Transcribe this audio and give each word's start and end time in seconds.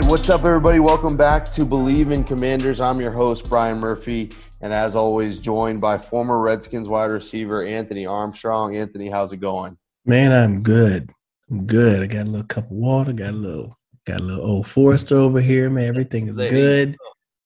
Right, 0.00 0.10
what's 0.10 0.28
up, 0.28 0.44
everybody? 0.44 0.80
Welcome 0.80 1.16
back 1.16 1.44
to 1.52 1.64
Believe 1.64 2.10
in 2.10 2.24
Commanders. 2.24 2.80
I'm 2.80 3.00
your 3.00 3.12
host, 3.12 3.48
Brian 3.48 3.78
Murphy, 3.78 4.32
and 4.60 4.72
as 4.72 4.96
always, 4.96 5.38
joined 5.38 5.80
by 5.80 5.98
former 5.98 6.40
Redskins 6.40 6.88
wide 6.88 7.12
receiver 7.12 7.64
Anthony 7.64 8.04
Armstrong. 8.04 8.74
Anthony, 8.74 9.08
how's 9.08 9.32
it 9.32 9.36
going? 9.36 9.78
Man, 10.04 10.32
I'm 10.32 10.64
good. 10.64 11.12
I'm 11.48 11.64
good. 11.66 12.02
I 12.02 12.06
got 12.06 12.26
a 12.26 12.28
little 12.28 12.46
cup 12.48 12.64
of 12.64 12.72
water. 12.72 13.12
Got 13.12 13.34
a 13.34 13.36
little, 13.36 13.78
got 14.04 14.18
a 14.18 14.22
little 14.24 14.44
old 14.44 14.66
Forester 14.66 15.16
over 15.16 15.40
here. 15.40 15.70
Man, 15.70 15.86
everything 15.86 16.26
is 16.26 16.34
There 16.34 16.46
you 16.46 16.50
good. 16.50 16.96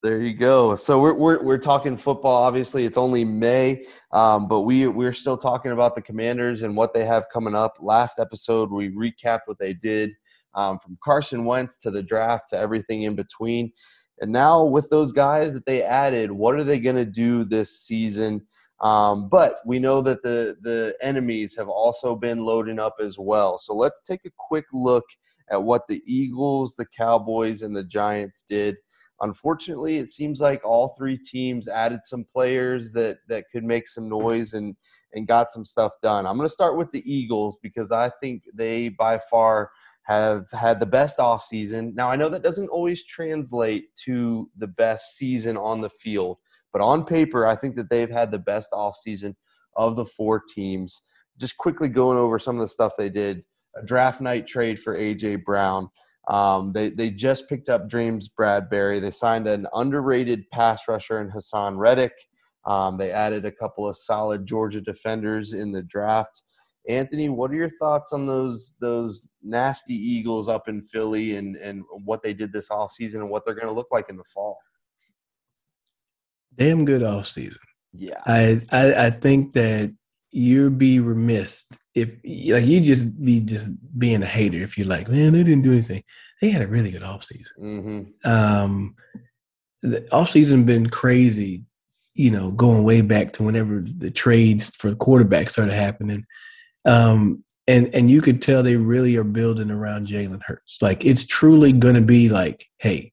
There 0.02 0.22
you 0.22 0.32
go. 0.32 0.74
So 0.74 1.02
we're 1.02 1.12
we're, 1.12 1.42
we're 1.42 1.58
talking 1.58 1.98
football. 1.98 2.44
Obviously, 2.44 2.86
it's 2.86 2.96
only 2.96 3.26
May, 3.26 3.84
um, 4.12 4.48
but 4.48 4.60
we 4.60 4.86
we're 4.86 5.12
still 5.12 5.36
talking 5.36 5.72
about 5.72 5.94
the 5.94 6.00
Commanders 6.00 6.62
and 6.62 6.74
what 6.74 6.94
they 6.94 7.04
have 7.04 7.26
coming 7.30 7.54
up. 7.54 7.76
Last 7.78 8.18
episode, 8.18 8.70
we 8.70 8.88
recapped 8.88 9.40
what 9.44 9.58
they 9.58 9.74
did 9.74 10.12
um, 10.58 10.78
from 10.80 10.98
Carson 11.02 11.44
Wentz 11.44 11.76
to 11.78 11.90
the 11.90 12.02
draft 12.02 12.48
to 12.50 12.58
everything 12.58 13.02
in 13.02 13.14
between. 13.14 13.70
And 14.20 14.32
now 14.32 14.64
with 14.64 14.88
those 14.90 15.12
guys 15.12 15.54
that 15.54 15.66
they 15.66 15.82
added, 15.82 16.32
what 16.32 16.56
are 16.56 16.64
they 16.64 16.80
going 16.80 16.96
to 16.96 17.04
do 17.04 17.44
this 17.44 17.80
season? 17.80 18.44
Um, 18.80 19.28
but 19.28 19.58
we 19.64 19.78
know 19.78 20.00
that 20.02 20.22
the 20.22 20.56
the 20.60 20.96
enemies 21.00 21.56
have 21.56 21.68
also 21.68 22.16
been 22.16 22.44
loading 22.44 22.78
up 22.78 22.96
as 23.00 23.18
well. 23.18 23.58
So 23.58 23.74
let's 23.74 24.00
take 24.00 24.24
a 24.24 24.30
quick 24.36 24.66
look 24.72 25.04
at 25.50 25.62
what 25.62 25.82
the 25.88 26.02
Eagles, 26.06 26.74
the 26.74 26.86
Cowboys, 26.86 27.62
and 27.62 27.74
the 27.74 27.84
Giants 27.84 28.44
did. 28.48 28.76
Unfortunately, 29.20 29.98
it 29.98 30.06
seems 30.06 30.40
like 30.40 30.64
all 30.64 30.94
three 30.96 31.18
teams 31.18 31.66
added 31.66 32.00
some 32.04 32.24
players 32.24 32.92
that 32.92 33.18
that 33.28 33.44
could 33.52 33.64
make 33.64 33.88
some 33.88 34.08
noise 34.08 34.54
and 34.54 34.76
and 35.12 35.26
got 35.26 35.50
some 35.50 35.64
stuff 35.64 35.92
done. 36.02 36.26
I'm 36.26 36.36
going 36.36 36.48
to 36.48 36.52
start 36.52 36.76
with 36.76 36.90
the 36.92 37.02
Eagles 37.10 37.58
because 37.62 37.90
I 37.90 38.10
think 38.20 38.42
they 38.54 38.90
by 38.90 39.18
far 39.18 39.70
have 40.08 40.50
had 40.52 40.80
the 40.80 40.86
best 40.86 41.18
offseason. 41.18 41.94
Now, 41.94 42.10
I 42.10 42.16
know 42.16 42.30
that 42.30 42.42
doesn't 42.42 42.70
always 42.70 43.04
translate 43.04 43.94
to 44.04 44.50
the 44.56 44.66
best 44.66 45.16
season 45.16 45.58
on 45.58 45.82
the 45.82 45.90
field, 45.90 46.38
but 46.72 46.80
on 46.80 47.04
paper, 47.04 47.46
I 47.46 47.54
think 47.54 47.76
that 47.76 47.90
they've 47.90 48.10
had 48.10 48.30
the 48.30 48.38
best 48.38 48.72
offseason 48.72 49.34
of 49.76 49.96
the 49.96 50.06
four 50.06 50.42
teams. 50.48 51.02
Just 51.38 51.58
quickly 51.58 51.88
going 51.88 52.16
over 52.16 52.38
some 52.38 52.56
of 52.56 52.62
the 52.62 52.68
stuff 52.68 52.94
they 52.96 53.10
did 53.10 53.44
a 53.76 53.84
draft 53.84 54.22
night 54.22 54.46
trade 54.46 54.80
for 54.80 54.98
A.J. 54.98 55.36
Brown. 55.36 55.90
Um, 56.28 56.72
they, 56.72 56.88
they 56.88 57.10
just 57.10 57.46
picked 57.46 57.68
up 57.68 57.88
James 57.88 58.30
Bradberry. 58.30 59.02
They 59.02 59.10
signed 59.10 59.46
an 59.46 59.66
underrated 59.74 60.48
pass 60.50 60.88
rusher 60.88 61.20
in 61.20 61.30
Haason 61.30 61.76
Reddick. 61.76 62.12
Um, 62.66 62.96
they 62.96 63.10
added 63.10 63.44
a 63.44 63.52
couple 63.52 63.86
of 63.86 63.96
solid 63.96 64.46
Georgia 64.46 64.80
defenders 64.80 65.52
in 65.52 65.72
the 65.72 65.82
draft. 65.82 66.42
Anthony, 66.88 67.28
what 67.28 67.50
are 67.50 67.56
your 67.56 67.70
thoughts 67.78 68.12
on 68.12 68.26
those 68.26 68.74
those 68.80 69.28
nasty 69.42 69.94
Eagles 69.94 70.48
up 70.48 70.68
in 70.68 70.82
Philly 70.82 71.36
and 71.36 71.54
and 71.56 71.84
what 72.04 72.22
they 72.22 72.32
did 72.32 72.52
this 72.52 72.70
off 72.70 72.92
season 72.92 73.20
and 73.20 73.30
what 73.30 73.44
they're 73.44 73.54
going 73.54 73.66
to 73.66 73.72
look 73.72 73.92
like 73.92 74.08
in 74.08 74.16
the 74.16 74.24
fall? 74.24 74.58
Damn 76.56 76.86
good 76.86 77.02
off 77.02 77.28
season. 77.28 77.60
Yeah, 77.92 78.20
I, 78.26 78.62
I 78.72 79.06
I 79.06 79.10
think 79.10 79.52
that 79.52 79.94
you'd 80.30 80.78
be 80.78 81.00
remiss 81.00 81.64
if 81.94 82.10
like 82.52 82.66
you 82.66 82.80
just 82.80 83.22
be 83.22 83.40
just 83.40 83.68
being 83.98 84.22
a 84.22 84.26
hater 84.26 84.58
if 84.58 84.78
you're 84.78 84.86
like, 84.86 85.08
man, 85.08 85.32
they 85.32 85.42
didn't 85.42 85.64
do 85.64 85.72
anything. 85.72 86.02
They 86.40 86.50
had 86.50 86.62
a 86.62 86.68
really 86.68 86.90
good 86.90 87.02
off 87.02 87.24
season. 87.24 88.14
mm-hmm. 88.24 88.30
Um, 88.30 88.94
the 89.82 90.10
off 90.12 90.30
season 90.30 90.64
been 90.64 90.88
crazy. 90.88 91.64
You 92.14 92.30
know, 92.32 92.50
going 92.50 92.82
way 92.82 93.00
back 93.00 93.32
to 93.34 93.44
whenever 93.44 93.80
the 93.80 94.10
trades 94.10 94.70
for 94.70 94.90
the 94.90 94.96
quarterback 94.96 95.50
started 95.50 95.74
happening. 95.74 96.24
Um, 96.88 97.44
and 97.66 97.94
and 97.94 98.10
you 98.10 98.22
could 98.22 98.40
tell 98.40 98.62
they 98.62 98.76
really 98.76 99.16
are 99.16 99.24
building 99.24 99.70
around 99.70 100.08
Jalen 100.08 100.40
Hurts. 100.44 100.78
Like 100.80 101.04
it's 101.04 101.24
truly 101.24 101.72
going 101.72 101.94
to 101.94 102.00
be 102.00 102.28
like, 102.28 102.66
hey, 102.78 103.12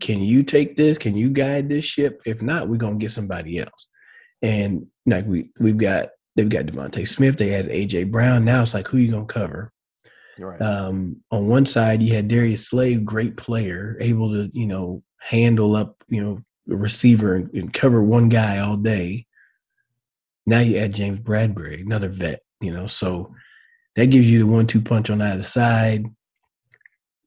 can 0.00 0.20
you 0.20 0.42
take 0.42 0.76
this? 0.76 0.98
Can 0.98 1.16
you 1.16 1.30
guide 1.30 1.68
this 1.68 1.84
ship? 1.84 2.20
If 2.26 2.42
not, 2.42 2.68
we're 2.68 2.76
gonna 2.76 2.96
get 2.96 3.10
somebody 3.10 3.58
else. 3.58 3.88
And 4.42 4.86
like 5.06 5.26
we 5.26 5.50
we've 5.58 5.78
got 5.78 6.10
they've 6.36 6.48
got 6.48 6.66
DeVonta 6.66 7.06
Smith. 7.08 7.38
They 7.38 7.48
had 7.48 7.68
AJ 7.68 8.10
Brown. 8.10 8.44
Now 8.44 8.62
it's 8.62 8.74
like 8.74 8.88
who 8.88 8.98
you 8.98 9.10
gonna 9.10 9.26
cover? 9.26 9.72
right. 10.38 10.60
Um, 10.60 11.22
on 11.30 11.46
one 11.46 11.66
side, 11.66 12.02
you 12.02 12.14
had 12.14 12.28
Darius 12.28 12.68
Slay, 12.68 12.96
great 12.96 13.36
player, 13.36 13.96
able 14.00 14.32
to 14.32 14.50
you 14.52 14.66
know 14.66 15.02
handle 15.20 15.76
up 15.76 15.96
you 16.08 16.22
know 16.22 16.42
a 16.70 16.76
receiver 16.76 17.34
and, 17.34 17.50
and 17.54 17.72
cover 17.72 18.02
one 18.02 18.28
guy 18.28 18.58
all 18.58 18.76
day. 18.76 19.26
Now 20.46 20.60
you 20.60 20.78
add 20.78 20.94
James 20.94 21.20
Bradberry, 21.20 21.82
another 21.82 22.08
vet, 22.08 22.40
you 22.60 22.72
know, 22.72 22.86
so 22.86 23.34
that 23.96 24.06
gives 24.06 24.30
you 24.30 24.40
the 24.40 24.46
one-two 24.46 24.80
punch 24.80 25.10
on 25.10 25.20
either 25.20 25.42
side. 25.42 26.06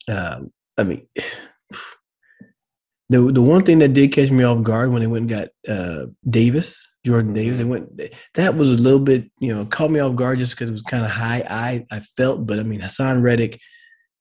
Um, 0.09 0.51
I 0.77 0.83
mean, 0.83 1.07
the 3.09 3.31
the 3.31 3.41
one 3.41 3.63
thing 3.63 3.79
that 3.79 3.93
did 3.93 4.11
catch 4.11 4.31
me 4.31 4.43
off 4.43 4.63
guard 4.63 4.91
when 4.91 5.01
they 5.01 5.07
went 5.07 5.29
and 5.31 5.47
got 5.67 5.73
uh, 5.73 6.07
Davis, 6.29 6.85
Jordan 7.05 7.33
Davis, 7.33 7.59
they 7.59 7.63
went 7.63 8.01
that 8.33 8.55
was 8.55 8.69
a 8.69 8.73
little 8.73 8.99
bit, 8.99 9.29
you 9.39 9.53
know, 9.53 9.65
caught 9.65 9.91
me 9.91 9.99
off 9.99 10.15
guard 10.15 10.39
just 10.39 10.53
because 10.53 10.69
it 10.69 10.73
was 10.73 10.81
kind 10.81 11.05
of 11.05 11.11
high. 11.11 11.43
I 11.49 11.85
I 11.91 11.99
felt, 12.17 12.45
but 12.45 12.59
I 12.59 12.63
mean, 12.63 12.81
Haason 12.81 13.21
Reddick, 13.21 13.59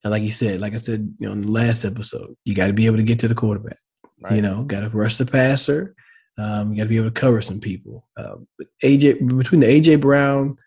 like 0.03 0.23
you 0.23 0.31
said, 0.31 0.61
like 0.61 0.73
I 0.73 0.77
said, 0.77 1.15
you 1.19 1.27
know, 1.27 1.33
in 1.33 1.41
the 1.41 1.51
last 1.51 1.83
episode, 1.83 2.35
you 2.45 2.53
got 2.53 2.67
to 2.67 2.73
be 2.73 2.85
able 2.85 2.97
to 2.97 3.03
get 3.03 3.19
to 3.19 3.27
the 3.27 3.35
quarterback. 3.35 3.77
Right. 4.21 4.35
You 4.35 4.41
know, 4.41 4.63
got 4.63 4.81
to 4.81 4.89
rush 4.89 5.17
the 5.17 5.25
passer. 5.25 5.95
Um, 6.37 6.71
you 6.71 6.77
got 6.77 6.83
to 6.83 6.89
be 6.89 6.97
able 6.97 7.09
to 7.09 7.19
cover 7.19 7.41
some 7.41 7.59
people. 7.59 8.05
Uh, 8.17 8.35
AJ 8.83 9.37
between 9.37 9.61
the 9.61 9.67
AJ 9.67 10.01
Brown, 10.01 10.57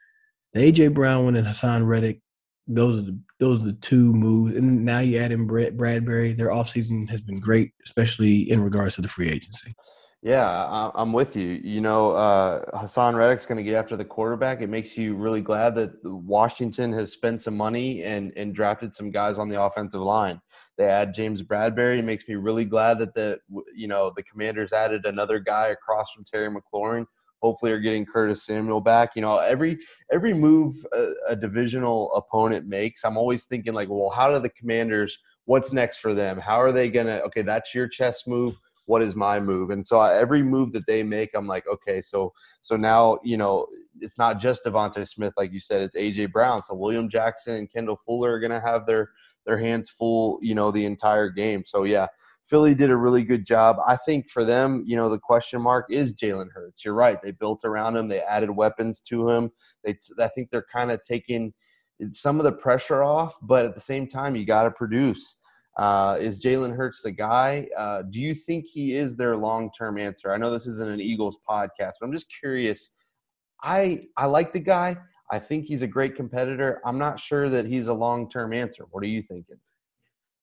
the 0.55 0.73
AJ 0.73 0.94
Brown 0.94 1.25
one, 1.25 1.37
and 1.37 1.47
Haason 1.47 1.87
Reddick, 1.87 2.20
those 2.67 2.99
are 2.99 3.03
the 3.03 3.19
those 3.38 3.62
are 3.62 3.67
the 3.67 3.73
two 3.75 4.12
moves. 4.12 4.56
And 4.56 4.85
now 4.85 5.00
you 5.00 5.19
add 5.19 5.32
in 5.32 5.47
Brett 5.47 5.76
Bradberry. 5.76 6.37
Their 6.37 6.49
offseason 6.49 7.09
has 7.11 7.20
been 7.20 7.41
great, 7.41 7.73
especially 7.85 8.50
in 8.50 8.61
regards 8.61 8.97
to 8.97 9.03
the 9.03 9.09
free 9.09 9.29
agency. 9.29 9.75
Yeah, 10.20 10.91
I'm 10.97 11.12
with 11.12 11.37
you. 11.37 11.61
You 11.62 11.81
know, 11.81 12.11
uh, 12.11 12.76
Haason 12.76 13.15
Reddick's 13.15 13.47
going 13.47 13.59
to 13.59 13.62
get 13.62 13.75
after 13.75 13.97
the 13.97 14.05
quarterback. 14.05 14.61
It 14.61 14.69
makes 14.69 14.99
you 14.99 15.15
really 15.15 15.41
glad 15.41 15.76
that 15.76 15.93
Washington 16.03 16.93
has 16.94 17.12
spent 17.12 17.41
some 17.41 17.56
money 17.56 18.03
and 18.03 18.32
and 18.37 18.53
drafted 18.53 18.93
some 18.93 19.12
guys 19.12 19.38
on 19.38 19.49
the 19.49 19.62
offensive 19.62 20.00
line. 20.00 20.41
They 20.76 20.87
add 20.87 21.15
James 21.15 21.44
Bradberry. 21.44 22.00
It 22.00 22.05
makes 22.05 22.26
me 22.29 22.35
really 22.35 22.65
glad 22.65 22.99
that 22.99 23.15
the 23.15 23.38
you 23.73 23.87
know 23.87 24.11
the 24.17 24.25
Commanders 24.25 24.73
added 24.73 25.06
another 25.06 25.38
guy 25.38 25.69
across 25.69 26.11
from 26.11 26.25
Terry 26.25 26.49
McLaurin 26.49 27.06
hopefully 27.41 27.70
are 27.70 27.79
getting 27.79 28.05
Curtis 28.05 28.44
Samuel 28.44 28.81
back. 28.81 29.15
You 29.15 29.23
know, 29.23 29.38
every 29.38 29.79
every 30.12 30.35
move 30.35 30.75
a, 30.93 31.12
a 31.29 31.37
divisional 31.37 32.12
opponent 32.15 32.67
makes, 32.67 33.05
I'm 33.05 33.17
always 33.17 33.44
thinking 33.44 33.73
like, 33.73 33.88
well, 33.88 34.11
how 34.11 34.32
do 34.32 34.41
the 34.41 34.50
Commanders? 34.50 35.17
What's 35.44 35.73
next 35.73 35.99
for 35.99 36.12
them? 36.12 36.38
How 36.38 36.61
are 36.61 36.73
they 36.73 36.91
gonna? 36.91 37.20
Okay, 37.26 37.43
that's 37.43 37.75
your 37.75 37.87
chess 37.88 38.26
move 38.26 38.56
what 38.88 39.02
is 39.02 39.14
my 39.14 39.38
move 39.38 39.70
and 39.70 39.87
so 39.87 40.00
I, 40.00 40.19
every 40.19 40.43
move 40.43 40.73
that 40.73 40.87
they 40.87 41.02
make 41.02 41.31
i'm 41.35 41.46
like 41.46 41.67
okay 41.67 42.00
so 42.00 42.32
so 42.62 42.76
now 42.76 43.19
you 43.23 43.37
know 43.37 43.67
it's 44.00 44.17
not 44.17 44.40
just 44.40 44.64
devonta 44.64 45.06
smith 45.06 45.35
like 45.37 45.52
you 45.52 45.61
said 45.61 45.82
it's 45.82 45.96
aj 45.96 46.32
brown 46.32 46.62
so 46.62 46.75
william 46.75 47.08
jackson 47.08 47.55
and 47.55 47.73
kendall 47.73 48.00
fuller 48.05 48.32
are 48.32 48.40
going 48.40 48.50
to 48.50 48.61
have 48.61 48.87
their 48.87 49.11
their 49.46 49.58
hands 49.58 49.90
full 49.90 50.38
you 50.43 50.55
know 50.55 50.70
the 50.70 50.87
entire 50.87 51.29
game 51.29 51.62
so 51.64 51.85
yeah 51.85 52.06
Philly 52.49 52.75
did 52.75 52.88
a 52.88 52.96
really 52.96 53.25
good 53.25 53.44
job. 53.44 53.76
I 53.87 53.96
think 53.96 54.31
for 54.31 54.43
them, 54.43 54.82
you 54.87 54.96
know, 54.96 55.11
the 55.11 55.19
question 55.19 55.61
mark 55.61 55.84
is 55.91 56.14
Jalen 56.14 56.50
Hurts. 56.50 56.82
You're 56.82 56.94
right. 56.94 57.20
They 57.20 57.31
built 57.31 57.61
around 57.62 57.94
him. 57.94 58.08
They 58.08 58.23
added 58.23 58.50
weapons 58.50 59.02
to 59.02 59.29
him. 59.29 59.50
They, 59.84 59.99
I 60.19 60.29
think 60.29 60.49
they're 60.49 60.64
kind 60.73 60.91
of 60.91 61.02
taking 61.02 61.52
some 62.11 62.38
of 62.38 62.44
the 62.44 62.52
pressure 62.52 63.02
off, 63.02 63.37
but 63.43 63.67
at 63.67 63.75
the 63.75 63.81
same 63.81 64.06
time, 64.06 64.34
you 64.34 64.46
got 64.46 64.62
to 64.62 64.70
produce. 64.70 65.37
Uh, 65.78 66.16
is 66.19 66.42
Jalen 66.42 66.76
Hurts 66.76 67.02
the 67.02 67.12
guy? 67.12 67.69
Uh, 67.76 68.02
do 68.02 68.20
you 68.20 68.34
think 68.34 68.66
he 68.66 68.94
is 68.94 69.16
their 69.16 69.36
long 69.36 69.70
term 69.70 69.96
answer? 69.96 70.32
I 70.32 70.36
know 70.36 70.50
this 70.50 70.66
isn't 70.66 70.90
an 70.90 71.00
Eagles 71.00 71.38
podcast, 71.48 71.94
but 72.00 72.06
I'm 72.06 72.12
just 72.12 72.32
curious. 72.36 72.90
I 73.62 74.02
I 74.16 74.26
like 74.26 74.52
the 74.52 74.60
guy. 74.60 74.96
I 75.30 75.38
think 75.38 75.66
he's 75.66 75.82
a 75.82 75.86
great 75.86 76.16
competitor. 76.16 76.80
I'm 76.84 76.98
not 76.98 77.20
sure 77.20 77.48
that 77.50 77.66
he's 77.66 77.88
a 77.88 77.94
long 77.94 78.28
term 78.28 78.52
answer. 78.52 78.86
What 78.90 79.04
are 79.04 79.08
you 79.08 79.22
thinking? 79.22 79.58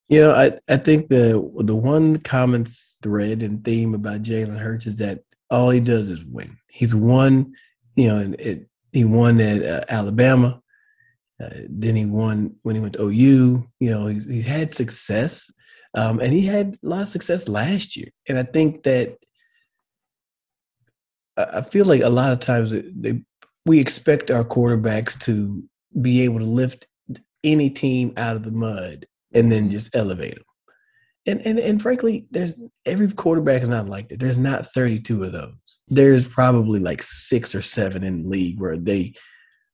You 0.07 0.21
know, 0.21 0.31
I, 0.31 0.57
I 0.69 0.77
think 0.77 1.09
the 1.09 1.51
the 1.63 1.75
one 1.75 2.19
common 2.19 2.65
thread 3.03 3.43
and 3.43 3.63
theme 3.63 3.93
about 3.93 4.23
Jalen 4.23 4.57
Hurts 4.57 4.88
is 4.88 4.97
that 4.97 5.23
all 5.49 5.69
he 5.69 5.79
does 5.79 6.09
is 6.09 6.23
win. 6.23 6.57
He's 6.67 6.95
won, 6.95 7.53
you 7.95 8.07
know, 8.07 8.35
it, 8.39 8.67
he 8.93 9.03
won 9.03 9.41
at 9.41 9.63
uh, 9.65 9.85
Alabama. 9.89 10.61
Uh, 11.41 11.49
then 11.69 11.95
he 11.95 12.05
won 12.05 12.55
when 12.61 12.75
he 12.75 12.81
went 12.81 12.93
to 12.93 13.03
OU. 13.03 13.67
You 13.79 13.89
know, 13.89 14.07
he's, 14.07 14.25
he's 14.25 14.45
had 14.45 14.73
success, 14.73 15.51
um, 15.95 16.19
and 16.19 16.33
he 16.33 16.45
had 16.45 16.77
a 16.83 16.87
lot 16.87 17.03
of 17.03 17.09
success 17.09 17.47
last 17.47 17.97
year. 17.97 18.07
And 18.29 18.37
I 18.37 18.43
think 18.43 18.83
that 18.83 19.17
I 21.37 21.61
feel 21.61 21.85
like 21.85 22.01
a 22.01 22.09
lot 22.09 22.31
of 22.31 22.39
times 22.39 22.71
they, 22.71 23.21
we 23.65 23.79
expect 23.79 24.31
our 24.31 24.43
quarterbacks 24.43 25.19
to 25.21 25.63
be 26.01 26.21
able 26.21 26.39
to 26.39 26.45
lift 26.45 26.87
any 27.43 27.69
team 27.69 28.13
out 28.17 28.35
of 28.35 28.43
the 28.43 28.51
mud 28.51 29.05
and 29.33 29.51
then 29.51 29.69
just 29.69 29.95
elevate 29.95 30.35
them. 30.35 30.43
And, 31.27 31.41
and 31.41 31.59
and 31.59 31.81
frankly, 31.81 32.27
there's 32.29 32.53
every 32.85 33.11
quarterback 33.11 33.63
is 33.63 33.69
not 33.69 33.88
like 33.88 34.09
that. 34.09 34.19
There's 34.19 34.38
not 34.38 34.67
32 34.67 35.23
of 35.23 35.31
those. 35.31 35.79
There's 35.88 36.27
probably 36.27 36.79
like 36.79 37.01
six 37.01 37.55
or 37.55 37.63
seven 37.63 38.03
in 38.03 38.23
the 38.23 38.29
league 38.29 38.59
where 38.59 38.77
they 38.77 39.13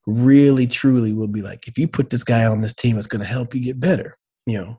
really 0.07 0.67
truly 0.67 1.13
will 1.13 1.27
be 1.27 1.41
like, 1.41 1.67
if 1.67 1.77
you 1.77 1.87
put 1.87 2.09
this 2.09 2.23
guy 2.23 2.45
on 2.45 2.59
this 2.59 2.73
team, 2.73 2.97
it's 2.97 3.07
going 3.07 3.21
to 3.21 3.25
help 3.25 3.53
you 3.53 3.61
get 3.61 3.79
better, 3.79 4.17
you 4.45 4.59
know. 4.59 4.77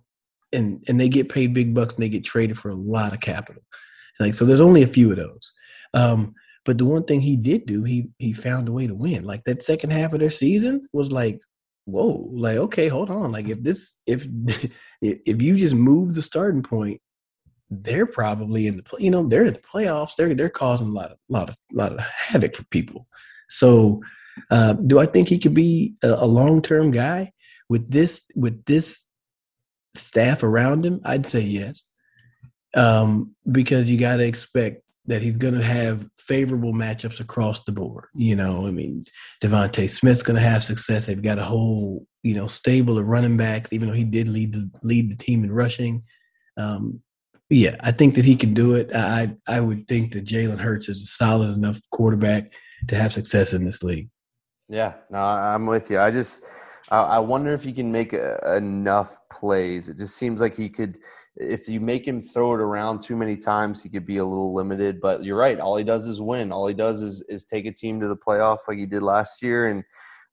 And 0.54 0.84
and 0.86 1.00
they 1.00 1.08
get 1.08 1.30
paid 1.30 1.54
big 1.54 1.74
bucks 1.74 1.94
and 1.94 2.02
they 2.02 2.10
get 2.10 2.24
traded 2.24 2.58
for 2.58 2.68
a 2.68 2.74
lot 2.74 3.14
of 3.14 3.20
capital. 3.20 3.62
Like 4.20 4.34
so, 4.34 4.44
there's 4.44 4.60
only 4.60 4.82
a 4.82 4.86
few 4.86 5.10
of 5.10 5.16
those. 5.16 5.52
Um, 5.94 6.34
but 6.64 6.78
the 6.78 6.84
one 6.84 7.04
thing 7.04 7.20
he 7.20 7.36
did 7.36 7.66
do, 7.66 7.84
he 7.84 8.08
he 8.18 8.32
found 8.32 8.68
a 8.68 8.72
way 8.72 8.86
to 8.86 8.94
win. 8.94 9.24
Like 9.24 9.44
that 9.44 9.62
second 9.62 9.90
half 9.90 10.12
of 10.12 10.20
their 10.20 10.30
season 10.30 10.86
was 10.92 11.10
like, 11.10 11.40
whoa, 11.86 12.28
like 12.32 12.58
okay, 12.58 12.88
hold 12.88 13.10
on. 13.10 13.32
Like 13.32 13.48
if 13.48 13.62
this 13.62 14.00
if 14.06 14.26
if 15.02 15.40
you 15.40 15.56
just 15.56 15.74
move 15.74 16.14
the 16.14 16.22
starting 16.22 16.62
point, 16.62 17.00
they're 17.70 18.06
probably 18.06 18.66
in 18.66 18.76
the 18.76 18.84
you 18.98 19.10
know 19.10 19.26
they're 19.26 19.46
in 19.46 19.54
the 19.54 19.60
playoffs. 19.60 20.16
They're 20.16 20.34
they're 20.34 20.50
causing 20.50 20.88
a 20.88 20.92
lot 20.92 21.12
of 21.12 21.18
lot 21.28 21.48
of 21.48 21.56
lot 21.72 21.92
of 21.92 22.00
havoc 22.00 22.56
for 22.56 22.64
people. 22.64 23.06
So 23.48 24.02
uh, 24.50 24.74
do 24.74 24.98
I 24.98 25.06
think 25.06 25.28
he 25.28 25.38
could 25.38 25.54
be 25.54 25.94
a, 26.02 26.08
a 26.08 26.26
long 26.26 26.62
term 26.62 26.90
guy 26.90 27.32
with 27.68 27.90
this 27.90 28.24
with 28.34 28.64
this 28.64 29.06
staff 29.94 30.42
around 30.42 30.84
him? 30.84 31.00
I'd 31.04 31.26
say 31.26 31.40
yes, 31.40 31.84
um, 32.76 33.34
because 33.50 33.90
you 33.90 33.98
got 33.98 34.16
to 34.16 34.26
expect 34.26 34.82
that 35.06 35.22
he's 35.22 35.36
going 35.36 35.54
to 35.54 35.62
have 35.62 36.06
favorable 36.16 36.72
matchups 36.72 37.18
across 37.20 37.64
the 37.64 37.72
board. 37.72 38.06
You 38.14 38.36
know, 38.36 38.66
I 38.66 38.70
mean, 38.70 39.04
DeVonta 39.42 39.90
Smith's 39.90 40.22
going 40.22 40.36
to 40.36 40.48
have 40.48 40.62
success. 40.62 41.06
They've 41.06 41.20
got 41.20 41.38
a 41.38 41.44
whole 41.44 42.06
you 42.22 42.34
know 42.34 42.46
stable 42.46 42.98
of 42.98 43.06
running 43.06 43.36
backs, 43.36 43.72
even 43.72 43.88
though 43.88 43.94
he 43.94 44.04
did 44.04 44.28
lead 44.28 44.52
the 44.52 44.70
lead 44.82 45.10
the 45.10 45.16
team 45.16 45.44
in 45.44 45.52
rushing. 45.52 46.02
Um, 46.56 47.00
yeah, 47.50 47.76
I 47.80 47.92
think 47.92 48.14
that 48.14 48.24
he 48.24 48.36
can 48.36 48.54
do 48.54 48.74
it. 48.74 48.94
I 48.94 49.34
I 49.46 49.60
would 49.60 49.86
think 49.88 50.12
that 50.12 50.24
Jalen 50.24 50.60
Hurts 50.60 50.88
is 50.88 51.02
a 51.02 51.06
solid 51.06 51.50
enough 51.50 51.80
quarterback 51.90 52.50
to 52.88 52.96
have 52.96 53.12
success 53.12 53.52
in 53.52 53.64
this 53.64 53.82
league. 53.82 54.08
Yeah, 54.72 54.94
no, 55.10 55.18
I'm 55.18 55.66
with 55.66 55.90
you. 55.90 56.00
I 56.00 56.10
just, 56.10 56.42
I 56.88 57.18
wonder 57.18 57.52
if 57.52 57.62
he 57.62 57.74
can 57.74 57.92
make 57.92 58.14
enough 58.14 59.18
plays. 59.30 59.90
It 59.90 59.98
just 59.98 60.16
seems 60.16 60.40
like 60.40 60.56
he 60.56 60.70
could, 60.70 60.96
if 61.36 61.68
you 61.68 61.78
make 61.78 62.08
him 62.08 62.22
throw 62.22 62.54
it 62.54 62.60
around 62.60 63.02
too 63.02 63.14
many 63.14 63.36
times, 63.36 63.82
he 63.82 63.90
could 63.90 64.06
be 64.06 64.16
a 64.16 64.24
little 64.24 64.54
limited. 64.54 64.98
But 64.98 65.24
you're 65.24 65.36
right. 65.36 65.60
All 65.60 65.76
he 65.76 65.84
does 65.84 66.06
is 66.06 66.22
win. 66.22 66.52
All 66.52 66.66
he 66.66 66.72
does 66.72 67.02
is 67.02 67.20
is 67.28 67.44
take 67.44 67.66
a 67.66 67.72
team 67.72 68.00
to 68.00 68.08
the 68.08 68.16
playoffs 68.16 68.66
like 68.66 68.78
he 68.78 68.86
did 68.86 69.02
last 69.02 69.42
year, 69.42 69.68
and 69.68 69.84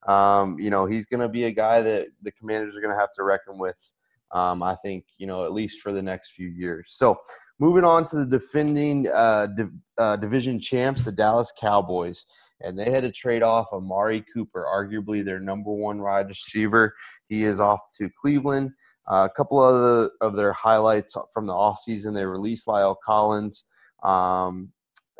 um, 0.08 0.58
you 0.58 0.70
know 0.70 0.86
he's 0.86 1.04
going 1.04 1.20
to 1.20 1.28
be 1.28 1.44
a 1.44 1.50
guy 1.50 1.82
that 1.82 2.06
the 2.22 2.32
Commanders 2.32 2.74
are 2.74 2.80
going 2.80 2.94
to 2.94 3.00
have 3.00 3.12
to 3.16 3.24
reckon 3.24 3.58
with. 3.58 3.92
Um, 4.32 4.62
I 4.62 4.74
think 4.76 5.04
you 5.18 5.26
know 5.26 5.44
at 5.44 5.52
least 5.52 5.82
for 5.82 5.92
the 5.92 6.02
next 6.02 6.32
few 6.32 6.48
years. 6.48 6.92
So 6.94 7.18
moving 7.58 7.84
on 7.84 8.06
to 8.06 8.16
the 8.16 8.26
defending 8.26 9.06
uh, 9.08 9.48
div- 9.54 9.72
uh, 9.98 10.16
division 10.16 10.60
champs, 10.60 11.04
the 11.04 11.12
Dallas 11.12 11.52
Cowboys 11.58 12.24
and 12.62 12.78
they 12.78 12.90
had 12.90 13.02
to 13.02 13.12
trade 13.12 13.42
off 13.42 13.72
Amari 13.72 14.24
Cooper, 14.32 14.66
arguably 14.66 15.24
their 15.24 15.40
number 15.40 15.72
one 15.72 16.02
wide 16.02 16.28
receiver. 16.28 16.94
He 17.28 17.44
is 17.44 17.60
off 17.60 17.82
to 17.98 18.10
Cleveland. 18.10 18.72
Uh, 19.10 19.28
a 19.30 19.34
couple 19.34 19.62
of 19.62 19.80
the, 19.80 20.10
of 20.20 20.36
their 20.36 20.52
highlights 20.52 21.16
from 21.32 21.46
the 21.46 21.52
offseason, 21.52 22.14
they 22.14 22.26
released 22.26 22.66
La'el 22.66 22.96
Collins. 23.04 23.64
Um, 24.02 24.72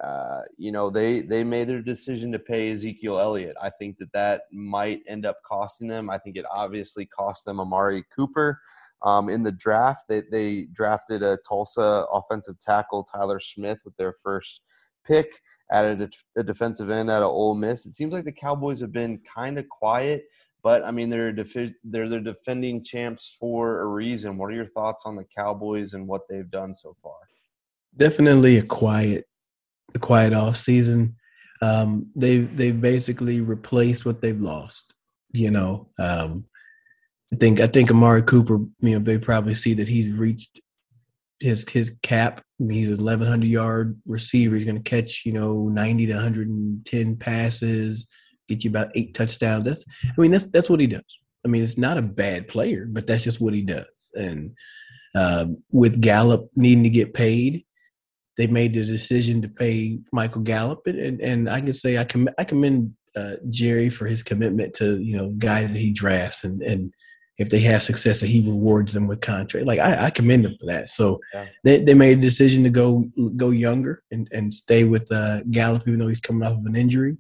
uh, 0.03 0.43
you 0.57 0.73
know, 0.73 0.89
they 0.89 1.21
they 1.21 1.45
made 1.45 1.69
their 1.69 1.83
decision 1.83 2.33
to 2.33 2.39
pay 2.39 2.71
Ezekiel 2.71 3.19
Elliott. 3.19 3.57
I 3.61 3.69
think 3.69 3.99
that 3.99 4.13
that 4.13 4.43
might 4.51 5.03
end 5.07 5.27
up 5.27 5.37
costing 5.47 5.89
them. 5.89 6.09
I 6.09 6.17
think 6.17 6.37
it 6.37 6.47
obviously 6.51 7.05
cost 7.05 7.45
them 7.45 7.61
Amari 7.61 8.05
Cooper. 8.15 8.61
Um, 9.03 9.29
in 9.29 9.43
the 9.43 9.53
draft, 9.53 10.05
they, 10.09 10.23
they 10.31 10.69
drafted 10.73 11.23
a 11.23 11.39
Tulsa 11.49 12.07
offensive 12.13 12.59
tackle, 12.59 13.05
Tyler 13.05 13.41
Smith, 13.41 13.81
with 13.85 13.97
their 13.97 14.13
first 14.13 14.63
pick 15.05 15.41
added 15.73 16.03
a, 16.03 16.41
a 16.41 16.43
defensive 16.43 16.91
end 16.91 17.11
out 17.11 17.23
of 17.23 17.31
Ole 17.31 17.55
Miss. 17.55 17.87
It 17.87 17.93
seems 17.93 18.13
like 18.13 18.25
the 18.25 18.33
Cowboys 18.33 18.81
have 18.81 18.93
been 18.93 19.19
kind 19.19 19.59
of 19.59 19.69
quiet, 19.69 20.25
but 20.63 20.85
I 20.85 20.91
mean 20.91 21.09
they're 21.09 21.33
defi- 21.33 21.75
they're 21.85 22.09
the 22.09 22.21
defending 22.21 22.85
champs 22.85 23.37
for 23.39 23.81
a 23.81 23.87
reason. 23.87 24.37
What 24.37 24.51
are 24.51 24.55
your 24.55 24.67
thoughts 24.67 25.05
on 25.07 25.17
the 25.17 25.27
Cowboys 25.37 25.95
and 25.95 26.07
what 26.07 26.23
they've 26.29 26.51
done 26.51 26.75
so 26.75 26.95
far? 27.03 27.15
Definitely 27.97 28.59
a 28.59 28.63
quiet, 28.63 29.27
a 29.95 29.99
quiet 29.99 30.33
off 30.33 30.57
season. 30.57 31.17
Um, 31.63 32.11
they've 32.15 32.55
they've 32.57 32.81
basically 32.81 33.41
replaced 33.41 34.05
what 34.05 34.21
they've 34.21 34.41
lost. 34.41 34.95
You 35.33 35.51
know, 35.51 35.89
um, 35.99 36.47
I 37.33 37.37
think 37.37 37.61
I 37.61 37.67
think 37.67 37.91
Amari 37.91 38.23
Cooper. 38.23 38.59
You 38.81 38.99
know, 38.99 38.99
they 38.99 39.19
probably 39.19 39.55
see 39.55 39.75
that 39.75 39.89
he's 39.89 40.11
reached 40.13 40.61
his 41.41 41.69
his 41.69 41.97
cap. 42.03 42.43
He's 42.59 42.89
an 42.89 42.99
1100 42.99 43.47
yard 43.47 44.01
receiver. 44.07 44.55
He's 44.55 44.65
going 44.65 44.83
to 44.83 44.91
catch 44.91 45.23
you 45.25 45.33
know 45.33 45.69
90 45.69 46.07
to 46.07 46.15
110 46.15 47.17
passes, 47.17 48.07
get 48.49 48.65
you 48.65 48.71
about 48.71 48.91
eight 48.95 49.15
touchdowns. 49.15 49.65
That's 49.65 49.85
I 50.07 50.21
mean 50.21 50.31
that's 50.31 50.47
that's 50.47 50.71
what 50.71 50.81
he 50.81 50.87
does. 50.87 51.19
I 51.45 51.49
mean 51.49 51.63
it's 51.63 51.79
not 51.79 51.99
a 51.99 52.03
bad 52.03 52.49
player, 52.49 52.87
but 52.89 53.07
that's 53.07 53.25
just 53.25 53.41
what 53.41 53.55
he 53.55 53.63
does. 53.63 54.11
And 54.15 54.57
uh, 55.15 55.47
with 55.73 56.01
Gallup 56.01 56.51
needing 56.55 56.85
to 56.85 56.91
get 56.91 57.15
paid, 57.15 57.65
they 58.37 58.47
made 58.47 58.75
the 58.75 58.85
decision 58.85 59.43
to 59.43 59.49
pay 59.49 59.99
Michael 60.13 60.43
Gallup, 60.43 60.87
and 60.87 60.99
and, 60.99 61.21
and 61.21 61.49
I 61.49 61.61
can 61.61 61.75
say 61.75 61.99
I 61.99 62.05
com- 62.05 62.29
I 62.39 62.45
commend 62.45 62.95
uh, 63.17 63.35
Jerry 63.51 63.91
for 63.91 64.07
his 64.07 64.23
commitment 64.23 64.75
to 64.75 64.99
you 64.99 65.17
know 65.17 65.31
guys 65.31 65.73
that 65.73 65.79
he 65.79 65.93
drafts 65.93 66.45
and 66.45 66.63
and 66.63 66.95
if 67.41 67.49
they 67.49 67.59
have 67.61 67.83
success 67.83 68.21
that 68.21 68.27
he 68.27 68.47
rewards 68.47 68.93
them 68.93 69.07
with 69.07 69.23
contract. 69.23 69.67
Like 69.67 69.79
I, 69.79 70.07
I 70.07 70.11
commend 70.11 70.45
them 70.45 70.57
for 70.61 70.67
that. 70.67 70.91
So 70.91 71.19
yeah. 71.33 71.47
they, 71.65 71.83
they 71.83 71.95
made 71.95 72.19
a 72.19 72.21
decision 72.21 72.63
to 72.65 72.71
go 72.71 73.07
go 73.35 73.49
younger 73.49 74.03
and, 74.11 74.29
and 74.31 74.53
stay 74.53 74.85
with 74.85 75.11
uh, 75.11 75.43
Gallup, 75.45 75.89
even 75.89 76.01
though 76.01 76.09
he's 76.09 76.21
coming 76.21 76.47
off 76.47 76.59
of 76.59 76.67
an 76.67 76.77
injury. 76.77 77.17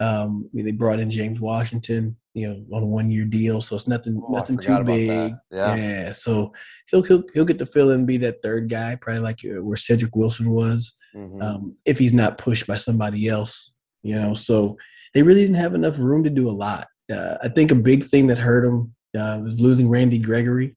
Um, 0.00 0.46
I 0.46 0.50
mean, 0.54 0.64
they 0.64 0.72
brought 0.72 0.98
in 0.98 1.10
James 1.10 1.40
Washington, 1.40 2.16
you 2.32 2.48
know, 2.48 2.64
on 2.74 2.84
a 2.84 2.86
one 2.86 3.10
year 3.10 3.26
deal, 3.26 3.60
so 3.60 3.76
it's 3.76 3.86
nothing 3.86 4.18
oh, 4.26 4.32
nothing 4.32 4.56
too 4.56 4.82
big. 4.82 5.34
Yeah. 5.50 5.74
yeah. 5.74 6.12
so 6.12 6.54
he'll 6.90 7.02
he'll 7.02 7.24
he'll 7.34 7.44
get 7.44 7.58
to 7.58 7.66
fill 7.66 7.90
in, 7.90 8.06
be 8.06 8.16
that 8.16 8.42
third 8.42 8.70
guy, 8.70 8.96
probably 8.96 9.20
like 9.20 9.40
uh, 9.44 9.62
where 9.62 9.76
Cedric 9.76 10.16
Wilson 10.16 10.48
was, 10.48 10.94
mm-hmm. 11.14 11.42
um, 11.42 11.76
if 11.84 11.98
he's 11.98 12.14
not 12.14 12.38
pushed 12.38 12.66
by 12.66 12.78
somebody 12.78 13.28
else, 13.28 13.74
you 14.02 14.18
know. 14.18 14.32
So 14.32 14.78
they 15.12 15.22
really 15.22 15.42
didn't 15.42 15.56
have 15.56 15.74
enough 15.74 15.98
room 15.98 16.24
to 16.24 16.30
do 16.30 16.48
a 16.48 16.50
lot. 16.50 16.86
Uh, 17.12 17.36
I 17.42 17.48
think 17.48 17.70
a 17.70 17.74
big 17.74 18.04
thing 18.04 18.26
that 18.28 18.38
hurt 18.38 18.64
them 18.64 18.94
uh, 19.16 19.40
was 19.42 19.60
losing 19.60 19.88
Randy 19.88 20.18
Gregory. 20.18 20.76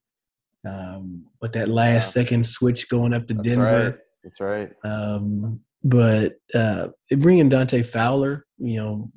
Um, 0.65 1.25
but 1.41 1.53
that 1.53 1.67
last 1.67 2.13
second 2.13 2.45
switch 2.45 2.89
going 2.89 3.13
up 3.13 3.27
to 3.27 3.33
That's 3.33 3.47
Denver. 3.47 3.85
Right. 3.85 3.95
That's 4.23 4.39
right. 4.39 4.71
Um, 4.83 5.59
but 5.83 6.35
uh, 6.55 6.89
bringing 7.17 7.49
Dante 7.49 7.83
Fowler, 7.83 8.45
you 8.57 8.77
know, 8.77 9.11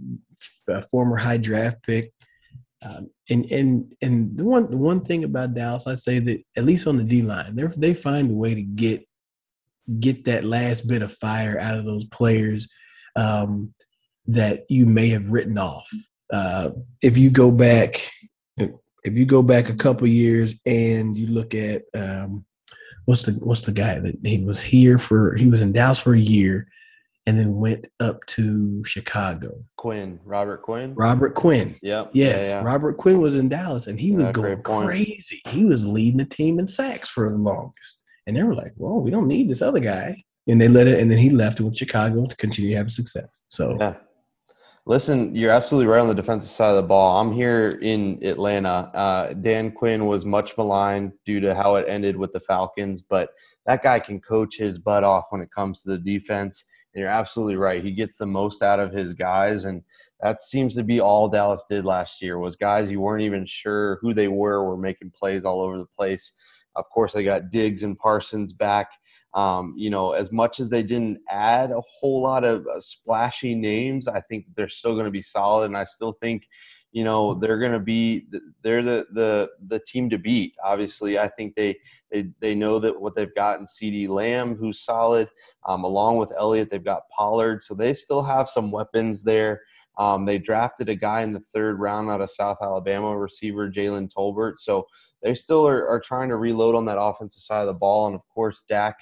a 0.68 0.82
former 0.82 1.16
high 1.16 1.37
draft 1.37 1.82
pick, 1.85 2.12
um, 2.82 3.11
and 3.30 3.44
and 3.46 3.94
and 4.02 4.37
the 4.37 4.44
one 4.44 4.68
the 4.68 4.76
one 4.76 5.00
thing 5.00 5.23
about 5.25 5.54
Dallas, 5.54 5.87
I 5.87 5.94
say 5.94 6.18
that 6.18 6.42
at 6.56 6.64
least 6.64 6.87
on 6.88 6.96
the 6.96 7.04
D 7.04 7.23
line, 7.23 7.54
they 7.54 7.66
they 7.76 7.94
find 7.94 8.30
a 8.30 8.35
way 8.35 8.54
to 8.54 8.62
get 8.62 9.06
get 10.00 10.25
that 10.25 10.44
last 10.44 10.88
bit 10.88 11.02
of 11.02 11.12
fire 11.12 11.58
out 11.58 11.78
of 11.78 11.85
those 11.85 12.04
players 12.06 12.68
um, 13.14 13.73
that 14.26 14.64
you 14.68 14.87
may 14.87 15.08
have 15.11 15.30
written 15.30 15.58
off. 15.58 15.88
Uh, 16.32 16.70
if 17.00 17.16
you 17.16 17.30
go 17.30 17.52
back, 17.52 18.11
if 19.07 19.17
you 19.17 19.27
go 19.27 19.43
back 19.43 19.69
a 19.69 19.77
couple 19.77 20.07
years 20.07 20.55
and 20.67 21.17
you 21.17 21.29
look 21.29 21.55
at 21.55 21.83
um, 21.95 22.45
what's 23.05 23.23
the 23.23 23.33
what's 23.33 23.63
the 23.63 23.73
guy 23.73 23.99
that 23.99 24.17
he 24.25 24.45
was 24.45 24.61
here 24.61 24.99
for? 24.99 25.35
He 25.35 25.47
was 25.47 25.61
in 25.61 25.73
Dallas 25.73 25.99
for 25.99 26.15
a 26.15 26.19
year, 26.19 26.69
and 27.27 27.39
then 27.39 27.57
went 27.57 27.87
up 28.01 28.25
to 28.27 28.85
Chicago. 28.85 29.53
Quinn, 29.77 30.21
Robert 30.25 30.63
Quinn. 30.63 30.95
Robert 30.95 31.35
Quinn. 31.35 31.75
Yep. 31.83 32.11
Yes, 32.13 32.35
Yeah, 32.35 32.61
yeah. 32.61 32.65
Robert 32.65 32.97
Quinn 32.99 33.21
was 33.21 33.37
in 33.37 33.49
Dallas, 33.49 33.87
and 33.87 33.99
he 33.99 34.13
was 34.13 34.27
Yeah, 34.27 34.33
going 34.33 34.63
crazy. 34.63 35.41
He 35.49 35.65
was 35.65 35.87
leading 35.87 36.19
the 36.19 36.25
team 36.25 36.59
in 36.59 36.67
sacks 36.67 37.09
for 37.09 37.31
the 37.31 37.37
longest, 37.37 38.05
and 38.27 38.37
they 38.37 38.43
were 38.43 38.55
like, 38.55 38.73
"Well, 38.77 39.01
we 39.01 39.11
don't 39.11 39.29
need 39.29 39.49
this 39.49 39.63
other 39.63 39.81
guy." 39.81 40.23
And 40.49 40.61
they 40.61 40.69
let 40.69 40.87
it, 40.87 41.01
and 41.01 41.11
then 41.11 41.19
he 41.19 41.31
left 41.31 41.61
with 41.61 41.77
Chicago 41.77 42.27
to 42.27 42.37
continue 42.37 42.77
having 42.77 42.91
success. 42.91 43.45
So. 43.49 43.77
Listen, 44.88 45.35
you're 45.35 45.50
absolutely 45.50 45.88
right 45.88 46.00
on 46.00 46.07
the 46.07 46.14
defensive 46.14 46.49
side 46.49 46.71
of 46.71 46.76
the 46.76 46.83
ball. 46.85 47.21
I'm 47.21 47.33
here 47.33 47.76
in 47.83 48.21
Atlanta. 48.23 48.88
Uh, 48.95 49.33
Dan 49.33 49.73
Quinn 49.73 50.07
was 50.07 50.25
much 50.25 50.57
maligned 50.57 51.12
due 51.25 51.40
to 51.40 51.57
how 51.57 51.75
it 51.75 51.87
ended 51.88 52.16
with 52.16 52.33
the 52.33 52.38
Falcons, 52.38 53.02
but 53.02 53.31
that 53.66 53.83
guy 53.83 53.99
can 53.99 54.21
coach 54.21 54.57
his 54.57 54.78
butt 54.78 55.02
off 55.02 55.26
when 55.31 55.40
it 55.40 55.50
comes 55.50 55.83
to 55.83 55.90
the 55.90 55.99
defense. 55.99 56.66
And 56.95 57.00
you're 57.00 57.11
absolutely 57.11 57.57
right. 57.57 57.83
He 57.83 57.90
gets 57.90 58.16
the 58.16 58.26
most 58.26 58.62
out 58.62 58.78
of 58.78 58.93
his 58.93 59.12
guys, 59.12 59.64
and 59.64 59.83
that 60.21 60.40
seems 60.40 60.76
to 60.76 60.85
be 60.85 61.00
all 61.00 61.28
Dallas 61.28 61.64
did 61.69 61.85
last 61.85 62.23
year 62.23 62.38
was 62.38 62.55
guys 62.55 62.88
you 62.88 63.00
weren't 63.00 63.25
even 63.25 63.45
sure 63.45 63.99
who 64.02 64.14
they 64.14 64.28
were 64.28 64.64
were 64.64 64.76
making 64.76 65.11
plays 65.11 65.45
all 65.45 65.61
over 65.62 65.78
the 65.78 65.85
place. 65.85 66.31
Of 66.76 66.88
course, 66.90 67.12
they 67.12 67.25
got 67.25 67.50
Diggs 67.50 67.83
and 67.83 67.99
Parsons 67.99 68.52
back. 68.52 68.93
Um, 69.37 69.75
you 69.76 69.90
know, 69.90 70.12
as 70.12 70.33
much 70.33 70.61
as 70.61 70.71
they 70.71 70.83
didn't 70.83 71.19
add 71.28 71.71
a 71.71 71.83
whole 71.83 72.23
lot 72.23 72.43
of 72.43 72.66
uh, 72.66 72.81
splashy 72.81 73.55
names, 73.55 74.09
I 74.09 74.23
think 74.23 74.47
they're 74.57 74.66
still 74.66 74.95
going 74.95 75.05
to 75.05 75.11
be 75.11 75.21
solid, 75.21 75.66
and 75.66 75.76
I 75.76 75.85
still 75.85 76.12
think, 76.12 76.49
you 76.90 77.05
know, 77.05 77.35
they're 77.35 77.59
going 77.59 77.73
to 77.73 77.78
be 77.78 78.26
they're 78.62 78.83
the 78.83 79.07
the 79.12 79.50
the 79.69 79.78
team 79.78 80.09
to 80.09 80.16
beat. 80.16 80.55
Obviously, 80.64 81.19
I 81.19 81.28
think 81.28 81.55
they 81.55 81.76
they 82.11 82.28
they 82.40 82.55
know 82.55 82.78
that 82.78 82.99
what 82.99 83.14
they've 83.14 83.35
got 83.35 83.61
in 83.61 83.66
CeeDee 83.66 84.09
Lamb, 84.09 84.57
who's 84.57 84.81
solid, 84.81 85.28
um, 85.69 85.85
along 85.85 86.16
with 86.16 86.33
Elliott, 86.38 86.71
they've 86.71 86.83
got 86.83 87.11
Pollard, 87.14 87.61
so 87.61 87.75
they 87.75 87.93
still 87.93 88.23
have 88.23 88.49
some 88.49 88.71
weapons 88.71 89.23
there. 89.23 89.61
Um, 89.99 90.25
they 90.25 90.38
drafted 90.38 90.88
a 90.88 90.95
guy 90.95 91.23
in 91.23 91.33
the 91.33 91.41
third 91.41 91.81
round 91.81 92.11
out 92.11 92.21
of 92.21 92.31
South 92.31 92.59
Alabama, 92.61 93.17
receiver 93.17 93.71
Jalen 93.71 94.12
Tolbert. 94.12 94.59
So 94.59 94.87
they 95.23 95.35
still 95.35 95.67
are, 95.67 95.88
are 95.88 96.00
trying 96.00 96.29
to 96.29 96.37
reload 96.37 96.75
on 96.75 96.85
that 96.87 97.00
offensive 97.00 97.43
side 97.43 97.61
of 97.61 97.67
the 97.67 97.75
ball. 97.75 98.07
And 98.07 98.15
of 98.15 98.23
course, 98.29 98.62
Dak 98.69 98.97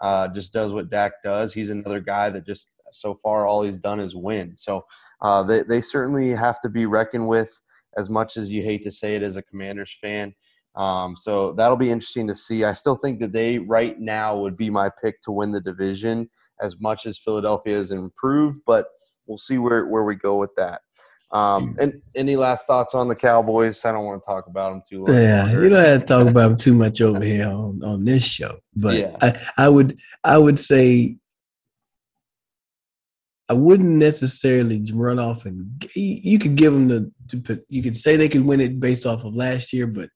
uh, 0.00 0.28
just 0.28 0.52
does 0.52 0.72
what 0.72 0.90
Dak 0.90 1.12
does. 1.22 1.52
He's 1.52 1.70
another 1.70 2.00
guy 2.00 2.30
that 2.30 2.46
just 2.46 2.70
so 2.90 3.14
far 3.14 3.46
all 3.46 3.62
he's 3.62 3.78
done 3.78 4.00
is 4.00 4.16
win. 4.16 4.56
So 4.56 4.84
uh, 5.20 5.42
they, 5.42 5.62
they 5.62 5.80
certainly 5.80 6.30
have 6.30 6.60
to 6.60 6.68
be 6.68 6.86
reckoned 6.86 7.28
with 7.28 7.60
as 7.96 8.08
much 8.08 8.36
as 8.36 8.50
you 8.50 8.62
hate 8.62 8.82
to 8.84 8.90
say 8.90 9.16
it 9.16 9.22
as 9.22 9.36
a 9.36 9.42
Commanders 9.42 9.96
fan. 10.00 10.34
Um, 10.74 11.16
so 11.16 11.52
that'll 11.52 11.76
be 11.76 11.90
interesting 11.90 12.28
to 12.28 12.34
see. 12.34 12.64
I 12.64 12.72
still 12.72 12.94
think 12.94 13.18
that 13.20 13.32
they 13.32 13.58
right 13.58 13.98
now 13.98 14.38
would 14.38 14.56
be 14.56 14.70
my 14.70 14.88
pick 15.02 15.20
to 15.22 15.32
win 15.32 15.50
the 15.50 15.60
division 15.60 16.30
as 16.62 16.80
much 16.80 17.06
as 17.06 17.18
Philadelphia 17.18 17.76
has 17.76 17.90
improved, 17.90 18.60
but 18.66 18.86
we'll 19.28 19.38
see 19.38 19.58
where, 19.58 19.86
where 19.86 20.02
we 20.02 20.16
go 20.16 20.36
with 20.36 20.54
that. 20.56 20.80
Um, 21.30 21.76
and 21.78 22.00
any 22.16 22.36
last 22.36 22.66
thoughts 22.66 22.94
on 22.94 23.06
the 23.06 23.14
Cowboys? 23.14 23.84
I 23.84 23.92
don't 23.92 24.06
want 24.06 24.22
to 24.22 24.26
talk 24.26 24.46
about 24.46 24.70
them 24.70 24.82
too 24.88 25.00
long. 25.00 25.14
yeah, 25.14 25.50
you 25.52 25.68
don't 25.68 25.84
have 25.84 26.00
to 26.00 26.06
talk 26.06 26.26
about 26.26 26.52
him 26.52 26.56
too 26.56 26.72
much 26.72 27.02
over 27.02 27.22
here 27.22 27.46
on, 27.46 27.84
on 27.84 28.04
this 28.06 28.24
show. 28.24 28.58
But 28.74 28.96
Yeah. 28.96 29.16
I, 29.20 29.38
I 29.58 29.68
would 29.68 29.98
I 30.24 30.38
would 30.38 30.58
say 30.58 31.18
I 33.50 33.52
wouldn't 33.52 33.96
necessarily 33.96 34.82
run 34.92 35.18
off 35.18 35.44
and 35.44 35.70
you 35.94 36.38
could 36.38 36.54
give 36.54 36.72
them 36.72 36.88
the 36.88 37.12
to 37.28 37.38
put, 37.40 37.64
you 37.68 37.82
could 37.82 37.96
say 37.96 38.16
they 38.16 38.28
could 38.28 38.44
win 38.44 38.60
it 38.60 38.80
based 38.80 39.04
off 39.06 39.24
of 39.24 39.34
last 39.34 39.72
year, 39.72 39.86
but 39.86 40.08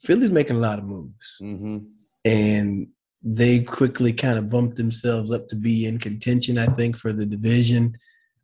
Philly's 0.00 0.30
making 0.30 0.56
a 0.56 0.60
lot 0.60 0.78
of 0.78 0.84
moves. 0.84 1.36
hmm 1.40 1.78
and 2.24 2.88
they 3.22 3.60
quickly 3.60 4.12
kind 4.12 4.38
of 4.38 4.50
bumped 4.50 4.76
themselves 4.76 5.30
up 5.32 5.48
to 5.48 5.56
be 5.56 5.86
in 5.86 5.98
contention. 5.98 6.58
I 6.58 6.66
think 6.66 6.96
for 6.96 7.12
the 7.12 7.26
division. 7.26 7.96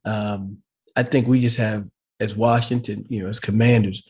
Um, 0.04 0.58
I 0.96 1.02
think 1.02 1.26
we 1.26 1.40
just 1.40 1.56
have 1.56 1.86
as 2.20 2.36
Washington, 2.36 3.04
you 3.08 3.22
know, 3.22 3.28
as 3.28 3.40
Commanders, 3.40 4.02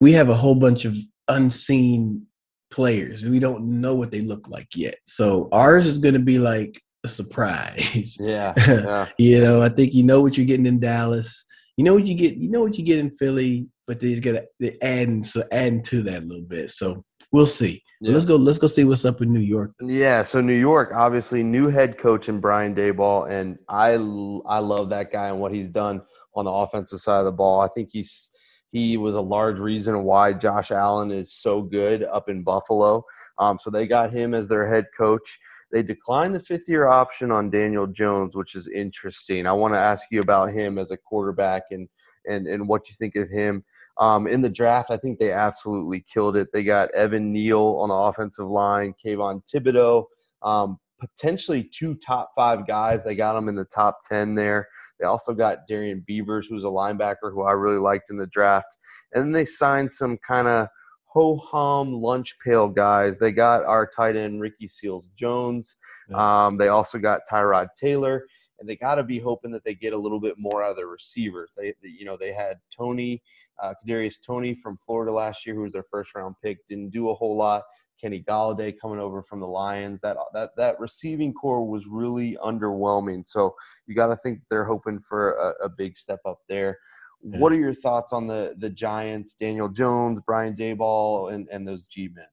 we 0.00 0.12
have 0.12 0.28
a 0.28 0.34
whole 0.34 0.54
bunch 0.54 0.84
of 0.84 0.96
unseen 1.28 2.26
players. 2.70 3.24
We 3.24 3.38
don't 3.38 3.80
know 3.80 3.94
what 3.94 4.10
they 4.10 4.20
look 4.20 4.48
like 4.48 4.68
yet. 4.74 4.96
So 5.04 5.48
ours 5.52 5.86
is 5.86 5.98
going 5.98 6.14
to 6.14 6.20
be 6.20 6.38
like 6.38 6.80
a 7.04 7.08
surprise. 7.08 8.16
Yeah. 8.20 8.52
Yeah. 8.66 9.06
you 9.18 9.40
know, 9.40 9.62
I 9.62 9.68
think 9.68 9.94
you 9.94 10.02
know 10.02 10.22
what 10.22 10.36
you're 10.36 10.46
getting 10.46 10.66
in 10.66 10.80
Dallas. 10.80 11.44
You 11.76 11.84
know 11.84 11.94
what 11.94 12.06
you 12.06 12.14
get. 12.14 12.36
You 12.36 12.50
know 12.50 12.62
what 12.62 12.78
you 12.78 12.84
get 12.84 12.98
in 12.98 13.10
Philly, 13.10 13.68
but 13.86 14.00
they're 14.00 14.20
gonna 14.20 14.42
they 14.58 14.78
adding 14.80 15.22
so 15.22 15.42
adding 15.52 15.82
to 15.82 16.02
that 16.04 16.22
a 16.22 16.26
little 16.26 16.46
bit. 16.46 16.70
So 16.70 17.04
we'll 17.32 17.46
see. 17.46 17.82
Yeah. 18.00 18.12
Let's 18.12 18.26
go. 18.26 18.36
Let's 18.36 18.58
go 18.58 18.66
see 18.66 18.84
what's 18.84 19.04
up 19.04 19.22
in 19.22 19.32
New 19.32 19.40
York. 19.40 19.72
Yeah, 19.80 20.22
so 20.22 20.40
New 20.40 20.52
York, 20.52 20.92
obviously, 20.94 21.42
new 21.42 21.68
head 21.68 21.96
coach 21.96 22.28
in 22.28 22.40
Brian 22.40 22.74
Daboll, 22.74 23.30
and 23.30 23.58
I 23.68 23.92
I 23.92 24.58
love 24.58 24.90
that 24.90 25.10
guy 25.10 25.28
and 25.28 25.40
what 25.40 25.52
he's 25.52 25.70
done 25.70 26.02
on 26.34 26.44
the 26.44 26.52
offensive 26.52 27.00
side 27.00 27.20
of 27.20 27.24
the 27.24 27.32
ball. 27.32 27.60
I 27.60 27.68
think 27.68 27.88
he's 27.92 28.30
he 28.70 28.98
was 28.98 29.14
a 29.14 29.20
large 29.20 29.58
reason 29.58 30.04
why 30.04 30.34
Josh 30.34 30.70
Allen 30.70 31.10
is 31.10 31.32
so 31.32 31.62
good 31.62 32.02
up 32.02 32.28
in 32.28 32.42
Buffalo. 32.42 33.04
Um, 33.38 33.58
so 33.58 33.70
they 33.70 33.86
got 33.86 34.12
him 34.12 34.34
as 34.34 34.48
their 34.48 34.68
head 34.68 34.86
coach. 34.96 35.38
They 35.72 35.82
declined 35.82 36.34
the 36.34 36.40
fifth 36.40 36.68
year 36.68 36.86
option 36.86 37.30
on 37.30 37.50
Daniel 37.50 37.86
Jones, 37.86 38.36
which 38.36 38.54
is 38.54 38.68
interesting. 38.68 39.46
I 39.46 39.52
want 39.52 39.72
to 39.74 39.78
ask 39.78 40.06
you 40.10 40.20
about 40.20 40.52
him 40.52 40.78
as 40.78 40.90
a 40.90 40.96
quarterback 40.96 41.62
and 41.70 41.88
and 42.26 42.46
and 42.46 42.68
what 42.68 42.88
you 42.88 42.94
think 42.98 43.16
of 43.16 43.30
him. 43.30 43.64
Um, 43.98 44.26
in 44.26 44.42
the 44.42 44.50
draft, 44.50 44.90
I 44.90 44.96
think 44.96 45.18
they 45.18 45.32
absolutely 45.32 46.04
killed 46.12 46.36
it. 46.36 46.48
They 46.52 46.62
got 46.64 46.94
Evan 46.94 47.32
Neal 47.32 47.78
on 47.80 47.88
the 47.88 47.94
offensive 47.94 48.46
line, 48.46 48.94
Kayvon 49.02 49.42
Thibodeaux, 49.46 50.04
um, 50.42 50.78
potentially 51.00 51.64
two 51.72 51.94
top 51.94 52.30
five 52.36 52.66
guys. 52.66 53.04
They 53.04 53.14
got 53.14 53.34
them 53.34 53.48
in 53.48 53.54
the 53.54 53.64
top 53.64 54.00
10 54.08 54.34
there. 54.34 54.68
They 55.00 55.06
also 55.06 55.32
got 55.32 55.66
Darrian 55.68 56.04
Beavers, 56.06 56.46
who's 56.46 56.64
a 56.64 56.68
linebacker 56.68 57.32
who 57.32 57.42
I 57.42 57.52
really 57.52 57.78
liked 57.78 58.10
in 58.10 58.16
the 58.16 58.26
draft. 58.26 58.76
And 59.12 59.24
then 59.24 59.32
they 59.32 59.44
signed 59.44 59.92
some 59.92 60.18
kind 60.26 60.48
of 60.48 60.68
ho 61.04 61.36
hum 61.36 61.94
lunch 61.94 62.36
pail 62.44 62.68
guys. 62.68 63.18
They 63.18 63.32
got 63.32 63.64
our 63.64 63.86
tight 63.86 64.16
end, 64.16 64.40
Ricky 64.40 64.68
Seals 64.68 65.10
Jones. 65.18 65.76
Um, 66.14 66.56
they 66.56 66.68
also 66.68 66.98
got 66.98 67.22
Tyrod 67.30 67.68
Taylor. 67.78 68.26
And 68.58 68.68
they 68.68 68.76
got 68.76 68.94
to 68.96 69.04
be 69.04 69.18
hoping 69.18 69.50
that 69.52 69.64
they 69.64 69.74
get 69.74 69.92
a 69.92 69.98
little 69.98 70.20
bit 70.20 70.36
more 70.38 70.62
out 70.62 70.70
of 70.70 70.76
their 70.76 70.86
receivers. 70.86 71.56
They, 71.56 71.74
you 71.82 72.04
know, 72.04 72.16
they 72.16 72.32
had 72.32 72.58
Toney, 72.74 73.22
uh, 73.62 73.74
Kadarius 73.84 74.24
Toney 74.24 74.54
from 74.54 74.78
Florida 74.78 75.12
last 75.12 75.44
year, 75.44 75.54
who 75.54 75.62
was 75.62 75.72
their 75.72 75.86
first 75.90 76.14
round 76.14 76.34
pick, 76.42 76.66
didn't 76.66 76.90
do 76.90 77.10
a 77.10 77.14
whole 77.14 77.36
lot. 77.36 77.62
Kenny 78.00 78.22
Golladay 78.22 78.74
coming 78.78 78.98
over 78.98 79.22
from 79.22 79.40
the 79.40 79.46
Lions. 79.46 80.00
That 80.00 80.16
that 80.34 80.50
that 80.56 80.78
receiving 80.78 81.32
corps 81.32 81.64
was 81.64 81.86
really 81.86 82.36
underwhelming. 82.44 83.26
So 83.26 83.54
you 83.86 83.94
got 83.94 84.08
to 84.08 84.16
think 84.16 84.40
they're 84.50 84.64
hoping 84.64 85.00
for 85.00 85.32
a, 85.32 85.64
a 85.64 85.68
big 85.68 85.96
step 85.96 86.20
up 86.26 86.40
there. 86.48 86.78
What 87.22 87.52
are 87.52 87.58
your 87.58 87.74
thoughts 87.74 88.12
on 88.12 88.26
the 88.26 88.54
the 88.58 88.70
Giants, 88.70 89.34
Daniel 89.34 89.68
Jones, 89.68 90.20
Brian 90.20 90.54
Daboll, 90.54 91.32
and 91.32 91.48
and 91.48 91.66
those 91.66 91.86
G 91.86 92.10
men? 92.14 92.26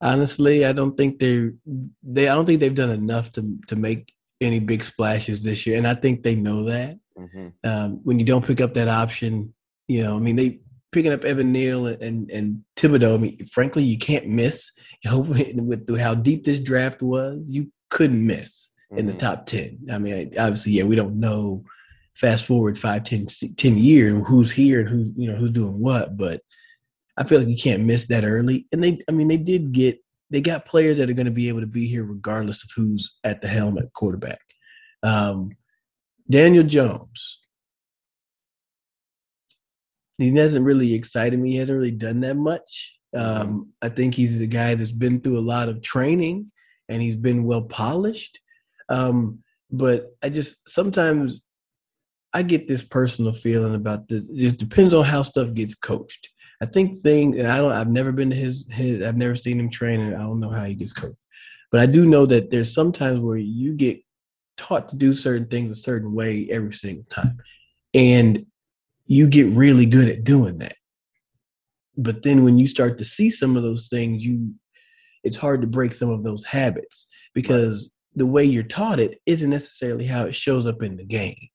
Honestly, 0.00 0.64
I 0.64 0.72
don't 0.72 0.96
think 0.96 1.18
they 1.18 1.50
they 2.02 2.28
I 2.28 2.34
don't 2.34 2.46
think 2.46 2.60
they've 2.60 2.74
done 2.74 2.90
enough 2.90 3.32
to 3.32 3.58
to 3.66 3.76
make 3.76 4.14
any 4.40 4.58
big 4.60 4.82
splashes 4.82 5.42
this 5.42 5.66
year, 5.66 5.78
and 5.78 5.86
I 5.86 5.94
think 5.94 6.22
they 6.22 6.34
know 6.34 6.64
that. 6.64 6.98
Mm-hmm. 7.18 7.48
Um, 7.68 8.00
when 8.02 8.18
you 8.18 8.24
don't 8.24 8.44
pick 8.44 8.60
up 8.60 8.74
that 8.74 8.88
option, 8.88 9.54
you 9.88 10.02
know, 10.02 10.16
I 10.16 10.20
mean, 10.20 10.36
they 10.36 10.60
picking 10.92 11.12
up 11.12 11.24
Evan 11.24 11.52
Neal 11.52 11.86
and 11.86 12.02
and, 12.02 12.30
and 12.30 12.64
Thibodeaux. 12.76 13.14
I 13.14 13.18
mean, 13.18 13.44
frankly, 13.46 13.84
you 13.84 13.98
can't 13.98 14.26
miss. 14.26 14.70
You 15.04 15.10
know, 15.10 15.18
with 15.20 15.98
how 15.98 16.14
deep 16.14 16.44
this 16.44 16.60
draft 16.60 17.02
was, 17.02 17.50
you 17.50 17.70
couldn't 17.90 18.26
miss 18.26 18.68
in 18.96 19.06
the 19.06 19.12
Mhm. 19.12 19.18
top 19.18 19.46
10. 19.46 19.78
I 19.90 19.98
mean, 19.98 20.32
obviously, 20.38 20.72
yeah, 20.72 20.84
we 20.84 20.96
don't 20.96 21.18
know 21.18 21.64
fast 22.14 22.46
forward 22.46 22.78
five, 22.78 23.02
10, 23.02 23.26
10 23.56 23.76
years 23.76 24.22
who's 24.28 24.52
here 24.52 24.80
and 24.80 24.88
who's, 24.88 25.10
you 25.16 25.28
know, 25.28 25.34
who's 25.36 25.50
doing 25.50 25.80
what, 25.80 26.16
but 26.16 26.42
I 27.16 27.24
feel 27.24 27.40
like 27.40 27.48
you 27.48 27.56
can't 27.56 27.84
miss 27.84 28.06
that 28.06 28.24
early. 28.24 28.66
And 28.72 28.82
they, 28.84 29.00
I 29.08 29.12
mean, 29.12 29.26
they 29.28 29.36
did 29.36 29.72
get, 29.72 29.98
they 30.30 30.40
got 30.40 30.64
players 30.64 30.98
that 30.98 31.10
are 31.10 31.14
going 31.14 31.26
to 31.26 31.32
be 31.32 31.48
able 31.48 31.60
to 31.60 31.66
be 31.66 31.86
here 31.86 32.04
regardless 32.04 32.64
of 32.64 32.70
who's 32.74 33.12
at 33.24 33.42
the 33.42 33.48
helm 33.48 33.78
at 33.78 33.92
quarterback. 33.92 34.40
Um, 35.02 35.50
Daniel 36.28 36.64
Jones. 36.64 37.40
He 40.18 40.34
hasn't 40.34 40.64
really 40.64 40.94
excited 40.94 41.38
me. 41.38 41.52
He 41.52 41.56
hasn't 41.56 41.76
really 41.76 41.90
done 41.90 42.20
that 42.20 42.36
much. 42.36 42.98
Um, 43.16 43.72
I 43.82 43.88
think 43.88 44.14
he's 44.14 44.38
the 44.38 44.46
guy 44.46 44.74
that's 44.74 44.92
been 44.92 45.20
through 45.20 45.38
a 45.38 45.40
lot 45.40 45.68
of 45.68 45.82
training 45.82 46.50
and 46.88 47.02
he's 47.02 47.16
been 47.16 47.44
well 47.44 47.62
polished. 47.62 48.38
Um, 48.88 49.40
but 49.70 50.14
I 50.22 50.28
just 50.28 50.68
sometimes 50.68 51.44
I 52.32 52.42
get 52.42 52.66
this 52.66 52.82
personal 52.82 53.32
feeling 53.32 53.74
about 53.74 54.08
this. 54.08 54.24
It 54.24 54.36
just 54.36 54.58
depends 54.58 54.94
on 54.94 55.04
how 55.04 55.22
stuff 55.22 55.54
gets 55.54 55.74
coached. 55.74 56.28
I 56.60 56.66
think 56.66 56.98
thing, 56.98 57.38
and 57.38 57.48
I 57.48 57.58
don't. 57.58 57.72
I've 57.72 57.90
never 57.90 58.12
been 58.12 58.30
to 58.30 58.36
his. 58.36 58.66
his 58.70 59.06
I've 59.06 59.16
never 59.16 59.34
seen 59.34 59.58
him 59.58 59.70
train, 59.70 60.00
and 60.00 60.14
I 60.14 60.20
don't 60.20 60.40
know 60.40 60.50
how 60.50 60.64
he 60.64 60.74
gets 60.74 60.92
coached. 60.92 61.18
But 61.70 61.80
I 61.80 61.86
do 61.86 62.06
know 62.06 62.26
that 62.26 62.50
there's 62.50 62.72
sometimes 62.72 63.20
where 63.20 63.36
you 63.36 63.74
get 63.74 64.00
taught 64.56 64.88
to 64.90 64.96
do 64.96 65.12
certain 65.12 65.48
things 65.48 65.70
a 65.70 65.74
certain 65.74 66.12
way 66.12 66.48
every 66.50 66.72
single 66.72 67.04
time, 67.10 67.38
and 67.92 68.46
you 69.06 69.26
get 69.26 69.48
really 69.48 69.86
good 69.86 70.08
at 70.08 70.24
doing 70.24 70.58
that. 70.58 70.76
But 71.96 72.22
then 72.22 72.44
when 72.44 72.58
you 72.58 72.66
start 72.66 72.98
to 72.98 73.04
see 73.04 73.30
some 73.30 73.56
of 73.56 73.62
those 73.62 73.88
things, 73.88 74.24
you 74.24 74.54
it's 75.24 75.36
hard 75.36 75.60
to 75.62 75.66
break 75.66 75.92
some 75.92 76.10
of 76.10 76.22
those 76.22 76.44
habits 76.44 77.06
because 77.34 77.96
the 78.14 78.26
way 78.26 78.44
you're 78.44 78.62
taught 78.62 79.00
it 79.00 79.20
isn't 79.26 79.50
necessarily 79.50 80.06
how 80.06 80.24
it 80.24 80.34
shows 80.34 80.66
up 80.66 80.82
in 80.82 80.96
the 80.96 81.04
game 81.04 81.48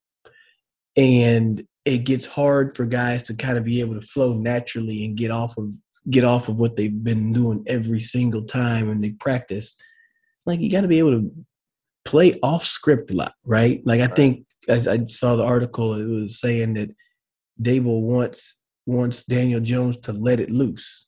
and 0.96 1.62
it 1.84 2.04
gets 2.04 2.26
hard 2.26 2.76
for 2.76 2.84
guys 2.84 3.22
to 3.24 3.34
kind 3.34 3.56
of 3.56 3.64
be 3.64 3.80
able 3.80 3.94
to 3.94 4.06
flow 4.06 4.34
naturally 4.34 5.04
and 5.04 5.16
get 5.16 5.30
off 5.30 5.56
of 5.56 5.74
get 6.08 6.24
off 6.24 6.48
of 6.48 6.58
what 6.58 6.76
they've 6.76 7.04
been 7.04 7.32
doing 7.32 7.62
every 7.66 8.00
single 8.00 8.42
time 8.42 8.88
and 8.88 9.04
they 9.04 9.10
practice 9.12 9.76
like 10.46 10.60
you 10.60 10.70
got 10.70 10.80
to 10.80 10.88
be 10.88 10.98
able 10.98 11.12
to 11.12 11.30
play 12.04 12.38
off 12.42 12.64
script 12.64 13.10
a 13.10 13.14
lot 13.14 13.34
right 13.44 13.82
like 13.84 14.00
i 14.00 14.06
right. 14.06 14.16
think 14.16 14.46
I, 14.68 14.74
I 14.88 15.06
saw 15.06 15.36
the 15.36 15.44
article 15.44 15.94
it 15.94 16.04
was 16.04 16.40
saying 16.40 16.74
that 16.74 16.90
Daboll 17.60 18.02
wants 18.02 18.56
wants 18.86 19.24
Daniel 19.24 19.60
Jones 19.60 19.96
to 19.98 20.12
let 20.12 20.40
it 20.40 20.50
loose. 20.50 21.06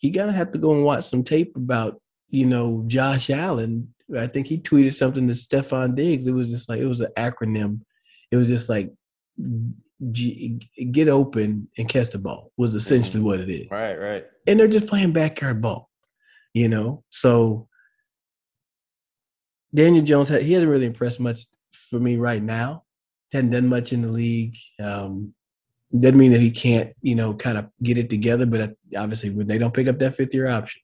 You 0.00 0.12
gotta 0.12 0.32
have 0.32 0.52
to 0.52 0.58
go 0.58 0.74
and 0.74 0.84
watch 0.84 1.04
some 1.04 1.22
tape 1.22 1.56
about, 1.56 2.00
you 2.28 2.46
know, 2.46 2.84
Josh 2.86 3.30
Allen. 3.30 3.94
I 4.16 4.26
think 4.26 4.46
he 4.46 4.58
tweeted 4.58 4.94
something 4.94 5.26
to 5.28 5.34
Stefon 5.34 5.94
Diggs. 5.94 6.26
It 6.26 6.32
was 6.32 6.50
just 6.50 6.68
like 6.68 6.80
it 6.80 6.86
was 6.86 7.00
an 7.00 7.12
acronym 7.16 7.80
it 8.30 8.36
was 8.36 8.48
just 8.48 8.68
like 8.68 8.92
G, 10.10 10.60
get 10.90 11.08
open 11.08 11.68
and 11.78 11.88
catch 11.88 12.10
the 12.10 12.18
ball 12.18 12.52
was 12.56 12.74
essentially 12.74 13.18
mm-hmm. 13.18 13.26
what 13.26 13.40
it 13.40 13.50
is. 13.50 13.70
Right, 13.70 13.98
right. 13.98 14.24
And 14.46 14.60
they're 14.60 14.68
just 14.68 14.86
playing 14.86 15.12
backyard 15.12 15.62
ball, 15.62 15.90
you 16.52 16.68
know. 16.68 17.02
So 17.10 17.68
Daniel 19.74 20.04
Jones, 20.04 20.28
he 20.28 20.52
hasn't 20.52 20.70
really 20.70 20.86
impressed 20.86 21.20
much 21.20 21.40
for 21.90 21.98
me 21.98 22.16
right 22.16 22.42
now. 22.42 22.84
Hadn't 23.32 23.50
done 23.50 23.68
much 23.68 23.92
in 23.92 24.02
the 24.02 24.08
league. 24.08 24.56
Um, 24.78 25.34
doesn't 25.96 26.18
mean 26.18 26.32
that 26.32 26.40
he 26.40 26.50
can't, 26.50 26.92
you 27.00 27.14
know, 27.14 27.34
kind 27.34 27.58
of 27.58 27.68
get 27.82 27.98
it 27.98 28.10
together. 28.10 28.46
But 28.46 28.76
obviously, 28.96 29.30
when 29.30 29.46
they 29.46 29.58
don't 29.58 29.74
pick 29.74 29.88
up 29.88 29.98
that 29.98 30.14
fifth 30.14 30.34
year 30.34 30.48
option, 30.48 30.82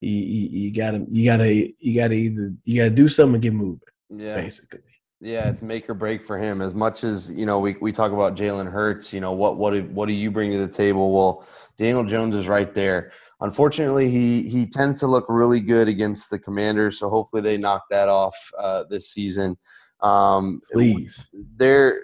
you, 0.00 0.12
you, 0.12 0.48
you 0.50 0.74
gotta, 0.74 1.04
you 1.10 1.24
gotta, 1.24 1.72
you 1.80 2.00
gotta 2.00 2.14
either 2.14 2.54
you 2.64 2.76
gotta 2.76 2.94
do 2.94 3.08
something 3.08 3.34
and 3.34 3.42
get 3.42 3.52
moving. 3.52 3.80
Yeah, 4.10 4.36
basically. 4.36 4.80
Yeah, 5.20 5.48
it's 5.48 5.62
make 5.62 5.90
or 5.90 5.94
break 5.94 6.22
for 6.22 6.38
him. 6.38 6.62
As 6.62 6.74
much 6.74 7.02
as 7.02 7.28
you 7.30 7.44
know, 7.44 7.58
we, 7.58 7.76
we 7.80 7.90
talk 7.90 8.12
about 8.12 8.36
Jalen 8.36 8.70
Hurts. 8.70 9.12
You 9.12 9.20
know 9.20 9.32
what 9.32 9.56
what 9.56 9.72
do, 9.72 9.82
what 9.84 10.06
do 10.06 10.12
you 10.12 10.30
bring 10.30 10.52
to 10.52 10.58
the 10.58 10.68
table? 10.68 11.12
Well, 11.12 11.44
Daniel 11.76 12.04
Jones 12.04 12.36
is 12.36 12.46
right 12.46 12.72
there. 12.72 13.10
Unfortunately, 13.40 14.10
he 14.10 14.48
he 14.48 14.66
tends 14.66 15.00
to 15.00 15.08
look 15.08 15.26
really 15.28 15.60
good 15.60 15.88
against 15.88 16.30
the 16.30 16.38
Commanders. 16.38 17.00
So 17.00 17.10
hopefully 17.10 17.42
they 17.42 17.56
knock 17.56 17.84
that 17.90 18.08
off 18.08 18.36
uh, 18.58 18.84
this 18.88 19.10
season. 19.10 19.56
Um, 20.00 20.60
Please, 20.72 21.26
they're 21.58 22.00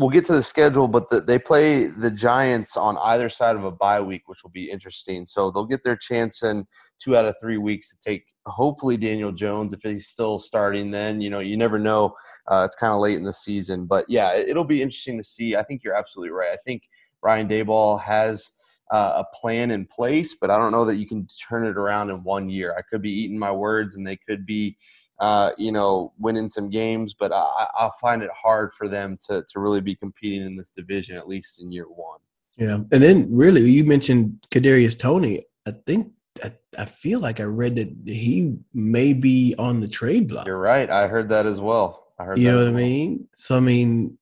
we'll 0.00 0.08
get 0.10 0.24
to 0.24 0.32
the 0.32 0.42
schedule, 0.42 0.88
but 0.88 1.10
the, 1.10 1.20
they 1.20 1.38
play 1.38 1.86
the 1.86 2.10
Giants 2.10 2.76
on 2.76 2.96
either 2.98 3.28
side 3.28 3.54
of 3.54 3.64
a 3.64 3.70
bye 3.70 4.00
week, 4.00 4.22
which 4.26 4.42
will 4.42 4.50
be 4.50 4.70
interesting. 4.70 5.26
So 5.26 5.50
they'll 5.50 5.66
get 5.66 5.84
their 5.84 5.96
chance 5.96 6.42
in 6.42 6.66
two 6.98 7.16
out 7.16 7.26
of 7.26 7.36
three 7.40 7.58
weeks 7.58 7.90
to 7.90 7.98
take 7.98 8.24
hopefully 8.46 8.96
Daniel 8.96 9.30
Jones 9.30 9.74
if 9.74 9.80
he's 9.82 10.06
still 10.06 10.38
starting. 10.38 10.90
Then 10.90 11.20
you 11.20 11.28
know 11.28 11.40
you 11.40 11.56
never 11.56 11.78
know. 11.78 12.14
Uh, 12.50 12.62
it's 12.64 12.74
kind 12.74 12.94
of 12.94 13.00
late 13.00 13.16
in 13.16 13.24
the 13.24 13.32
season, 13.32 13.86
but 13.86 14.06
yeah, 14.08 14.32
it, 14.32 14.56
will 14.56 14.64
be 14.64 14.80
interesting 14.80 15.18
to 15.18 15.24
see. 15.24 15.54
I 15.54 15.62
think 15.62 15.84
you're 15.84 15.96
absolutely 15.96 16.32
right. 16.32 16.50
I 16.50 16.58
think 16.64 16.82
Brian 17.20 17.48
Daboll 17.48 18.00
has. 18.00 18.50
Uh, 18.92 19.22
a 19.22 19.36
plan 19.36 19.70
in 19.70 19.86
place, 19.86 20.34
but 20.34 20.50
I 20.50 20.58
don't 20.58 20.72
know 20.72 20.84
that 20.84 20.96
you 20.96 21.06
can 21.06 21.24
turn 21.48 21.64
it 21.64 21.76
around 21.76 22.10
in 22.10 22.24
one 22.24 22.50
year. 22.50 22.74
I 22.76 22.82
could 22.82 23.00
be 23.00 23.12
eating 23.12 23.38
my 23.38 23.52
words, 23.52 23.94
and 23.94 24.04
they 24.04 24.16
could 24.16 24.44
be 24.44 24.76
uh, 25.20 25.50
you 25.58 25.70
know, 25.70 26.12
winning 26.18 26.48
some 26.48 26.70
games, 26.70 27.14
but 27.14 27.32
I, 27.32 27.66
I 27.78 27.90
find 28.00 28.22
it 28.22 28.30
hard 28.34 28.72
for 28.72 28.88
them 28.88 29.18
to 29.26 29.44
to 29.48 29.60
really 29.60 29.80
be 29.80 29.94
competing 29.94 30.46
in 30.46 30.56
this 30.56 30.70
division 30.70 31.16
at 31.16 31.28
least 31.28 31.60
in 31.60 31.70
year 31.70 31.84
one. 31.84 32.20
Yeah, 32.56 32.74
and 32.74 33.02
then 33.02 33.28
really, 33.30 33.70
you 33.70 33.84
mentioned 33.84 34.46
Kadarius 34.50 34.98
Toney. 34.98 35.44
I 35.66 35.72
think 35.86 36.12
I, 36.42 36.52
I 36.78 36.84
feel 36.86 37.20
like 37.20 37.38
I 37.40 37.44
read 37.44 37.76
that 37.76 37.94
he 38.06 38.56
may 38.72 39.12
be 39.12 39.54
on 39.58 39.80
the 39.80 39.88
trade 39.88 40.28
block. 40.28 40.46
You're 40.46 40.58
right. 40.58 40.88
I 40.90 41.06
heard 41.06 41.28
that 41.28 41.46
as 41.46 41.60
well. 41.60 42.12
I 42.18 42.24
heard. 42.24 42.38
You 42.38 42.48
know 42.48 42.56
what 42.58 42.66
well. 42.66 42.74
I 42.74 42.76
mean? 42.76 43.28
So 43.34 43.56
I 43.56 43.60
mean, 43.60 44.18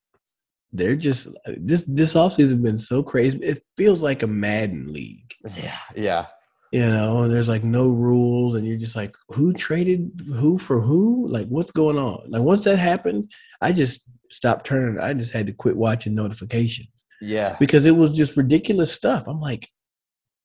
they're 0.72 0.96
just 0.96 1.28
this 1.46 1.84
this 1.84 2.14
offseason 2.14 2.38
has 2.38 2.54
been 2.56 2.78
so 2.78 3.02
crazy. 3.02 3.38
It 3.38 3.62
feels 3.76 4.02
like 4.02 4.22
a 4.22 4.28
Madden 4.28 4.92
league. 4.92 5.24
Yeah, 5.56 5.78
yeah 5.96 6.26
you 6.72 6.86
know 6.86 7.22
and 7.22 7.32
there's 7.32 7.48
like 7.48 7.64
no 7.64 7.88
rules 7.88 8.54
and 8.54 8.66
you're 8.66 8.76
just 8.76 8.96
like 8.96 9.14
who 9.28 9.52
traded 9.52 10.10
who 10.26 10.58
for 10.58 10.80
who? 10.80 11.26
Like 11.28 11.48
what's 11.48 11.70
going 11.70 11.98
on? 11.98 12.30
Like 12.30 12.42
once 12.42 12.64
that 12.64 12.78
happened 12.78 13.32
i 13.60 13.72
just 13.72 14.08
stopped 14.30 14.66
turning. 14.66 15.00
I 15.00 15.14
just 15.14 15.32
had 15.32 15.46
to 15.46 15.52
quit 15.52 15.76
watching 15.76 16.14
notifications. 16.14 16.90
Yeah. 17.20 17.56
Because 17.58 17.86
it 17.86 17.96
was 17.96 18.12
just 18.12 18.36
ridiculous 18.36 18.92
stuff. 18.92 19.26
I'm 19.26 19.40
like 19.40 19.68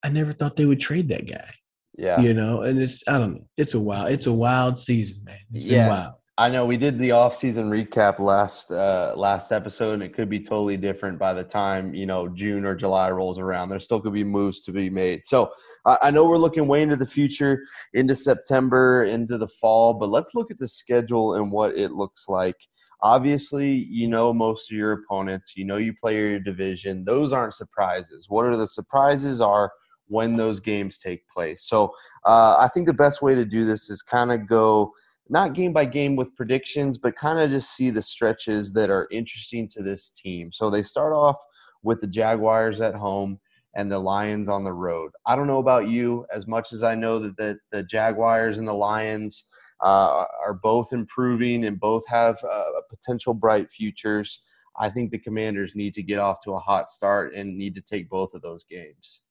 i 0.03 0.09
never 0.09 0.33
thought 0.33 0.55
they 0.55 0.65
would 0.65 0.79
trade 0.79 1.09
that 1.09 1.27
guy. 1.27 1.53
Yeah. 1.97 2.19
You 2.19 2.33
know 2.33 2.61
and 2.61 2.81
it's 2.81 3.03
i 3.07 3.17
don't 3.17 3.35
know. 3.35 3.45
It's 3.57 3.73
a 3.73 3.79
wild 3.79 4.11
it's 4.11 4.27
a 4.27 4.33
wild 4.33 4.79
season 4.79 5.23
man. 5.23 5.37
It's 5.53 5.65
yeah. 5.65 5.87
wild 5.87 6.15
I 6.35 6.49
know 6.49 6.65
we 6.65 6.77
did 6.77 6.97
the 6.97 7.11
off-season 7.11 7.69
recap 7.69 8.17
last 8.17 8.71
uh, 8.71 9.13
last 9.15 9.51
episode, 9.51 9.93
and 9.93 10.01
it 10.01 10.15
could 10.15 10.29
be 10.29 10.39
totally 10.39 10.77
different 10.77 11.19
by 11.19 11.31
the 11.31 11.43
time 11.43 11.93
you 11.93 12.07
know 12.07 12.27
June 12.27 12.65
or 12.65 12.73
July 12.73 13.11
rolls 13.11 13.37
around. 13.37 13.69
There 13.69 13.79
still 13.79 14.01
could 14.01 14.13
be 14.13 14.23
moves 14.23 14.63
to 14.63 14.71
be 14.71 14.89
made. 14.89 15.27
So 15.27 15.51
I, 15.85 15.97
I 16.03 16.11
know 16.11 16.25
we're 16.25 16.39
looking 16.39 16.67
way 16.67 16.81
into 16.81 16.95
the 16.95 17.05
future, 17.05 17.63
into 17.93 18.15
September, 18.15 19.03
into 19.03 19.37
the 19.37 19.47
fall, 19.47 19.93
but 19.93 20.09
let's 20.09 20.33
look 20.33 20.49
at 20.49 20.57
the 20.57 20.67
schedule 20.67 21.35
and 21.35 21.51
what 21.51 21.77
it 21.77 21.91
looks 21.91 22.27
like. 22.27 22.57
Obviously, 23.03 23.71
you 23.71 24.07
know 24.07 24.33
most 24.33 24.71
of 24.71 24.77
your 24.77 24.93
opponents. 24.93 25.55
You 25.55 25.65
know 25.65 25.77
you 25.77 25.93
play 25.93 26.15
your 26.15 26.39
division. 26.39 27.05
Those 27.05 27.31
aren't 27.31 27.53
surprises. 27.53 28.25
What 28.27 28.47
are 28.47 28.57
the 28.57 28.67
surprises? 28.67 29.39
Are 29.39 29.71
when 30.07 30.35
those 30.35 30.59
games 30.59 30.97
take 30.99 31.27
place. 31.29 31.63
So 31.67 31.93
uh, 32.25 32.57
I 32.59 32.67
think 32.73 32.87
the 32.87 32.93
best 32.93 33.21
way 33.21 33.35
to 33.35 33.45
do 33.45 33.63
this 33.63 33.89
is 33.89 34.01
kind 34.01 34.31
of 34.31 34.47
go 34.47 34.91
not 35.29 35.53
game 35.53 35.73
by 35.73 35.85
game 35.85 36.15
with 36.15 36.35
predictions, 36.35 36.97
but 36.97 37.15
kind 37.15 37.39
of 37.39 37.49
just 37.49 37.75
see 37.75 37.89
the 37.89 38.01
stretches 38.01 38.73
that 38.73 38.89
are 38.89 39.07
interesting 39.11 39.67
to 39.69 39.81
this 39.81 40.09
team. 40.09 40.51
So 40.51 40.69
they 40.69 40.83
start 40.83 41.13
off 41.13 41.37
with 41.81 42.01
the 42.01 42.07
Jaguars 42.07 42.81
at 42.81 42.95
home 42.95 43.39
and 43.75 43.91
the 43.91 43.99
Lions 43.99 44.49
on 44.49 44.63
the 44.63 44.73
road. 44.73 45.11
I 45.25 45.35
don't 45.35 45.47
know 45.47 45.59
about 45.59 45.89
you, 45.89 46.25
as 46.33 46.47
much 46.47 46.73
as 46.73 46.83
I 46.83 46.95
know 46.95 47.19
that 47.19 47.37
the, 47.37 47.57
the 47.71 47.83
Jaguars 47.83 48.59
and 48.59 48.67
the 48.67 48.73
Lions 48.73 49.45
uh, 49.83 50.25
are 50.45 50.59
both 50.61 50.93
improving 50.93 51.65
and 51.65 51.79
both 51.79 52.07
have 52.07 52.37
uh, 52.43 52.63
potential 52.89 53.33
bright 53.33 53.71
futures. 53.71 54.41
I 54.79 54.89
think 54.89 55.11
the 55.11 55.19
Commanders 55.19 55.75
need 55.75 55.93
to 55.95 56.03
get 56.03 56.19
off 56.19 56.39
to 56.43 56.53
a 56.53 56.59
hot 56.59 56.87
start 56.87 57.33
and 57.35 57.57
need 57.57 57.75
to 57.75 57.81
take 57.81 58.09
both 58.09 58.33
of 58.33 58.41
those 58.41 58.63
games. 58.63 59.21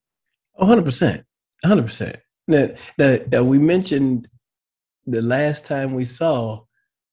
100%. 0.60 1.24
100%. 1.64 2.16
Now, 2.48 2.68
now, 3.30 3.42
we 3.44 3.58
mentioned 3.58 4.28
the 5.06 5.22
last 5.22 5.66
time 5.66 5.94
we 5.94 6.04
saw 6.04 6.60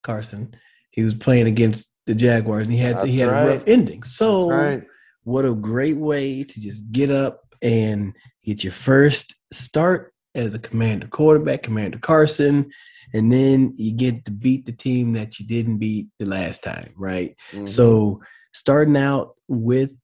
Carson, 0.03 0.53
he 0.91 1.03
was 1.03 1.13
playing 1.13 1.47
against 1.47 1.89
the 2.05 2.15
Jaguars 2.15 2.63
and 2.63 2.73
he 2.73 2.79
had 2.79 3.05
he 3.07 3.17
had 3.17 3.29
right. 3.29 3.43
a 3.43 3.53
rough 3.53 3.63
ending. 3.67 4.03
So 4.03 4.49
right. 4.49 4.83
what 5.23 5.45
a 5.45 5.53
great 5.53 5.97
way 5.97 6.43
to 6.43 6.59
just 6.59 6.91
get 6.91 7.09
up 7.09 7.53
and 7.61 8.15
get 8.43 8.63
your 8.63 8.73
first 8.73 9.35
start 9.51 10.13
as 10.35 10.53
a 10.53 10.59
commander 10.59 11.07
quarterback, 11.07 11.63
Commander 11.63 11.99
Carson, 11.99 12.71
and 13.13 13.31
then 13.31 13.73
you 13.77 13.93
get 13.93 14.25
to 14.25 14.31
beat 14.31 14.65
the 14.65 14.71
team 14.71 15.13
that 15.13 15.39
you 15.39 15.47
didn't 15.47 15.77
beat 15.77 16.07
the 16.19 16.25
last 16.25 16.63
time, 16.63 16.93
right? 16.95 17.35
Mm-hmm. 17.51 17.65
So 17.65 18.21
starting 18.53 18.97
out 18.97 19.35
with 19.47 19.95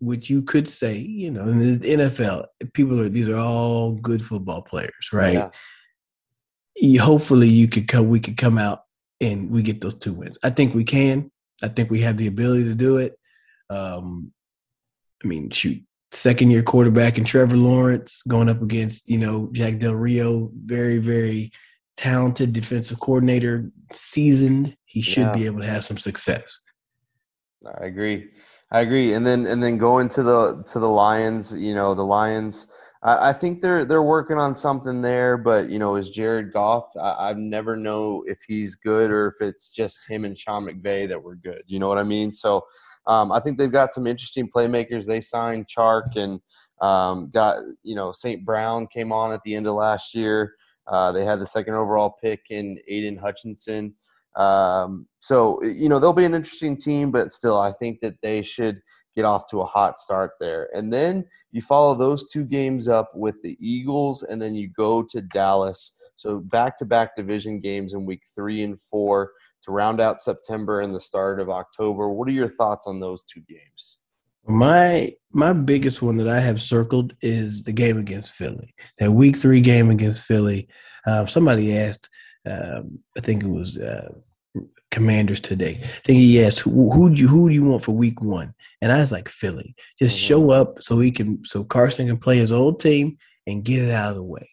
which 0.00 0.28
you 0.28 0.42
could 0.42 0.68
say, 0.68 0.98
you 0.98 1.30
know, 1.30 1.44
in 1.44 1.78
the 1.78 1.96
NFL, 1.96 2.46
people 2.72 3.00
are 3.00 3.08
these 3.08 3.28
are 3.28 3.38
all 3.38 3.92
good 3.92 4.22
football 4.22 4.62
players, 4.62 5.10
right? 5.12 5.34
Yeah 5.34 5.50
hopefully 7.00 7.48
you 7.48 7.68
could 7.68 7.88
come 7.88 8.08
we 8.08 8.20
could 8.20 8.36
come 8.36 8.58
out 8.58 8.84
and 9.20 9.50
we 9.50 9.62
get 9.62 9.80
those 9.80 9.94
two 9.94 10.12
wins. 10.12 10.38
I 10.42 10.50
think 10.50 10.74
we 10.74 10.84
can. 10.84 11.30
I 11.62 11.68
think 11.68 11.90
we 11.90 12.00
have 12.00 12.16
the 12.16 12.26
ability 12.26 12.64
to 12.64 12.74
do 12.74 12.98
it. 12.98 13.18
Um, 13.70 14.32
I 15.22 15.26
mean, 15.26 15.50
shoot, 15.50 15.82
second 16.12 16.50
year 16.50 16.62
quarterback 16.62 17.16
and 17.16 17.26
Trevor 17.26 17.56
Lawrence 17.56 18.22
going 18.22 18.48
up 18.48 18.60
against, 18.60 19.08
you 19.08 19.18
know, 19.18 19.48
Jack 19.52 19.78
Del 19.78 19.94
Rio, 19.94 20.50
very, 20.54 20.98
very 20.98 21.52
talented 21.96 22.52
defensive 22.52 23.00
coordinator, 23.00 23.70
seasoned. 23.92 24.76
He 24.84 25.00
should 25.00 25.26
yeah. 25.26 25.34
be 25.34 25.46
able 25.46 25.60
to 25.60 25.66
have 25.66 25.84
some 25.84 25.98
success. 25.98 26.60
I 27.66 27.86
agree. 27.86 28.30
I 28.70 28.80
agree. 28.80 29.14
And 29.14 29.26
then 29.26 29.46
and 29.46 29.62
then 29.62 29.78
going 29.78 30.08
to 30.10 30.22
the 30.22 30.62
to 30.64 30.78
the 30.78 30.88
Lions, 30.88 31.54
you 31.54 31.74
know, 31.74 31.94
the 31.94 32.04
Lions 32.04 32.66
I, 33.04 33.28
I, 33.28 33.32
think 33.32 33.60
they're 33.60 33.84
they're 33.84 34.02
working 34.02 34.38
on 34.38 34.54
something 34.54 35.02
there, 35.02 35.36
but 35.36 35.68
you 35.68 35.78
know, 35.78 35.94
is 35.96 36.10
Jared 36.10 36.52
Goff? 36.52 36.86
I, 37.00 37.28
have 37.28 37.36
never 37.36 37.76
know 37.76 38.24
if 38.26 38.40
he's 38.48 38.74
good 38.74 39.10
or 39.10 39.28
if 39.28 39.46
it's 39.46 39.68
just 39.68 40.08
him 40.08 40.24
and 40.24 40.38
Sean 40.38 40.64
McVay 40.64 41.06
that 41.08 41.22
were 41.22 41.36
good. 41.36 41.62
You 41.66 41.78
know 41.78 41.88
what 41.88 41.98
I 41.98 42.02
mean? 42.02 42.32
So 42.32 42.64
um, 43.06 43.30
I 43.30 43.40
think 43.40 43.58
they've 43.58 43.70
got 43.70 43.92
some 43.92 44.06
interesting 44.06 44.48
playmakers. 44.48 45.06
They 45.06 45.20
signed 45.20 45.68
Chark 45.68 46.16
and 46.16 46.40
um, 46.80 47.30
got 47.32 47.58
you 47.82 47.94
know 47.94 48.12
St. 48.12 48.44
Brown 48.44 48.86
came 48.86 49.12
on 49.12 49.32
at 49.32 49.42
the 49.44 49.54
end 49.54 49.66
of 49.66 49.74
last 49.74 50.14
year. 50.14 50.54
Uh, 50.86 51.12
they 51.12 51.24
had 51.24 51.38
the 51.38 51.46
second 51.46 51.74
overall 51.74 52.16
pick 52.22 52.40
in 52.50 52.78
Aidan 52.88 53.16
Hutchinson. 53.16 53.94
Um, 54.36 55.06
so 55.20 55.62
you 55.62 55.88
know 55.88 55.98
they'll 55.98 56.12
be 56.12 56.24
an 56.24 56.34
interesting 56.34 56.76
team, 56.76 57.10
but 57.10 57.30
still, 57.30 57.58
I 57.58 57.72
think 57.72 58.00
that 58.00 58.20
they 58.22 58.42
should 58.42 58.80
get 59.14 59.24
off 59.24 59.48
to 59.50 59.60
a 59.60 59.66
hot 59.66 59.98
start 59.98 60.32
there. 60.40 60.68
And 60.74 60.92
then 60.92 61.24
you 61.52 61.62
follow 61.62 61.94
those 61.94 62.30
two 62.30 62.44
games 62.44 62.88
up 62.88 63.10
with 63.14 63.40
the 63.42 63.56
Eagles, 63.60 64.22
and 64.22 64.40
then 64.40 64.54
you 64.54 64.68
go 64.68 65.02
to 65.02 65.20
Dallas. 65.20 65.92
So 66.16 66.40
back 66.40 66.76
to 66.78 66.84
back 66.84 67.16
division 67.16 67.60
games 67.60 67.94
in 67.94 68.06
week 68.06 68.22
three 68.34 68.62
and 68.62 68.78
four 68.78 69.32
to 69.62 69.72
round 69.72 70.00
out 70.00 70.20
September 70.20 70.80
and 70.80 70.94
the 70.94 71.00
start 71.00 71.40
of 71.40 71.50
October. 71.50 72.08
What 72.08 72.28
are 72.28 72.32
your 72.32 72.48
thoughts 72.48 72.86
on 72.86 73.00
those 73.00 73.24
two 73.24 73.40
games? 73.48 73.98
My 74.46 75.14
my 75.32 75.54
biggest 75.54 76.02
one 76.02 76.18
that 76.18 76.28
I 76.28 76.40
have 76.40 76.60
circled 76.60 77.16
is 77.22 77.62
the 77.62 77.72
game 77.72 77.98
against 77.98 78.34
Philly. 78.34 78.74
That 78.98 79.12
week 79.12 79.36
three 79.36 79.62
game 79.62 79.90
against 79.90 80.22
Philly. 80.22 80.68
Uh, 81.06 81.24
somebody 81.26 81.76
asked, 81.76 82.08
um, 82.46 82.98
I 83.16 83.20
think 83.20 83.42
it 83.42 83.48
was 83.48 83.78
uh, 83.78 84.12
Commanders 84.90 85.40
today. 85.40 85.80
I 85.82 86.00
think 86.04 86.18
he 86.18 86.44
asked, 86.44 86.60
who, 86.60 86.92
who 86.92 87.14
do 87.14 87.22
you 87.22 87.28
who 87.28 87.48
do 87.48 87.54
you 87.54 87.64
want 87.64 87.82
for 87.82 87.92
week 87.92 88.20
one? 88.20 88.54
And 88.84 88.92
I 88.92 88.98
was 88.98 89.10
like, 89.10 89.28
Philly. 89.28 89.74
Just 89.98 90.18
mm-hmm. 90.18 90.26
show 90.26 90.50
up 90.50 90.82
so 90.82 91.00
he 91.00 91.10
can 91.10 91.44
so 91.44 91.64
Carson 91.64 92.06
can 92.06 92.18
play 92.18 92.36
his 92.38 92.52
old 92.52 92.80
team 92.80 93.16
and 93.46 93.64
get 93.64 93.82
it 93.82 93.90
out 93.90 94.10
of 94.10 94.16
the 94.16 94.22
way. 94.22 94.48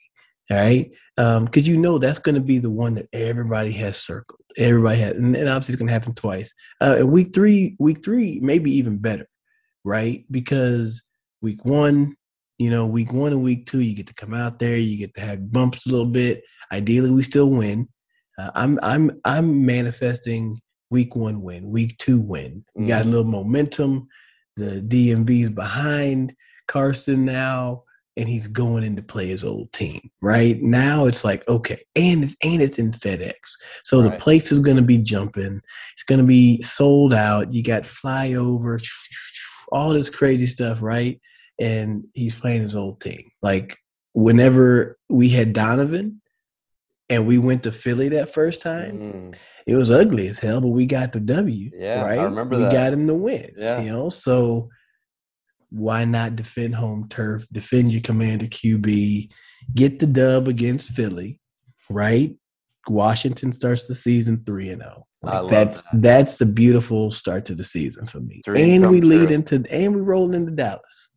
All 0.50 0.58
right, 0.58 0.92
because 1.16 1.68
um, 1.68 1.72
you 1.72 1.78
know 1.78 1.98
that's 1.98 2.20
going 2.20 2.36
to 2.36 2.42
be 2.42 2.58
the 2.58 2.70
one 2.70 2.96
that 2.96 3.08
everybody 3.14 3.72
has 3.74 3.98
circled. 3.98 4.42
Everybody 4.58 5.00
has, 5.00 5.14
and, 5.14 5.36
and 5.36 5.48
obviously 5.48 5.74
it's 5.74 5.80
going 5.80 5.88
to 5.88 5.94
happen 5.94 6.14
twice. 6.14 6.54
Uh, 6.82 7.00
week 7.06 7.34
three, 7.34 7.78
week 7.80 8.04
three, 8.04 8.40
maybe 8.42 8.72
even 8.72 8.98
better 8.98 9.28
right? 9.84 10.26
Because 10.30 11.02
week 11.42 11.64
one, 11.66 12.16
you 12.58 12.70
know, 12.70 12.86
week 12.86 13.12
one 13.12 13.32
and 13.32 13.44
week 13.44 13.66
two, 13.66 13.82
you 13.82 13.96
get 13.96 14.08
to 14.08 14.14
come 14.14 14.34
out 14.34 14.60
there, 14.60 14.78
you 14.78 14.98
get 14.98 15.14
to 15.16 15.22
have 15.22 15.52
bumps 15.52 15.86
a 15.86 15.90
little 15.90 16.08
bit. 16.08 16.44
Ideally, 16.72 17.12
we 17.12 17.24
still 17.24 17.50
win. 17.50 17.88
Uh, 18.38 18.52
I'm 18.56 18.80
I'm 18.82 19.20
I'm 19.26 19.66
manifesting 19.66 20.62
week 20.90 21.16
one 21.16 21.42
win, 21.42 21.70
week 21.70 21.98
two 21.98 22.20
win. 22.20 22.64
We 22.76 22.88
got 22.88 23.02
a 23.02 23.04
mm-hmm. 23.04 23.12
little 23.12 23.32
momentum. 23.32 24.08
The 24.58 24.82
DMV's 24.82 25.50
behind 25.50 26.36
Carson 26.68 27.26
now, 27.26 27.84
and 28.18 28.28
he's 28.28 28.48
going 28.48 28.84
in 28.84 28.96
to 28.98 29.02
play 29.02 29.28
his 29.28 29.44
old 29.44 29.72
team. 29.72 30.10
Right 30.22 30.62
now, 30.62 31.06
it's 31.06 31.24
like 31.24 31.48
okay, 31.48 31.82
and 31.96 32.24
it's 32.24 32.36
and 32.44 32.62
it's 32.62 32.78
in 32.78 32.92
FedEx, 32.92 33.34
so 33.84 34.02
right. 34.02 34.12
the 34.12 34.18
place 34.18 34.52
is 34.52 34.60
going 34.60 34.78
to 34.78 34.84
be 34.84 34.98
jumping. 34.98 35.62
It's 35.94 36.04
going 36.04 36.20
to 36.20 36.28
be 36.28 36.62
sold 36.62 37.14
out. 37.14 37.54
You 37.54 37.64
got 37.64 37.84
flyover 37.84 38.84
all 39.72 39.94
this 39.94 40.10
crazy 40.10 40.48
stuff, 40.48 40.80
right? 40.82 41.20
And 41.60 42.06
he's 42.14 42.38
playing 42.38 42.64
his 42.64 42.76
old 42.76 43.02
team. 43.02 43.32
Like 43.42 43.78
whenever 44.14 44.98
we 45.10 45.30
had 45.30 45.54
Donovan 45.54 46.22
and 47.12 47.28
we 47.28 47.38
went 47.38 47.64
to 47.64 47.72
Philly 47.72 48.10
that 48.10 48.34
first 48.34 48.62
time, 48.62 48.98
mm. 48.98 49.36
it 49.68 49.76
was 49.76 49.92
ugly 49.92 50.28
as 50.28 50.40
hell, 50.40 50.62
but 50.62 50.70
we 50.70 50.86
got 50.86 51.12
the 51.12 51.20
W. 51.20 51.70
Yeah, 51.74 52.02
right. 52.02 52.20
I 52.20 52.24
remember 52.24 52.56
we 52.56 52.64
that. 52.64 52.72
got 52.72 52.94
him 52.94 53.06
to 53.08 53.14
win. 53.14 53.52
Yeah. 53.58 53.82
You 53.82 53.92
know, 53.92 54.10
so 54.10 54.70
why 55.70 56.06
not 56.06 56.36
defend 56.36 56.76
home 56.76 57.08
turf, 57.10 57.46
defend 57.52 57.92
your 57.92 58.02
commander 58.02 58.46
QB, 58.46 59.30
get 59.76 60.00
the 60.00 60.08
dub 60.08 60.48
against 60.48 60.92
Philly, 60.92 61.40
right? 61.90 62.36
Washington 62.88 63.52
starts 63.52 63.88
the 63.88 63.96
season 63.96 64.44
three 64.46 64.70
and 64.70 64.82
zero. 64.82 65.06
Oh. 65.24 65.42
Like 65.42 65.50
that's 65.50 65.84
that. 65.84 66.02
that's 66.02 66.38
the 66.38 66.48
beautiful 66.48 67.12
start 67.12 67.46
to 67.46 67.56
the 67.56 67.64
season 67.64 68.08
for 68.08 68.20
me. 68.20 68.42
Dream 68.44 68.84
and 68.84 68.92
we 68.92 69.02
lead 69.02 69.28
true. 69.28 69.36
into 69.36 69.64
and 69.70 69.96
we 69.96 70.02
roll 70.02 70.34
into 70.34 70.52
Dallas. 70.52 71.10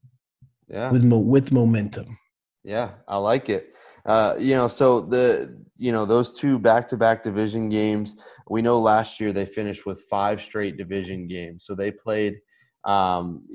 Yeah, 0.69 0.91
with 0.91 1.05
mo- 1.05 1.19
with 1.19 1.53
momentum. 1.53 2.19
Yeah, 2.65 2.93
I 3.07 3.19
like 3.19 3.51
it. 3.51 3.75
Uh, 4.07 4.35
you 4.39 4.55
know, 4.55 4.69
so 4.69 5.01
the 5.01 5.63
you 5.77 5.93
know 5.93 6.07
those 6.07 6.37
two 6.39 6.59
back 6.59 6.89
to 6.89 6.97
back 6.97 7.23
division 7.23 7.69
games. 7.69 8.17
We 8.49 8.63
know 8.63 8.79
last 8.79 9.21
year 9.21 9.33
they 9.33 9.45
finished 9.45 9.85
with 9.85 10.07
five 10.11 10.41
straight 10.41 10.79
division 10.79 11.29
games. 11.29 11.65
So 11.67 11.75
they 11.75 11.93
played. 11.93 12.37
Um, 12.85 13.47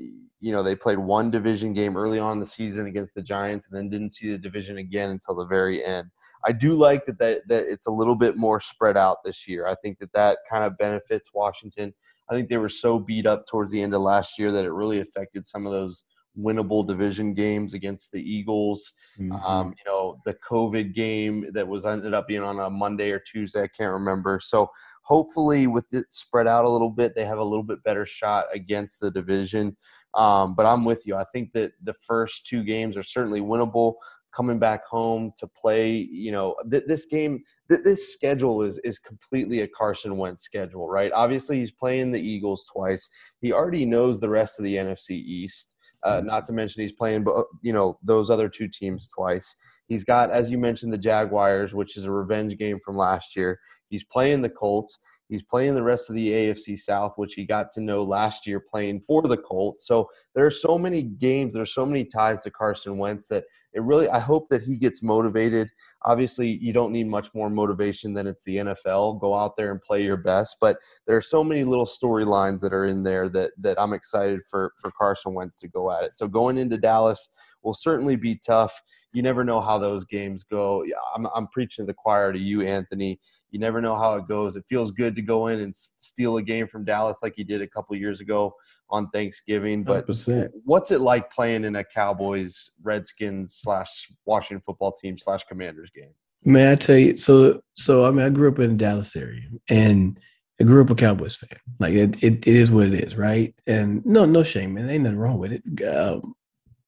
you 0.42 0.52
know, 0.52 0.62
they 0.62 0.74
played 0.74 0.98
one 0.98 1.30
division 1.30 1.74
game 1.74 1.96
early 1.96 2.18
on 2.18 2.40
the 2.40 2.46
season 2.46 2.86
against 2.86 3.14
the 3.14 3.22
Giants, 3.22 3.68
and 3.68 3.76
then 3.76 3.90
didn't 3.90 4.10
see 4.10 4.30
the 4.30 4.38
division 4.38 4.78
again 4.78 5.10
until 5.10 5.34
the 5.34 5.46
very 5.46 5.84
end. 5.84 6.08
I 6.46 6.52
do 6.52 6.74
like 6.74 7.04
that, 7.04 7.18
that 7.18 7.42
that 7.48 7.66
it's 7.68 7.86
a 7.86 7.92
little 7.92 8.16
bit 8.16 8.36
more 8.36 8.60
spread 8.60 8.96
out 8.96 9.18
this 9.24 9.46
year. 9.48 9.66
I 9.66 9.74
think 9.74 9.98
that 9.98 10.12
that 10.14 10.38
kind 10.48 10.64
of 10.64 10.78
benefits 10.78 11.30
Washington. 11.34 11.92
I 12.30 12.34
think 12.34 12.48
they 12.48 12.58
were 12.58 12.68
so 12.68 12.98
beat 12.98 13.26
up 13.26 13.46
towards 13.46 13.72
the 13.72 13.82
end 13.82 13.92
of 13.92 14.02
last 14.02 14.38
year 14.38 14.52
that 14.52 14.64
it 14.64 14.70
really 14.72 15.00
affected 15.00 15.44
some 15.44 15.66
of 15.66 15.72
those 15.72 16.04
winnable 16.40 16.86
division 16.86 17.34
games 17.34 17.74
against 17.74 18.12
the 18.12 18.20
Eagles. 18.20 18.92
Mm-hmm. 19.18 19.32
Um, 19.32 19.74
you 19.78 19.90
know, 19.90 20.18
the 20.24 20.34
COVID 20.34 20.94
game 20.94 21.46
that 21.52 21.66
was 21.66 21.86
ended 21.86 22.14
up 22.14 22.26
being 22.26 22.42
on 22.42 22.58
a 22.58 22.70
Monday 22.70 23.10
or 23.10 23.20
Tuesday, 23.20 23.62
I 23.62 23.68
can't 23.68 23.92
remember. 23.92 24.40
So 24.40 24.70
hopefully, 25.02 25.66
with 25.66 25.92
it 25.92 26.12
spread 26.12 26.46
out 26.46 26.64
a 26.64 26.70
little 26.70 26.90
bit, 26.90 27.14
they 27.14 27.24
have 27.24 27.38
a 27.38 27.44
little 27.44 27.64
bit 27.64 27.82
better 27.84 28.06
shot 28.06 28.46
against 28.52 29.00
the 29.00 29.10
division. 29.10 29.76
Um, 30.14 30.54
but 30.54 30.66
I'm 30.66 30.84
with 30.84 31.06
you. 31.06 31.16
I 31.16 31.24
think 31.24 31.52
that 31.52 31.72
the 31.82 31.94
first 31.94 32.46
two 32.46 32.64
games 32.64 32.96
are 32.96 33.02
certainly 33.02 33.40
winnable 33.40 33.94
coming 34.32 34.58
back 34.58 34.84
home 34.84 35.32
to 35.36 35.46
play. 35.46 35.96
You 35.96 36.32
know, 36.32 36.54
th- 36.70 36.84
this 36.86 37.06
game, 37.06 37.42
th- 37.68 37.82
this 37.84 38.12
schedule 38.12 38.62
is 38.62 38.78
is 38.78 38.98
completely 38.98 39.60
a 39.60 39.68
Carson 39.68 40.16
Wentz 40.16 40.42
schedule, 40.42 40.88
right? 40.88 41.12
Obviously, 41.12 41.58
he's 41.58 41.72
playing 41.72 42.10
the 42.10 42.20
Eagles 42.20 42.64
twice. 42.72 43.08
He 43.40 43.52
already 43.52 43.84
knows 43.84 44.20
the 44.20 44.28
rest 44.28 44.58
of 44.58 44.64
the 44.64 44.76
NFC 44.76 45.10
East. 45.10 45.74
Uh, 46.02 46.20
not 46.24 46.44
to 46.46 46.52
mention 46.52 46.82
he's 46.82 46.92
playing, 46.92 47.24
but 47.24 47.44
you 47.62 47.72
know, 47.72 47.98
those 48.02 48.30
other 48.30 48.48
two 48.48 48.68
teams 48.68 49.08
twice. 49.08 49.56
He's 49.86 50.04
got, 50.04 50.30
as 50.30 50.50
you 50.50 50.58
mentioned, 50.58 50.92
the 50.92 50.98
Jaguars, 50.98 51.74
which 51.74 51.96
is 51.96 52.04
a 52.04 52.12
revenge 52.12 52.56
game 52.56 52.78
from 52.84 52.96
last 52.96 53.36
year. 53.36 53.58
He's 53.88 54.04
playing 54.04 54.42
the 54.42 54.48
Colts. 54.48 54.98
He's 55.30 55.42
playing 55.44 55.76
the 55.76 55.82
rest 55.82 56.10
of 56.10 56.16
the 56.16 56.28
AFC 56.28 56.78
South, 56.78 57.14
which 57.16 57.34
he 57.34 57.44
got 57.44 57.70
to 57.72 57.80
know 57.80 58.02
last 58.02 58.46
year 58.46 58.60
playing 58.60 59.02
for 59.06 59.22
the 59.22 59.36
Colts. 59.36 59.86
So 59.86 60.10
there 60.34 60.44
are 60.44 60.50
so 60.50 60.76
many 60.76 61.02
games, 61.02 61.54
there 61.54 61.62
are 61.62 61.66
so 61.66 61.86
many 61.86 62.04
ties 62.04 62.42
to 62.42 62.50
Carson 62.50 62.98
Wentz 62.98 63.28
that 63.28 63.44
it 63.72 63.82
really 63.82 64.08
I 64.08 64.18
hope 64.18 64.48
that 64.48 64.62
he 64.62 64.76
gets 64.76 65.02
motivated. 65.02 65.70
Obviously, 66.02 66.58
you 66.60 66.72
don't 66.72 66.92
need 66.92 67.06
much 67.06 67.32
more 67.34 67.48
motivation 67.48 68.12
than 68.12 68.26
it's 68.26 68.42
the 68.44 68.56
NFL. 68.56 69.20
Go 69.20 69.36
out 69.36 69.56
there 69.56 69.70
and 69.70 69.80
play 69.80 70.02
your 70.02 70.16
best. 70.16 70.56
But 70.60 70.78
there 71.06 71.16
are 71.16 71.22
so 71.22 71.44
many 71.44 71.62
little 71.62 71.86
storylines 71.86 72.60
that 72.60 72.72
are 72.72 72.86
in 72.86 73.04
there 73.04 73.28
that 73.28 73.52
that 73.58 73.80
I'm 73.80 73.92
excited 73.92 74.40
for 74.48 74.72
for 74.78 74.90
Carson 74.90 75.34
Wentz 75.34 75.60
to 75.60 75.68
go 75.68 75.90
at 75.92 76.04
it. 76.04 76.16
So 76.16 76.26
going 76.26 76.58
into 76.58 76.78
Dallas 76.78 77.28
will 77.62 77.74
certainly 77.74 78.16
be 78.16 78.36
tough. 78.36 78.80
You 79.12 79.22
never 79.22 79.44
know 79.44 79.60
how 79.60 79.78
those 79.78 80.04
games 80.04 80.44
go. 80.44 80.84
I'm, 81.16 81.26
I'm 81.34 81.48
preaching 81.48 81.84
to 81.84 81.86
the 81.86 81.94
choir 81.94 82.32
to 82.32 82.38
you, 82.38 82.62
Anthony. 82.62 83.18
You 83.50 83.58
never 83.58 83.80
know 83.80 83.96
how 83.96 84.14
it 84.14 84.28
goes. 84.28 84.56
It 84.56 84.64
feels 84.68 84.92
good 84.92 85.16
to 85.16 85.22
go 85.22 85.48
in 85.48 85.60
and 85.60 85.74
steal 85.74 86.36
a 86.36 86.42
game 86.42 86.68
from 86.68 86.84
Dallas 86.84 87.18
like 87.22 87.36
you 87.36 87.44
did 87.44 87.60
a 87.60 87.66
couple 87.66 87.96
years 87.96 88.20
ago 88.20 88.54
on 88.88 89.08
Thanksgiving. 89.10 89.82
But 89.82 90.06
100%. 90.06 90.50
what's 90.64 90.90
it 90.90 91.00
like 91.00 91.30
playing 91.30 91.64
in 91.64 91.76
a 91.76 91.84
Cowboys, 91.84 92.70
Redskins 92.82 93.54
slash 93.54 94.10
Washington 94.26 94.62
football 94.64 94.92
team 94.92 95.18
slash 95.18 95.44
Commanders 95.44 95.90
game? 95.90 96.14
May 96.44 96.72
I 96.72 96.74
tell 96.74 96.96
you? 96.96 97.16
So, 97.16 97.60
so 97.74 98.06
I 98.06 98.10
mean, 98.10 98.24
I 98.24 98.30
grew 98.30 98.50
up 98.50 98.58
in 98.58 98.70
the 98.70 98.76
Dallas 98.76 99.14
area, 99.14 99.42
and 99.68 100.18
I 100.60 100.64
grew 100.64 100.82
up 100.82 100.90
a 100.90 100.94
Cowboys 100.94 101.36
fan. 101.36 101.58
Like 101.78 101.94
it, 101.94 102.22
it, 102.22 102.46
it 102.46 102.56
is 102.56 102.70
what 102.70 102.86
it 102.86 102.94
is, 102.94 103.16
right? 103.16 103.54
And 103.66 104.04
no, 104.06 104.24
no 104.24 104.42
shame, 104.42 104.74
man. 104.74 104.88
Ain't 104.88 105.04
nothing 105.04 105.18
wrong 105.18 105.38
with 105.38 105.52
it. 105.52 105.62
Um, 105.86 106.34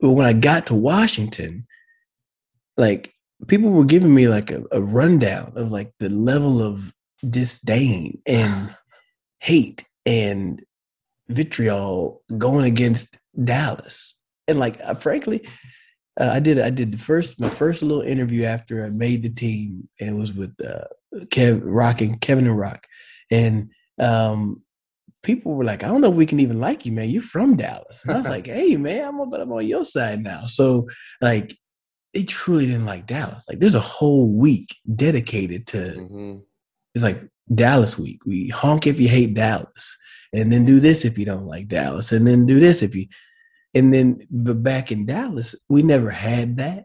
but 0.02 0.10
when 0.10 0.26
I 0.26 0.32
got 0.32 0.66
to 0.66 0.74
Washington, 0.74 1.64
like 2.76 3.14
people 3.46 3.70
were 3.70 3.84
giving 3.84 4.12
me 4.12 4.26
like 4.26 4.50
a, 4.50 4.64
a 4.72 4.82
rundown 4.82 5.52
of 5.54 5.70
like 5.70 5.92
the 6.00 6.08
level 6.08 6.60
of 6.60 6.92
disdain 7.30 8.20
and 8.26 8.74
hate 9.38 9.84
and 10.04 10.60
vitriol 11.28 12.22
going 12.36 12.64
against 12.64 13.16
Dallas. 13.44 14.16
And 14.48 14.58
like, 14.58 14.78
uh, 14.84 14.94
frankly, 14.94 15.46
uh, 16.20 16.30
I 16.32 16.40
did 16.40 16.58
I 16.58 16.70
did 16.70 16.92
the 16.92 16.98
first 16.98 17.40
my 17.40 17.48
first 17.48 17.80
little 17.80 18.02
interview 18.02 18.42
after 18.42 18.84
I 18.84 18.90
made 18.90 19.22
the 19.22 19.30
team, 19.30 19.88
and 20.00 20.10
it 20.10 20.20
was 20.20 20.32
with 20.32 20.54
uh, 20.60 20.84
Kev 21.26 21.62
Rock 21.64 22.00
and 22.00 22.20
Kevin 22.20 22.46
and 22.46 22.58
Rock, 22.58 22.86
and 23.30 23.70
um, 23.98 24.62
people 25.22 25.54
were 25.54 25.64
like, 25.64 25.82
"I 25.82 25.88
don't 25.88 26.00
know 26.00 26.10
if 26.10 26.16
we 26.16 26.26
can 26.26 26.40
even 26.40 26.60
like 26.60 26.84
you, 26.84 26.92
man. 26.92 27.10
You're 27.10 27.22
from 27.22 27.56
Dallas." 27.56 28.04
And 28.04 28.14
I 28.14 28.18
was 28.18 28.28
like, 28.28 28.46
"Hey, 28.58 28.76
man, 28.76 29.08
I'm 29.08 29.20
on, 29.20 29.34
I'm 29.34 29.52
on 29.52 29.66
your 29.66 29.84
side 29.84 30.20
now." 30.20 30.46
So 30.46 30.88
like, 31.20 31.56
they 32.14 32.24
truly 32.24 32.66
didn't 32.66 32.86
like 32.86 33.06
Dallas. 33.06 33.46
Like, 33.48 33.58
there's 33.58 33.74
a 33.74 33.80
whole 33.80 34.28
week 34.28 34.76
dedicated 34.94 35.66
to 35.68 35.78
mm-hmm. 35.78 36.38
it's 36.94 37.04
like 37.04 37.20
Dallas 37.54 37.98
week. 37.98 38.20
We 38.26 38.48
honk 38.48 38.86
if 38.86 39.00
you 39.00 39.08
hate 39.08 39.34
Dallas 39.34 39.96
and 40.32 40.50
then 40.50 40.64
do 40.64 40.80
this 40.80 41.04
if 41.04 41.18
you 41.18 41.24
don't 41.24 41.46
like 41.46 41.68
Dallas, 41.68 42.12
and 42.12 42.26
then 42.26 42.46
do 42.46 42.58
this 42.58 42.82
if 42.82 42.94
you. 42.94 43.06
And 43.74 43.92
then, 43.92 44.26
but 44.30 44.62
back 44.62 44.92
in 44.92 45.06
Dallas, 45.06 45.54
we 45.68 45.82
never 45.82 46.10
had 46.10 46.58
that. 46.58 46.84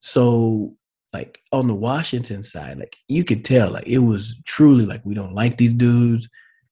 So, 0.00 0.74
like 1.12 1.40
on 1.52 1.66
the 1.66 1.74
Washington 1.74 2.42
side, 2.42 2.78
like 2.78 2.96
you 3.08 3.24
could 3.24 3.44
tell, 3.44 3.72
like 3.72 3.86
it 3.86 3.98
was 3.98 4.40
truly 4.44 4.86
like 4.86 5.04
we 5.04 5.14
don't 5.14 5.34
like 5.34 5.56
these 5.56 5.72
dudes, 5.72 6.28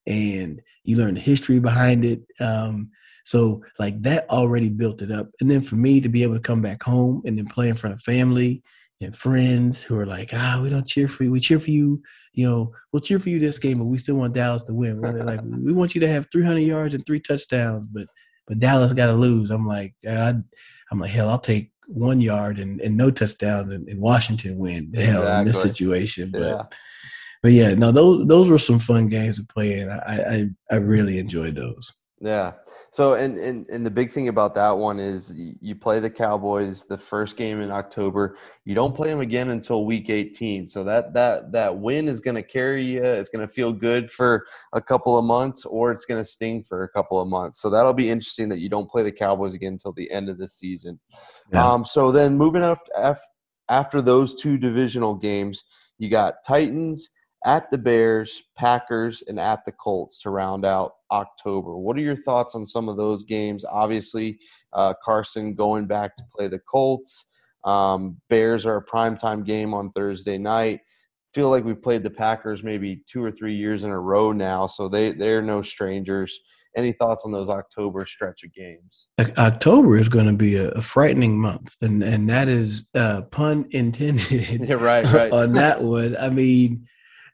and 0.07 0.61
you 0.83 0.97
learn 0.97 1.13
the 1.15 1.19
history 1.19 1.59
behind 1.59 2.05
it. 2.05 2.21
Um, 2.39 2.89
so, 3.25 3.61
like 3.77 4.01
that 4.03 4.29
already 4.29 4.69
built 4.69 5.01
it 5.01 5.11
up. 5.11 5.29
And 5.41 5.51
then 5.51 5.61
for 5.61 5.75
me 5.75 5.99
to 5.99 6.07
be 6.07 6.23
able 6.23 6.35
to 6.35 6.39
come 6.39 6.61
back 6.61 6.81
home 6.81 7.21
and 7.25 7.37
then 7.37 7.45
play 7.45 7.67
in 7.67 7.75
front 7.75 7.93
of 7.93 8.01
family 8.01 8.63
and 9.01 9.15
friends 9.15 9.83
who 9.83 9.97
are 9.97 10.05
like, 10.05 10.29
ah, 10.33 10.59
we 10.63 10.69
don't 10.69 10.87
cheer 10.87 11.09
for 11.09 11.25
you. 11.25 11.31
We 11.31 11.41
cheer 11.41 11.59
for 11.59 11.69
you. 11.69 12.01
You 12.33 12.49
know, 12.49 12.71
we'll 12.91 13.01
cheer 13.01 13.19
for 13.19 13.29
you 13.29 13.39
this 13.39 13.59
game, 13.59 13.79
but 13.79 13.85
we 13.85 13.97
still 13.97 14.15
want 14.15 14.33
Dallas 14.33 14.63
to 14.63 14.73
win. 14.73 15.01
We're 15.01 15.23
like, 15.23 15.41
we 15.43 15.73
want 15.73 15.93
you 15.93 16.01
to 16.01 16.07
have 16.07 16.27
300 16.31 16.59
yards 16.61 16.95
and 16.95 17.05
three 17.05 17.19
touchdowns, 17.19 17.87
but 17.91 18.07
but 18.47 18.59
Dallas 18.59 18.93
got 18.93 19.07
to 19.07 19.13
lose. 19.13 19.49
I'm 19.49 19.67
like, 19.67 19.93
I, 20.07 20.33
I'm 20.89 20.99
like, 20.99 21.11
hell, 21.11 21.27
I'll 21.27 21.37
take 21.37 21.71
one 21.87 22.21
yard 22.21 22.59
and, 22.59 22.79
and 22.79 22.95
no 22.95 23.11
touchdowns 23.11 23.73
and, 23.73 23.89
and 23.89 23.99
Washington 23.99 24.57
win. 24.57 24.89
The 24.91 25.01
hell 25.01 25.23
exactly. 25.23 25.39
in 25.39 25.45
this 25.45 25.61
situation, 25.61 26.31
but. 26.31 26.41
Yeah. 26.41 26.63
But 27.43 27.51
yeah, 27.51 27.73
no, 27.73 27.91
those 27.91 28.27
those 28.27 28.49
were 28.49 28.59
some 28.59 28.79
fun 28.79 29.07
games 29.07 29.37
to 29.37 29.45
play, 29.45 29.79
and 29.79 29.91
I 29.91 30.49
I, 30.71 30.75
I 30.75 30.79
really 30.79 31.19
enjoyed 31.19 31.55
those. 31.55 31.93
Yeah. 32.19 32.53
So, 32.91 33.13
and, 33.13 33.37
and 33.37 33.67
and 33.69 33.85
the 33.85 33.91
big 33.91 34.11
thing 34.11 34.27
about 34.27 34.55
that 34.55 34.71
one 34.71 34.99
is 34.99 35.31
you 35.35 35.75
play 35.75 35.99
the 35.99 36.09
Cowboys 36.09 36.85
the 36.85 36.97
first 36.97 37.37
game 37.37 37.61
in 37.61 37.69
October. 37.69 38.37
You 38.65 38.73
don't 38.73 38.95
play 38.95 39.09
them 39.09 39.19
again 39.19 39.51
until 39.51 39.85
Week 39.85 40.09
18. 40.09 40.67
So 40.67 40.83
that 40.83 41.13
that 41.13 41.51
that 41.51 41.77
win 41.77 42.07
is 42.07 42.19
going 42.19 42.35
to 42.35 42.41
carry 42.41 42.83
you. 42.83 43.03
It's 43.03 43.29
going 43.29 43.47
to 43.47 43.53
feel 43.53 43.71
good 43.71 44.09
for 44.09 44.47
a 44.73 44.81
couple 44.81 45.15
of 45.15 45.25
months, 45.25 45.63
or 45.65 45.91
it's 45.91 46.05
going 46.05 46.19
to 46.19 46.27
sting 46.27 46.63
for 46.63 46.83
a 46.83 46.89
couple 46.89 47.21
of 47.21 47.27
months. 47.27 47.61
So 47.61 47.69
that'll 47.69 47.93
be 47.93 48.09
interesting 48.09 48.49
that 48.49 48.59
you 48.59 48.69
don't 48.69 48.89
play 48.89 49.03
the 49.03 49.11
Cowboys 49.11 49.53
again 49.53 49.73
until 49.73 49.93
the 49.93 50.09
end 50.09 50.27
of 50.27 50.39
the 50.39 50.47
season. 50.47 50.99
Yeah. 51.53 51.67
Um. 51.67 51.85
So 51.85 52.11
then 52.11 52.35
moving 52.35 52.63
up 52.63 52.79
after 53.69 54.01
those 54.01 54.33
two 54.33 54.57
divisional 54.57 55.13
games, 55.13 55.63
you 55.99 56.09
got 56.09 56.43
Titans 56.43 57.11
at 57.47 57.71
the 57.71 57.77
Bears, 57.77 58.43
Packers, 58.57 59.23
and 59.25 59.39
at 59.39 59.63
the 59.63 59.71
Colts 59.71 60.19
to 60.19 60.29
round 60.29 60.65
out 60.65 60.95
October. 61.11 61.77
What 61.77 61.95
are 61.95 62.01
your 62.01 62.17
thoughts 62.17 62.55
on 62.55 62.65
some 62.65 62.89
of 62.89 62.97
those 62.97 63.23
games? 63.23 63.63
Obviously, 63.63 64.37
uh, 64.73 64.93
Carson 65.01 65.55
going 65.55 65.87
back 65.87 66.17
to 66.17 66.23
play 66.35 66.49
the 66.49 66.59
Colts. 66.59 67.25
Um, 67.63 68.17
Bears 68.29 68.65
are 68.65 68.75
a 68.75 68.85
primetime 68.85 69.45
game 69.45 69.73
on 69.73 69.91
Thursday 69.91 70.37
night. 70.37 70.81
Feel 71.33 71.49
like 71.49 71.63
we've 71.63 71.81
played 71.81 72.03
the 72.03 72.09
Packers 72.09 72.63
maybe 72.65 73.01
two 73.07 73.23
or 73.23 73.31
three 73.31 73.55
years 73.55 73.85
in 73.85 73.91
a 73.91 73.99
row 73.99 74.33
now, 74.33 74.67
so 74.67 74.89
they 74.89 75.13
they're 75.13 75.41
no 75.41 75.61
strangers. 75.61 76.37
Any 76.75 76.91
thoughts 76.91 77.23
on 77.25 77.31
those 77.31 77.49
October 77.49 78.05
stretch 78.05 78.43
of 78.43 78.53
games? 78.53 79.07
October 79.37 79.97
is 79.97 80.09
going 80.09 80.27
to 80.27 80.33
be 80.33 80.57
a, 80.57 80.69
a 80.71 80.81
frightening 80.81 81.39
month, 81.39 81.75
and 81.81 82.03
and 82.03 82.29
that 82.29 82.49
is 82.49 82.89
uh, 82.93 83.21
pun 83.21 83.67
intended. 83.71 84.29
yeah, 84.67 84.75
right, 84.75 85.05
right. 85.13 85.31
on 85.33 85.53
that 85.53 85.81
one, 85.81 86.17
I 86.17 86.29
mean 86.29 86.87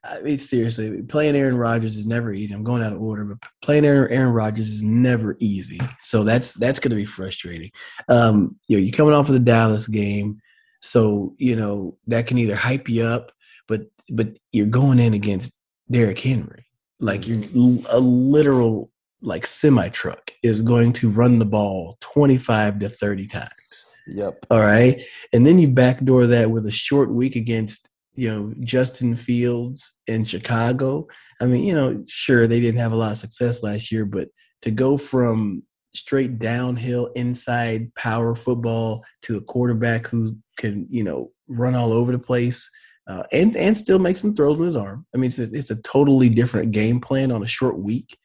I 0.05 0.19
mean, 0.21 0.37
seriously, 0.37 1.01
playing 1.03 1.35
Aaron 1.35 1.57
Rodgers 1.57 1.95
is 1.95 2.05
never 2.05 2.33
easy. 2.33 2.53
I'm 2.53 2.63
going 2.63 2.83
out 2.83 2.91
of 2.91 3.01
order, 3.01 3.23
but 3.23 3.37
playing 3.61 3.85
Aaron, 3.85 4.11
Aaron 4.11 4.33
Rodgers 4.33 4.69
is 4.69 4.83
never 4.83 5.37
easy. 5.39 5.79
So 5.99 6.23
that's 6.23 6.53
that's 6.53 6.79
going 6.79 6.89
to 6.89 6.97
be 6.97 7.05
frustrating. 7.05 7.71
Um, 8.09 8.57
you 8.67 8.77
know, 8.77 8.83
you're 8.83 8.93
coming 8.95 9.13
off 9.13 9.29
of 9.29 9.33
the 9.33 9.39
Dallas 9.39 9.87
game, 9.87 10.41
so 10.81 11.33
you 11.37 11.55
know 11.55 11.97
that 12.07 12.27
can 12.27 12.37
either 12.37 12.55
hype 12.55 12.89
you 12.89 13.03
up, 13.03 13.31
but 13.67 13.83
but 14.09 14.37
you're 14.51 14.67
going 14.67 14.99
in 14.99 15.13
against 15.13 15.53
Derrick 15.89 16.19
Henry, 16.19 16.63
like 16.99 17.25
you're 17.25 17.43
a 17.89 17.99
literal 17.99 18.91
like 19.21 19.47
semi 19.47 19.87
truck 19.87 20.31
is 20.43 20.61
going 20.61 20.91
to 20.91 21.09
run 21.09 21.39
the 21.39 21.45
ball 21.45 21.97
25 22.01 22.79
to 22.79 22.89
30 22.89 23.27
times. 23.27 23.85
Yep. 24.05 24.47
All 24.51 24.59
right, 24.59 25.01
and 25.31 25.47
then 25.47 25.59
you 25.59 25.69
backdoor 25.69 26.27
that 26.27 26.51
with 26.51 26.65
a 26.65 26.71
short 26.71 27.09
week 27.09 27.37
against 27.37 27.89
you 28.15 28.29
know, 28.29 28.53
Justin 28.61 29.15
Fields 29.15 29.91
in 30.07 30.23
Chicago. 30.23 31.07
I 31.41 31.45
mean, 31.45 31.63
you 31.63 31.73
know, 31.73 32.03
sure 32.07 32.47
they 32.47 32.59
didn't 32.59 32.79
have 32.79 32.91
a 32.91 32.95
lot 32.95 33.11
of 33.11 33.17
success 33.17 33.63
last 33.63 33.91
year, 33.91 34.05
but 34.05 34.29
to 34.61 34.71
go 34.71 34.97
from 34.97 35.63
straight 35.95 36.39
downhill 36.39 37.07
inside 37.15 37.93
power 37.95 38.35
football 38.35 39.03
to 39.23 39.37
a 39.37 39.41
quarterback 39.41 40.07
who 40.07 40.35
can, 40.57 40.87
you 40.89 41.03
know, 41.03 41.31
run 41.47 41.75
all 41.75 41.91
over 41.91 42.11
the 42.11 42.19
place 42.19 42.69
uh, 43.07 43.23
and 43.31 43.55
and 43.57 43.75
still 43.75 43.99
make 43.99 44.17
some 44.17 44.35
throws 44.35 44.57
with 44.57 44.67
his 44.67 44.75
arm. 44.75 45.05
I 45.13 45.17
mean, 45.17 45.27
it's 45.27 45.39
a, 45.39 45.51
it's 45.53 45.71
a 45.71 45.81
totally 45.81 46.29
different 46.29 46.71
game 46.71 46.99
plan 46.99 47.31
on 47.31 47.43
a 47.43 47.47
short 47.47 47.77
week. 47.77 48.17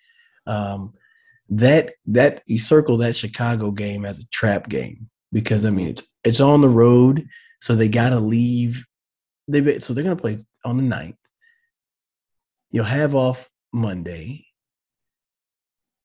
Um, 0.46 0.94
that 1.51 1.94
that 2.07 2.42
you 2.46 2.59
circle 2.59 2.98
that 2.98 3.16
Chicago 3.16 3.70
game 3.70 4.05
as 4.05 4.18
a 4.18 4.27
trap 4.27 4.68
game 4.68 5.09
because 5.33 5.64
I 5.64 5.70
mean 5.70 5.88
it's 5.88 6.03
it's 6.24 6.40
on 6.40 6.61
the 6.61 6.68
road, 6.68 7.27
so 7.61 7.74
they 7.74 7.88
got 7.88 8.11
to 8.11 8.20
leave 8.20 8.87
they 9.49 9.79
so 9.79 9.95
they're 9.95 10.05
gonna 10.05 10.17
play 10.17 10.37
on 10.65 10.77
the 10.77 10.83
9th. 10.83 11.17
You'll 12.71 12.85
have 12.85 13.15
off 13.15 13.49
Monday. 13.73 14.47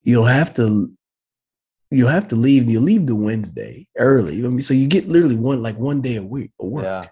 You'll 0.02 0.26
have 0.26 0.54
to 0.56 0.92
you'll 1.94 2.10
have 2.10 2.28
to 2.30 2.36
leave. 2.36 2.70
You'll 2.70 2.84
leave 2.84 3.06
the 3.06 3.16
Wednesday 3.16 3.88
early. 3.98 4.44
I 4.44 4.48
mean, 4.48 4.62
so 4.62 4.74
you 4.74 4.88
get 4.88 5.08
literally 5.08 5.36
one 5.36 5.62
like 5.62 5.78
one 5.78 6.02
day 6.02 6.16
a 6.16 6.24
week 6.24 6.52
of 6.60 6.70
work. 6.70 6.84
Yeah, 6.84 7.06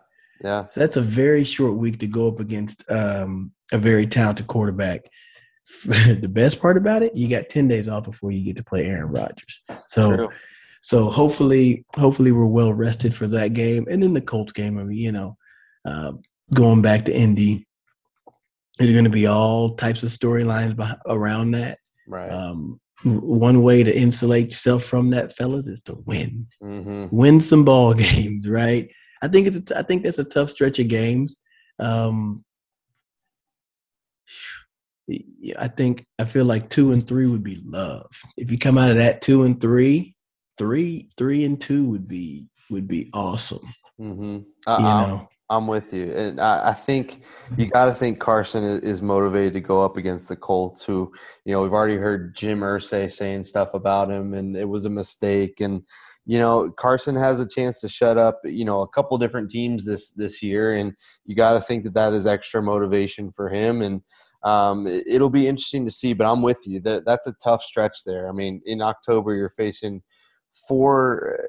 yeah. 0.44 0.67
So 0.67 0.80
that's 0.80 0.98
a 0.98 1.02
very 1.02 1.44
short 1.44 1.78
week 1.78 2.00
to 2.00 2.08
go 2.08 2.28
up 2.28 2.39
against 2.39 2.84
um, 2.89 3.52
a 3.72 3.78
very 3.78 4.08
talented 4.08 4.48
quarterback. 4.48 5.02
the 5.86 6.30
best 6.30 6.60
part 6.60 6.76
about 6.76 7.04
it, 7.04 7.15
you 7.15 7.30
got 7.30 7.50
ten 7.50 7.67
days 7.67 7.88
off 7.88 8.06
before 8.06 8.32
you 8.32 8.44
get 8.44 8.58
to 8.58 8.63
play 8.63 8.86
Aaron 8.86 9.12
Rodgers. 9.12 9.62
So, 9.86 10.15
True. 10.15 10.30
so 10.82 11.10
hopefully, 11.10 11.86
hopefully 11.96 12.32
we're 12.32 12.46
well 12.46 12.74
rested 12.74 13.13
for 13.13 13.28
that 13.28 13.54
game, 13.54 13.86
and 13.89 14.02
then 14.02 14.13
the 14.13 14.22
Colts 14.22 14.52
game. 14.52 14.78
I 14.78 14.84
mean, 14.84 14.98
you 14.98 15.12
know, 15.12 15.38
uh, 15.86 16.13
going 16.54 16.82
back 16.82 17.06
to 17.06 17.15
Indy. 17.15 17.67
There's 18.78 18.91
going 18.91 19.04
to 19.04 19.10
be 19.10 19.28
all 19.28 19.76
types 19.76 20.02
of 20.04 20.10
storylines 20.10 20.98
around 21.06 21.52
that. 21.52 21.78
Right. 22.08 22.32
Um, 22.32 22.80
one 23.04 23.63
way 23.63 23.84
to 23.84 23.96
insulate 23.96 24.48
yourself 24.48 24.84
from 24.84 25.10
that, 25.12 25.36
fellas, 25.36 25.67
is 25.67 25.82
to 25.84 26.02
win. 26.06 26.48
Mm-hmm. 26.63 27.15
Win 27.15 27.41
some 27.41 27.65
ball 27.65 27.94
games, 27.96 28.48
right? 28.48 28.91
I 29.22 29.28
think 29.28 29.48
it's. 29.48 29.58
A 29.58 29.62
t- 29.62 29.76
I 29.76 29.84
think 29.84 30.04
that's 30.04 30.20
a 30.20 30.24
tough 30.24 30.50
stretch 30.50 30.80
of 30.80 30.88
games. 30.88 31.38
Um, 31.80 32.44
I 35.58 35.67
think 35.67 36.06
I 36.20 36.26
feel 36.26 36.46
like 36.46 36.70
two 36.70 36.91
and 36.91 37.06
three 37.06 37.28
would 37.28 37.44
be 37.44 37.62
love. 37.65 38.10
If 38.38 38.52
you 38.52 38.58
come 38.58 38.78
out 38.78 38.91
of 38.91 38.98
that 38.98 39.22
two 39.22 39.44
and 39.44 39.60
three, 39.60 40.15
three 40.58 41.10
three 41.17 41.44
and 41.44 41.60
two 41.60 41.86
would 41.86 42.08
be 42.08 42.48
would 42.70 42.88
be 42.88 43.10
awesome. 43.13 43.74
Mm-hmm. 44.00 44.22
You 44.24 44.80
know, 44.80 45.28
I'm 45.52 45.68
with 45.68 45.92
you, 45.92 46.14
and 46.14 46.40
I, 46.40 46.70
I 46.70 46.74
think 46.74 47.24
you 47.58 47.68
got 47.68 47.88
to 47.88 47.94
think 47.94 48.20
Carson 48.20 48.64
is 48.64 49.02
motivated 49.02 49.52
to 49.54 49.60
go 49.60 49.84
up 49.84 49.98
against 49.98 50.30
the 50.30 50.38
Colts, 50.38 50.82
who 50.82 51.12
you 51.44 51.52
know 51.52 51.62
we've 51.62 51.74
already 51.74 51.98
heard 51.98 52.34
Jim 52.38 52.62
Irsay 52.62 53.12
saying 53.12 53.44
stuff 53.44 53.74
about 53.74 54.10
him, 54.10 54.34
and 54.34 54.56
it 54.56 54.70
was 54.70 54.86
a 54.86 54.90
mistake, 54.90 55.60
and 55.60 55.84
you 56.26 56.40
know 56.40 56.72
Carson 56.72 57.18
has 57.18 57.42
a 57.42 57.48
chance 57.48 57.82
to 57.82 57.90
shut 57.90 58.18
up 58.18 58.40
you 58.46 58.64
know 58.64 58.80
a 58.80 58.88
couple 58.88 59.18
different 59.18 59.52
teams 59.52 59.84
this 59.84 60.12
this 60.12 60.42
year, 60.42 60.72
and 60.72 60.94
you 61.26 61.36
got 61.36 61.54
to 61.54 61.60
think 61.60 61.84
that 61.84 61.96
that 61.96 62.14
is 62.14 62.26
extra 62.26 62.62
motivation 62.62 63.30
for 63.34 63.50
him, 63.50 63.82
and 63.82 64.02
um, 64.44 64.88
it'll 64.88 65.30
be 65.30 65.50
interesting 65.50 65.84
to 65.84 65.92
see. 65.92 66.14
But 66.14 66.32
I'm 66.32 66.42
with 66.42 66.66
you 66.66 66.80
that 66.82 67.04
that's 67.06 67.28
a 67.28 67.36
tough 67.44 67.62
stretch 67.62 68.06
there. 68.06 68.30
I 68.30 68.32
mean, 68.32 68.62
in 68.66 68.82
October 68.82 69.36
you're 69.36 69.50
facing 69.50 70.02
four 70.68 71.46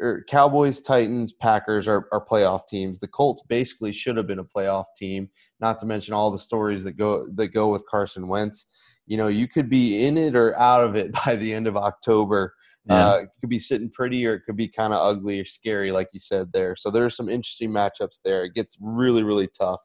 or 0.00 0.24
Cowboys, 0.28 0.80
Titans, 0.80 1.32
Packers 1.32 1.88
are, 1.88 2.08
are 2.12 2.24
playoff 2.24 2.68
teams. 2.68 2.98
The 2.98 3.08
Colts 3.08 3.42
basically 3.48 3.92
should 3.92 4.16
have 4.16 4.26
been 4.26 4.38
a 4.38 4.44
playoff 4.44 4.84
team. 4.96 5.28
Not 5.60 5.78
to 5.80 5.86
mention 5.86 6.14
all 6.14 6.30
the 6.30 6.38
stories 6.38 6.84
that 6.84 6.92
go 6.92 7.26
that 7.34 7.48
go 7.48 7.68
with 7.68 7.84
Carson 7.90 8.28
Wentz. 8.28 8.66
You 9.06 9.16
know, 9.16 9.28
you 9.28 9.48
could 9.48 9.68
be 9.68 10.04
in 10.04 10.16
it 10.16 10.36
or 10.36 10.58
out 10.58 10.84
of 10.84 10.96
it 10.96 11.12
by 11.24 11.36
the 11.36 11.52
end 11.52 11.66
of 11.66 11.76
October. 11.76 12.54
Yeah. 12.86 13.08
Uh, 13.08 13.16
it 13.16 13.28
could 13.40 13.50
be 13.50 13.58
sitting 13.58 13.90
pretty 13.90 14.26
or 14.26 14.34
it 14.34 14.42
could 14.46 14.56
be 14.56 14.68
kind 14.68 14.94
of 14.94 15.00
ugly 15.00 15.40
or 15.40 15.44
scary, 15.44 15.90
like 15.90 16.08
you 16.12 16.20
said 16.20 16.52
there. 16.52 16.74
So 16.74 16.90
there 16.90 17.04
are 17.04 17.10
some 17.10 17.28
interesting 17.28 17.70
matchups 17.70 18.20
there. 18.24 18.44
It 18.44 18.54
gets 18.54 18.78
really, 18.80 19.22
really 19.22 19.48
tough. 19.58 19.80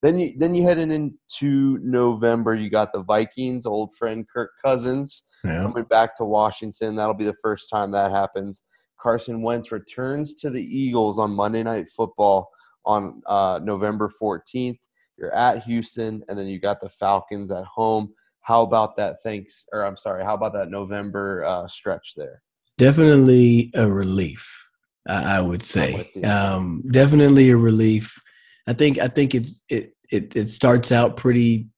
Then 0.00 0.18
you 0.18 0.38
then 0.38 0.54
you 0.54 0.62
head 0.62 0.78
into 0.78 1.78
November. 1.82 2.54
You 2.54 2.70
got 2.70 2.92
the 2.92 3.02
Vikings, 3.02 3.66
old 3.66 3.94
friend 3.96 4.24
Kirk 4.32 4.52
Cousins 4.64 5.24
yeah. 5.44 5.62
coming 5.62 5.84
back 5.84 6.14
to 6.16 6.24
Washington. 6.24 6.94
That'll 6.94 7.14
be 7.14 7.24
the 7.24 7.34
first 7.42 7.68
time 7.68 7.90
that 7.90 8.12
happens. 8.12 8.62
Carson 9.00 9.42
Wentz 9.42 9.72
returns 9.72 10.34
to 10.34 10.50
the 10.50 10.62
Eagles 10.62 11.18
on 11.18 11.30
Monday 11.30 11.62
Night 11.62 11.88
Football 11.88 12.50
on 12.84 13.22
uh, 13.26 13.60
November 13.62 14.10
14th. 14.20 14.78
You're 15.16 15.34
at 15.34 15.64
Houston, 15.64 16.22
and 16.28 16.38
then 16.38 16.46
you 16.46 16.60
got 16.60 16.80
the 16.80 16.88
Falcons 16.88 17.50
at 17.50 17.64
home. 17.64 18.12
How 18.40 18.62
about 18.62 18.96
that? 18.96 19.16
Thanks, 19.22 19.66
or 19.72 19.84
I'm 19.84 19.96
sorry. 19.96 20.24
How 20.24 20.34
about 20.34 20.52
that 20.54 20.70
November 20.70 21.44
uh, 21.44 21.66
stretch 21.66 22.14
there? 22.16 22.42
Definitely 22.78 23.70
a 23.74 23.88
relief, 23.88 24.64
I 25.06 25.40
would 25.40 25.62
say. 25.62 26.10
Um, 26.24 26.82
definitely 26.90 27.50
a 27.50 27.56
relief. 27.56 28.18
I 28.66 28.72
think. 28.72 28.98
I 28.98 29.08
think 29.08 29.34
it's 29.34 29.64
it 29.68 29.94
it 30.10 30.36
it 30.36 30.48
starts 30.50 30.92
out 30.92 31.16
pretty 31.16 31.68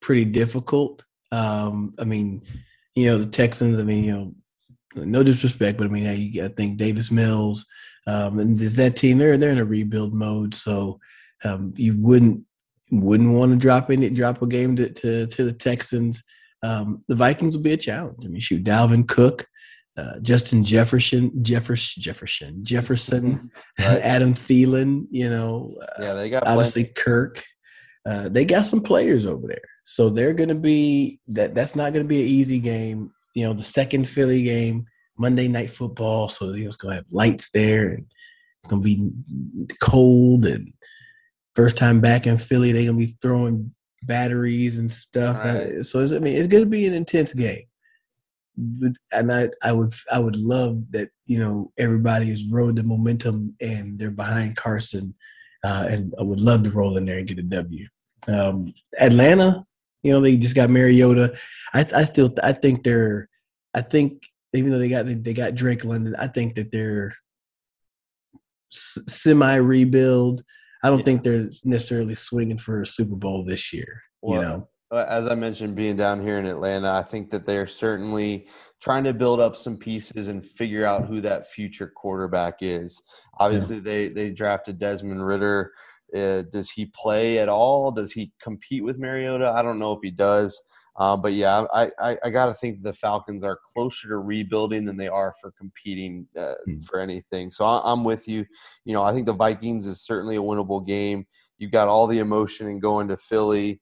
pretty 0.00 0.24
difficult. 0.24 1.04
Um, 1.32 1.94
I 1.98 2.04
mean, 2.04 2.42
you 2.94 3.06
know, 3.06 3.18
the 3.18 3.26
Texans. 3.26 3.78
I 3.78 3.82
mean, 3.82 4.04
you 4.04 4.12
know, 4.12 4.34
no 5.04 5.22
disrespect, 5.22 5.78
but 5.78 5.86
I 5.86 5.90
mean, 5.90 6.06
I, 6.06 6.44
I 6.44 6.48
think 6.48 6.76
Davis 6.76 7.10
Mills 7.10 7.66
um, 8.08 8.38
and 8.38 8.60
is 8.60 8.76
that 8.76 8.96
team 8.96 9.18
they're 9.18 9.36
they're 9.36 9.50
in 9.50 9.58
a 9.58 9.64
rebuild 9.64 10.14
mode, 10.14 10.54
so 10.54 10.98
um, 11.44 11.74
you 11.76 11.94
wouldn't 11.98 12.42
wouldn't 12.90 13.34
want 13.34 13.52
to 13.52 13.58
drop 13.58 13.90
any 13.90 14.08
drop 14.08 14.40
a 14.40 14.46
game 14.46 14.74
to 14.76 14.88
to, 14.88 15.26
to 15.26 15.44
the 15.44 15.52
Texans. 15.52 16.24
Um, 16.62 17.04
the 17.08 17.14
Vikings 17.14 17.54
will 17.54 17.62
be 17.62 17.74
a 17.74 17.76
challenge. 17.76 18.24
I 18.24 18.28
mean, 18.28 18.40
shoot, 18.40 18.64
Dalvin 18.64 19.06
Cook, 19.06 19.46
uh, 19.98 20.20
Justin 20.20 20.64
Jefferson, 20.64 21.44
Jefferson, 21.44 22.02
Jefferson, 22.02 22.64
Jefferson, 22.64 23.50
right. 23.78 23.86
Adam 24.02 24.32
Thielen. 24.32 25.04
You 25.10 25.28
know, 25.28 25.76
uh, 25.82 26.02
yeah, 26.02 26.14
they 26.14 26.30
got 26.30 26.46
obviously 26.46 26.84
plenty. 26.84 26.94
Kirk. 26.94 27.44
Uh, 28.06 28.30
they 28.30 28.46
got 28.46 28.64
some 28.64 28.80
players 28.80 29.26
over 29.26 29.46
there, 29.46 29.60
so 29.84 30.08
they're 30.08 30.32
going 30.32 30.48
to 30.48 30.54
be 30.54 31.20
that. 31.28 31.54
That's 31.54 31.76
not 31.76 31.92
going 31.92 32.06
to 32.06 32.08
be 32.08 32.22
an 32.22 32.28
easy 32.28 32.58
game. 32.58 33.12
You 33.34 33.46
know, 33.46 33.52
the 33.52 33.62
second 33.62 34.08
Philly 34.08 34.42
game, 34.42 34.86
Monday 35.16 35.48
Night 35.48 35.70
Football, 35.70 36.28
so 36.28 36.52
you 36.52 36.62
know, 36.62 36.68
it's 36.68 36.76
going 36.76 36.92
to 36.92 36.96
have 36.96 37.06
lights 37.10 37.50
there, 37.50 37.88
and 37.88 38.06
it's 38.58 38.68
going 38.68 38.82
to 38.82 38.84
be 38.84 39.76
cold 39.80 40.46
and 40.46 40.72
first 41.58 41.76
time 41.76 42.00
back 42.00 42.24
in 42.24 42.38
Philly, 42.38 42.70
they're 42.70 42.84
gonna 42.84 42.96
be 42.96 43.16
throwing 43.20 43.74
batteries 44.04 44.78
and 44.78 44.88
stuff. 44.88 45.36
Right. 45.38 45.84
So 45.84 46.04
I 46.04 46.20
mean, 46.20 46.36
it's 46.36 46.46
gonna 46.46 46.66
be 46.66 46.86
an 46.86 46.94
intense 46.94 47.34
game. 47.34 47.64
But, 48.56 48.92
and 49.10 49.32
I, 49.32 49.48
I 49.64 49.72
would, 49.72 49.92
I 50.12 50.20
would 50.20 50.36
love 50.36 50.84
that 50.90 51.08
you 51.26 51.40
know 51.40 51.72
everybody 51.76 52.26
has 52.26 52.46
rode 52.46 52.76
the 52.76 52.84
momentum 52.84 53.56
and 53.60 53.98
they're 53.98 54.12
behind 54.12 54.54
Carson, 54.54 55.14
uh, 55.64 55.86
and 55.90 56.14
I 56.16 56.22
would 56.22 56.38
love 56.38 56.62
to 56.62 56.70
roll 56.70 56.96
in 56.96 57.06
there 57.06 57.18
and 57.18 57.26
get 57.26 57.40
a 57.40 57.42
W. 57.42 57.86
Um, 58.28 58.72
Atlanta, 59.00 59.64
you 60.02 60.12
know, 60.12 60.20
they 60.20 60.36
just 60.36 60.54
got 60.54 60.70
Mariota. 60.70 61.36
I, 61.74 61.86
I 61.94 62.04
still, 62.04 62.34
I 62.42 62.52
think 62.52 62.84
they're, 62.84 63.28
I 63.74 63.82
think 63.82 64.22
even 64.54 64.70
though 64.70 64.78
they 64.78 64.88
got 64.88 65.06
they 65.06 65.34
got 65.34 65.54
Drake 65.54 65.84
London, 65.84 66.14
I 66.18 66.26
think 66.26 66.54
that 66.54 66.72
they're 66.72 67.14
semi 68.70 69.54
rebuild. 69.56 70.42
I 70.82 70.88
don't 70.88 71.00
yeah. 71.00 71.04
think 71.04 71.22
they're 71.22 71.50
necessarily 71.64 72.14
swinging 72.14 72.58
for 72.58 72.82
a 72.82 72.86
Super 72.86 73.16
Bowl 73.16 73.44
this 73.44 73.72
year. 73.72 74.02
Well, 74.22 74.34
you 74.34 74.46
know, 74.46 74.68
uh, 74.90 75.04
as 75.08 75.26
I 75.26 75.34
mentioned, 75.34 75.74
being 75.74 75.96
down 75.96 76.20
here 76.22 76.38
in 76.38 76.46
Atlanta, 76.46 76.90
I 76.92 77.02
think 77.02 77.30
that 77.30 77.44
they're 77.44 77.66
certainly 77.66 78.48
trying 78.80 79.04
to 79.04 79.12
build 79.12 79.40
up 79.40 79.56
some 79.56 79.76
pieces 79.76 80.28
and 80.28 80.44
figure 80.44 80.86
out 80.86 81.06
who 81.06 81.20
that 81.20 81.48
future 81.48 81.92
quarterback 81.94 82.58
is. 82.60 83.02
Obviously, 83.38 83.76
yeah. 83.76 83.82
they 83.82 84.08
they 84.08 84.30
drafted 84.30 84.78
Desmond 84.78 85.26
Ridder. 85.26 85.72
Uh, 86.16 86.42
does 86.50 86.70
he 86.70 86.86
play 86.86 87.38
at 87.38 87.48
all? 87.48 87.90
Does 87.90 88.12
he 88.12 88.32
compete 88.42 88.84
with 88.84 88.98
Mariota? 88.98 89.52
I 89.54 89.62
don't 89.62 89.78
know 89.78 89.92
if 89.92 90.00
he 90.02 90.10
does. 90.10 90.60
Um, 90.98 91.22
but 91.22 91.32
yeah, 91.32 91.64
I, 91.72 91.90
I, 92.00 92.18
I 92.24 92.30
got 92.30 92.46
to 92.46 92.54
think 92.54 92.82
the 92.82 92.92
Falcons 92.92 93.44
are 93.44 93.60
closer 93.62 94.08
to 94.08 94.18
rebuilding 94.18 94.84
than 94.84 94.96
they 94.96 95.06
are 95.06 95.32
for 95.40 95.52
competing 95.52 96.26
uh, 96.36 96.54
mm. 96.68 96.84
for 96.84 96.98
anything. 96.98 97.52
So 97.52 97.64
I, 97.64 97.92
am 97.92 98.02
with 98.02 98.26
you. 98.26 98.44
You 98.84 98.94
know, 98.94 99.04
I 99.04 99.12
think 99.12 99.26
the 99.26 99.32
Vikings 99.32 99.86
is 99.86 100.00
certainly 100.00 100.36
a 100.36 100.42
winnable 100.42 100.84
game. 100.84 101.24
You've 101.58 101.70
got 101.70 101.88
all 101.88 102.08
the 102.08 102.18
emotion 102.18 102.68
in 102.68 102.80
going 102.80 103.06
to 103.08 103.16
Philly. 103.16 103.80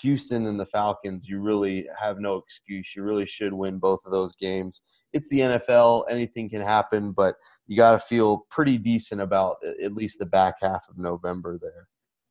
Houston 0.00 0.46
and 0.46 0.58
the 0.58 0.66
Falcons, 0.66 1.28
you 1.28 1.40
really 1.40 1.86
have 2.00 2.18
no 2.18 2.36
excuse. 2.36 2.94
You 2.96 3.02
really 3.02 3.26
should 3.26 3.52
win 3.52 3.78
both 3.78 4.00
of 4.04 4.12
those 4.12 4.34
games. 4.36 4.82
It's 5.12 5.28
the 5.28 5.40
NFL, 5.40 6.04
anything 6.10 6.48
can 6.48 6.62
happen, 6.62 7.12
but 7.12 7.34
you 7.66 7.76
got 7.76 7.92
to 7.92 7.98
feel 7.98 8.46
pretty 8.50 8.78
decent 8.78 9.20
about 9.20 9.56
at 9.82 9.92
least 9.92 10.18
the 10.18 10.26
back 10.26 10.54
half 10.62 10.86
of 10.88 10.98
November 10.98 11.58
there. 11.60 11.86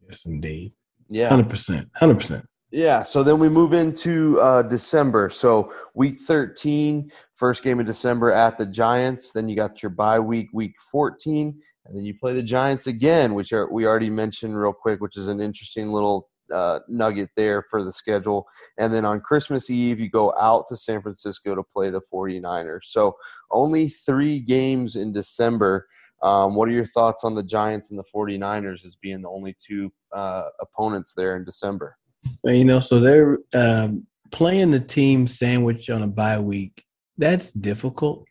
Yes, 0.07 0.25
indeed. 0.25 0.73
Yeah. 1.09 1.29
100%. 1.29 1.89
100%. 2.01 2.43
Yeah, 2.73 3.03
so 3.03 3.21
then 3.21 3.37
we 3.37 3.49
move 3.49 3.73
into 3.73 4.39
uh, 4.39 4.61
December. 4.61 5.29
So 5.29 5.73
week 5.93 6.21
13, 6.21 7.11
first 7.33 7.63
game 7.63 7.81
of 7.81 7.85
December 7.85 8.31
at 8.31 8.57
the 8.57 8.65
Giants. 8.65 9.33
Then 9.33 9.49
you 9.49 9.57
got 9.57 9.83
your 9.83 9.89
bye 9.89 10.21
week, 10.21 10.47
week 10.53 10.75
14, 10.89 11.59
and 11.85 11.97
then 11.97 12.05
you 12.05 12.13
play 12.17 12.33
the 12.33 12.41
Giants 12.41 12.87
again, 12.87 13.33
which 13.33 13.51
are, 13.51 13.69
we 13.69 13.85
already 13.85 14.09
mentioned 14.09 14.57
real 14.57 14.71
quick, 14.71 15.01
which 15.01 15.17
is 15.17 15.27
an 15.27 15.41
interesting 15.41 15.89
little 15.89 16.29
uh, 16.53 16.79
nugget 16.87 17.29
there 17.35 17.63
for 17.69 17.83
the 17.83 17.91
schedule. 17.91 18.47
And 18.77 18.93
then 18.93 19.05
on 19.05 19.21
Christmas 19.21 19.69
Eve, 19.69 19.99
you 19.99 20.09
go 20.09 20.33
out 20.39 20.67
to 20.67 20.75
San 20.75 21.01
Francisco 21.01 21.55
to 21.55 21.63
play 21.63 21.89
the 21.89 22.01
49ers. 22.01 22.85
So 22.85 23.15
only 23.51 23.87
three 23.87 24.39
games 24.39 24.95
in 24.95 25.11
December. 25.11 25.87
Um, 26.23 26.55
what 26.55 26.69
are 26.69 26.73
your 26.73 26.85
thoughts 26.85 27.23
on 27.23 27.35
the 27.35 27.43
Giants 27.43 27.89
and 27.89 27.99
the 27.99 28.05
49ers 28.15 28.85
as 28.85 28.95
being 28.95 29.21
the 29.21 29.29
only 29.29 29.55
two 29.59 29.91
uh, 30.13 30.49
opponents 30.59 31.13
there 31.15 31.35
in 31.35 31.43
December? 31.43 31.97
Well, 32.43 32.53
you 32.53 32.65
know, 32.65 32.79
so 32.79 32.99
they're 32.99 33.39
um, 33.53 34.05
playing 34.31 34.71
the 34.71 34.79
team 34.79 35.27
sandwich 35.27 35.89
on 35.89 36.03
a 36.03 36.07
bye 36.07 36.39
week. 36.39 36.83
That's 37.17 37.51
difficult. 37.51 38.25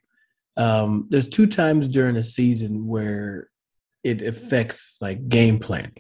Um, 0.56 1.06
there's 1.10 1.28
two 1.28 1.46
times 1.46 1.88
during 1.88 2.16
a 2.16 2.22
season 2.22 2.86
where 2.86 3.48
it 4.04 4.22
affects 4.22 4.96
like 5.00 5.28
game 5.28 5.58
planning. 5.58 5.92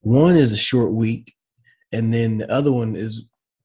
One 0.00 0.36
is 0.36 0.52
a 0.52 0.56
short 0.56 0.92
week, 0.92 1.34
and 1.94 2.12
then 2.12 2.38
the 2.38 2.52
other 2.52 2.72
one 2.72 2.96
is 2.96 3.24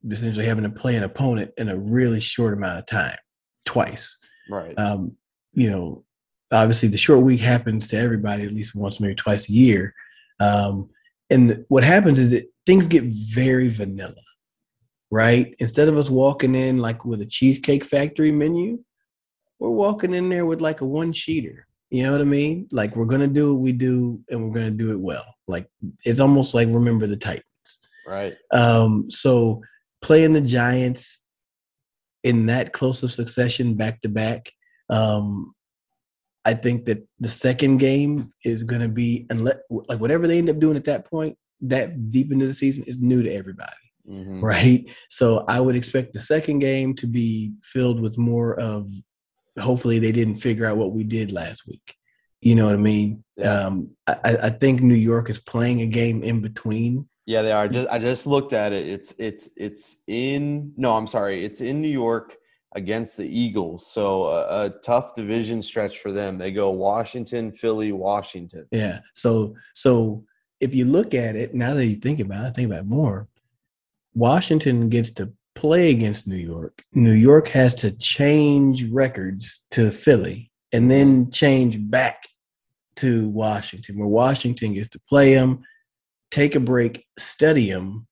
essentially 0.09 0.45
having 0.45 0.63
to 0.63 0.69
play 0.69 0.95
an 0.95 1.03
opponent 1.03 1.51
in 1.57 1.67
a 1.67 1.77
really 1.77 2.19
short 2.19 2.53
amount 2.53 2.79
of 2.79 2.85
time, 2.85 3.17
twice. 3.65 4.15
Right. 4.49 4.77
Um, 4.77 5.17
you 5.53 5.69
know, 5.69 6.05
obviously 6.51 6.89
the 6.89 6.97
short 6.97 7.23
week 7.23 7.39
happens 7.39 7.87
to 7.89 7.97
everybody 7.97 8.43
at 8.43 8.51
least 8.51 8.75
once, 8.75 8.99
maybe 8.99 9.15
twice 9.15 9.49
a 9.49 9.51
year. 9.51 9.93
Um, 10.39 10.89
and 11.29 11.65
what 11.69 11.83
happens 11.83 12.19
is 12.19 12.31
that 12.31 12.45
things 12.65 12.87
get 12.87 13.03
very 13.03 13.67
vanilla, 13.67 14.13
right? 15.11 15.55
Instead 15.59 15.87
of 15.87 15.97
us 15.97 16.09
walking 16.09 16.55
in 16.55 16.77
like 16.77 17.03
with 17.05 17.21
a 17.21 17.25
cheesecake 17.25 17.83
factory 17.83 18.31
menu, 18.31 18.79
we're 19.59 19.69
walking 19.69 20.13
in 20.13 20.29
there 20.29 20.45
with 20.45 20.61
like 20.61 20.81
a 20.81 20.85
one 20.85 21.11
sheeter. 21.11 21.63
You 21.89 22.03
know 22.03 22.11
what 22.11 22.21
I 22.21 22.25
mean? 22.25 22.67
Like 22.71 22.95
we're 22.95 23.05
gonna 23.05 23.27
do 23.27 23.53
what 23.53 23.61
we 23.61 23.71
do 23.71 24.21
and 24.29 24.43
we're 24.43 24.53
gonna 24.53 24.71
do 24.71 24.91
it 24.91 24.99
well. 24.99 25.25
Like 25.47 25.67
it's 26.05 26.19
almost 26.19 26.53
like 26.53 26.67
remember 26.69 27.07
the 27.07 27.17
Titans. 27.17 27.43
Right. 28.09 28.35
Um, 28.51 29.11
so 29.11 29.61
playing 30.01 30.33
the 30.33 30.41
Giants 30.41 31.21
in 32.23 32.47
that 32.47 32.73
close 32.73 33.03
of 33.03 33.11
succession 33.11 33.75
back 33.75 34.01
to 34.01 34.09
back, 34.09 34.51
um, 34.89 35.53
I 36.43 36.55
think 36.55 36.85
that 36.85 37.07
the 37.19 37.29
second 37.29 37.77
game 37.77 38.33
is 38.43 38.63
going 38.63 38.81
to 38.81 38.89
be 38.89 39.27
unless 39.29 39.57
like 39.69 39.99
whatever 39.99 40.25
they 40.25 40.39
end 40.39 40.49
up 40.49 40.59
doing 40.59 40.77
at 40.77 40.85
that 40.85 41.05
point, 41.05 41.37
that 41.61 42.11
deep 42.11 42.31
into 42.31 42.47
the 42.47 42.53
season 42.53 42.83
is 42.85 42.97
new 42.97 43.21
to 43.21 43.31
everybody. 43.31 43.69
Mm-hmm. 44.09 44.43
Right. 44.43 44.89
So 45.09 45.45
I 45.47 45.59
would 45.59 45.75
expect 45.75 46.13
the 46.13 46.19
second 46.19 46.59
game 46.59 46.95
to 46.95 47.05
be 47.05 47.53
filled 47.61 47.99
with 47.99 48.17
more 48.17 48.59
of 48.59 48.89
hopefully 49.59 49.99
they 49.99 50.11
didn't 50.11 50.37
figure 50.37 50.65
out 50.65 50.77
what 50.77 50.93
we 50.93 51.03
did 51.03 51.31
last 51.31 51.67
week. 51.67 51.93
You 52.41 52.55
know 52.55 52.65
what 52.65 52.75
I 52.75 52.79
mean? 52.79 53.23
Yeah. 53.37 53.65
Um, 53.65 53.91
I, 54.07 54.17
I 54.23 54.49
think 54.49 54.81
New 54.81 54.95
York 54.95 55.29
is 55.29 55.39
playing 55.39 55.81
a 55.81 55.87
game 55.87 56.23
in 56.23 56.41
between. 56.41 57.07
Yeah, 57.29 57.43
they 57.43 57.51
are. 57.51 57.67
Just 57.67 57.87
I 57.89 57.99
just 57.99 58.25
looked 58.25 58.53
at 58.53 58.73
it. 58.73 58.87
It's 58.87 59.13
it's 59.19 59.49
it's 59.55 59.97
in 60.07 60.73
no, 60.77 60.97
I'm 60.97 61.05
sorry. 61.05 61.45
It's 61.45 61.61
in 61.61 61.79
New 61.79 61.87
York 61.87 62.35
against 62.73 63.17
the 63.17 63.23
Eagles. 63.23 63.85
So 63.85 64.25
a, 64.25 64.65
a, 64.65 64.69
tough 64.81 65.13
division 65.13 65.61
stretch 65.61 65.99
for 65.99 66.11
them. 66.11 66.39
They 66.39 66.51
go 66.51 66.71
Washington, 66.71 67.51
Philly, 67.51 67.91
Washington. 67.91 68.65
Yeah. 68.71 69.01
So 69.13 69.55
so 69.75 70.25
if 70.59 70.73
you 70.73 70.85
look 70.85 71.13
at 71.13 71.35
it 71.35 71.53
now 71.53 71.75
that 71.75 71.85
you 71.85 71.97
think 71.97 72.19
about 72.19 72.47
it, 72.47 72.55
think 72.55 72.65
about 72.65 72.85
it 72.85 72.87
more. 72.87 73.27
Washington 74.15 74.89
gets 74.89 75.11
to 75.11 75.31
play 75.53 75.91
against 75.91 76.27
New 76.27 76.35
York. 76.35 76.83
New 76.93 77.11
York 77.11 77.47
has 77.49 77.75
to 77.75 77.91
change 77.91 78.89
records 78.89 79.67
to 79.69 79.91
Philly 79.91 80.51
and 80.73 80.89
then 80.89 81.29
change 81.29 81.77
back 81.91 82.23
to 82.95 83.29
Washington, 83.29 83.99
where 83.99 84.07
Washington 84.07 84.73
gets 84.73 84.89
to 84.89 84.99
play 85.07 85.35
them, 85.35 85.61
take 86.31 86.55
a 86.55 86.59
break, 86.59 87.05
study 87.17 87.69
them, 87.69 88.07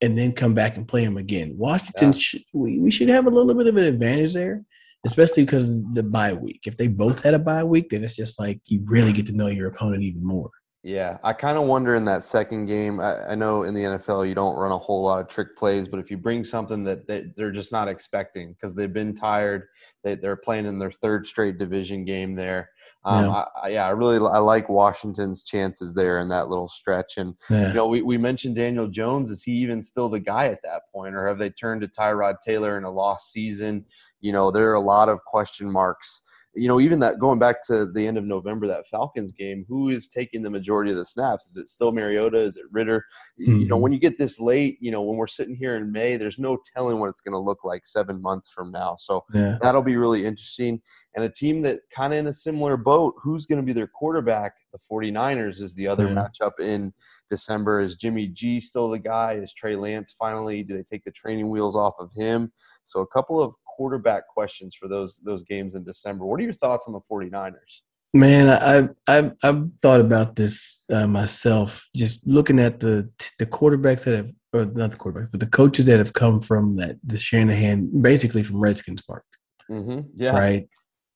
and 0.00 0.18
then 0.18 0.32
come 0.32 0.54
back 0.54 0.76
and 0.76 0.86
play 0.86 1.04
them 1.04 1.16
again. 1.16 1.54
Washington, 1.56 2.12
yeah. 2.12 2.18
sh- 2.18 2.36
we, 2.52 2.78
we 2.78 2.90
should 2.90 3.08
have 3.08 3.26
a 3.26 3.30
little 3.30 3.54
bit 3.54 3.68
of 3.68 3.76
an 3.76 3.84
advantage 3.84 4.34
there, 4.34 4.64
especially 5.06 5.44
because 5.44 5.84
the 5.94 6.02
bye 6.02 6.32
week. 6.32 6.62
If 6.66 6.76
they 6.76 6.88
both 6.88 7.22
had 7.22 7.34
a 7.34 7.38
bye 7.38 7.64
week, 7.64 7.90
then 7.90 8.02
it's 8.02 8.16
just 8.16 8.40
like 8.40 8.60
you 8.66 8.82
really 8.84 9.12
get 9.12 9.26
to 9.26 9.32
know 9.32 9.46
your 9.46 9.68
opponent 9.68 10.02
even 10.02 10.24
more. 10.24 10.50
Yeah, 10.84 11.18
I 11.22 11.32
kind 11.32 11.56
of 11.56 11.64
wonder 11.64 11.94
in 11.94 12.04
that 12.06 12.24
second 12.24 12.66
game. 12.66 12.98
I, 12.98 13.30
I, 13.30 13.34
know 13.36 13.62
in 13.62 13.72
the 13.72 13.82
NFL 13.82 14.28
you 14.28 14.34
don't 14.34 14.56
run 14.56 14.72
a 14.72 14.78
whole 14.78 15.04
lot 15.04 15.20
of 15.20 15.28
trick 15.28 15.56
plays, 15.56 15.86
but 15.86 16.00
if 16.00 16.10
you 16.10 16.16
bring 16.16 16.42
something 16.42 16.82
that 16.82 17.06
they, 17.06 17.26
they're 17.36 17.52
just 17.52 17.70
not 17.70 17.86
expecting 17.86 18.52
because 18.52 18.74
they've 18.74 18.92
been 18.92 19.14
tired, 19.14 19.68
they, 20.02 20.16
they're 20.16 20.34
playing 20.34 20.66
in 20.66 20.80
their 20.80 20.90
third 20.90 21.24
straight 21.24 21.56
division 21.56 22.04
game 22.04 22.34
there. 22.34 22.68
Um, 23.04 23.24
yeah. 23.24 23.44
I, 23.62 23.68
yeah, 23.68 23.86
I 23.86 23.90
really 23.90 24.16
I 24.16 24.38
like 24.38 24.68
Washington's 24.68 25.42
chances 25.42 25.92
there 25.92 26.20
in 26.20 26.28
that 26.28 26.48
little 26.48 26.68
stretch. 26.68 27.16
And 27.16 27.34
yeah. 27.50 27.68
you 27.68 27.74
know, 27.74 27.88
we, 27.88 28.02
we 28.02 28.16
mentioned 28.16 28.56
Daniel 28.56 28.86
Jones. 28.86 29.30
Is 29.30 29.42
he 29.42 29.52
even 29.52 29.82
still 29.82 30.08
the 30.08 30.20
guy 30.20 30.46
at 30.46 30.62
that 30.62 30.82
point, 30.92 31.14
or 31.14 31.26
have 31.26 31.38
they 31.38 31.50
turned 31.50 31.80
to 31.80 31.88
Tyrod 31.88 32.36
Taylor 32.40 32.78
in 32.78 32.84
a 32.84 32.90
lost 32.90 33.32
season? 33.32 33.84
You 34.20 34.32
know, 34.32 34.50
there 34.50 34.70
are 34.70 34.74
a 34.74 34.80
lot 34.80 35.08
of 35.08 35.24
question 35.24 35.70
marks 35.70 36.22
you 36.54 36.68
know, 36.68 36.80
even 36.80 36.98
that 37.00 37.18
going 37.18 37.38
back 37.38 37.64
to 37.66 37.86
the 37.86 38.06
end 38.06 38.18
of 38.18 38.24
November, 38.24 38.66
that 38.66 38.86
Falcons 38.86 39.32
game, 39.32 39.64
who 39.68 39.88
is 39.88 40.08
taking 40.08 40.42
the 40.42 40.50
majority 40.50 40.90
of 40.90 40.98
the 40.98 41.04
snaps? 41.04 41.46
Is 41.46 41.56
it 41.56 41.68
still 41.68 41.92
Mariota? 41.92 42.38
Is 42.38 42.56
it 42.56 42.66
Ridder? 42.70 43.04
Mm-hmm. 43.40 43.60
You 43.60 43.66
know, 43.66 43.76
mm-hmm. 43.76 43.82
when 43.82 43.92
you 43.92 43.98
get 43.98 44.18
this 44.18 44.38
late, 44.38 44.76
you 44.80 44.90
know, 44.90 45.02
when 45.02 45.16
we're 45.16 45.26
sitting 45.26 45.56
here 45.56 45.76
in 45.76 45.90
May, 45.90 46.16
there's 46.16 46.38
no 46.38 46.58
telling 46.74 47.00
what 47.00 47.08
it's 47.08 47.22
going 47.22 47.32
to 47.32 47.38
look 47.38 47.64
like 47.64 47.86
seven 47.86 48.20
months 48.20 48.50
from 48.50 48.70
now. 48.70 48.96
So 48.96 49.24
yeah. 49.32 49.56
that'll 49.62 49.82
be 49.82 49.96
really 49.96 50.26
interesting. 50.26 50.80
And 51.14 51.24
a 51.24 51.30
team 51.30 51.62
that 51.62 51.80
kind 51.94 52.12
of 52.12 52.18
in 52.18 52.26
a 52.26 52.32
similar 52.32 52.76
boat, 52.76 53.14
who's 53.22 53.46
going 53.46 53.60
to 53.60 53.66
be 53.66 53.72
their 53.72 53.86
quarterback? 53.86 54.52
The 54.72 54.78
49ers 54.90 55.60
is 55.60 55.74
the 55.74 55.86
other 55.86 56.06
yeah. 56.06 56.14
matchup 56.14 56.58
in 56.58 56.92
December. 57.28 57.80
Is 57.80 57.96
Jimmy 57.96 58.26
G 58.26 58.60
still 58.60 58.88
the 58.88 58.98
guy? 58.98 59.34
Is 59.34 59.52
Trey 59.52 59.76
Lance 59.76 60.14
finally? 60.18 60.62
Do 60.62 60.74
they 60.74 60.82
take 60.82 61.04
the 61.04 61.10
training 61.10 61.50
wheels 61.50 61.76
off 61.76 61.94
of 61.98 62.10
him? 62.14 62.52
So 62.84 63.00
a 63.00 63.06
couple 63.06 63.40
of 63.40 63.54
quarterback 63.76 64.28
questions 64.28 64.74
for 64.74 64.88
those 64.88 65.20
those 65.24 65.42
games 65.42 65.74
in 65.74 65.84
December. 65.84 66.24
What 66.24 66.40
are 66.40 66.44
your 66.44 66.52
thoughts 66.52 66.86
on 66.86 66.92
the 66.92 67.00
49ers? 67.10 67.80
Man, 68.14 68.50
I, 68.50 68.88
I've 69.10 69.32
I've 69.42 69.70
thought 69.80 70.00
about 70.00 70.36
this 70.36 70.82
uh, 70.92 71.06
myself. 71.06 71.88
Just 71.96 72.26
looking 72.26 72.58
at 72.58 72.80
the 72.80 73.08
the 73.38 73.46
quarterbacks 73.46 74.04
that 74.04 74.16
have, 74.16 74.30
or 74.52 74.66
not 74.66 74.90
the 74.90 74.98
quarterbacks, 74.98 75.30
but 75.30 75.40
the 75.40 75.46
coaches 75.46 75.86
that 75.86 75.98
have 75.98 76.12
come 76.12 76.40
from 76.40 76.76
that 76.76 76.96
the 77.02 77.16
Shanahan, 77.16 78.02
basically 78.02 78.42
from 78.42 78.60
Redskins 78.60 79.02
Park. 79.02 79.24
Mm-hmm. 79.70 80.00
Yeah. 80.14 80.32
Right. 80.32 80.68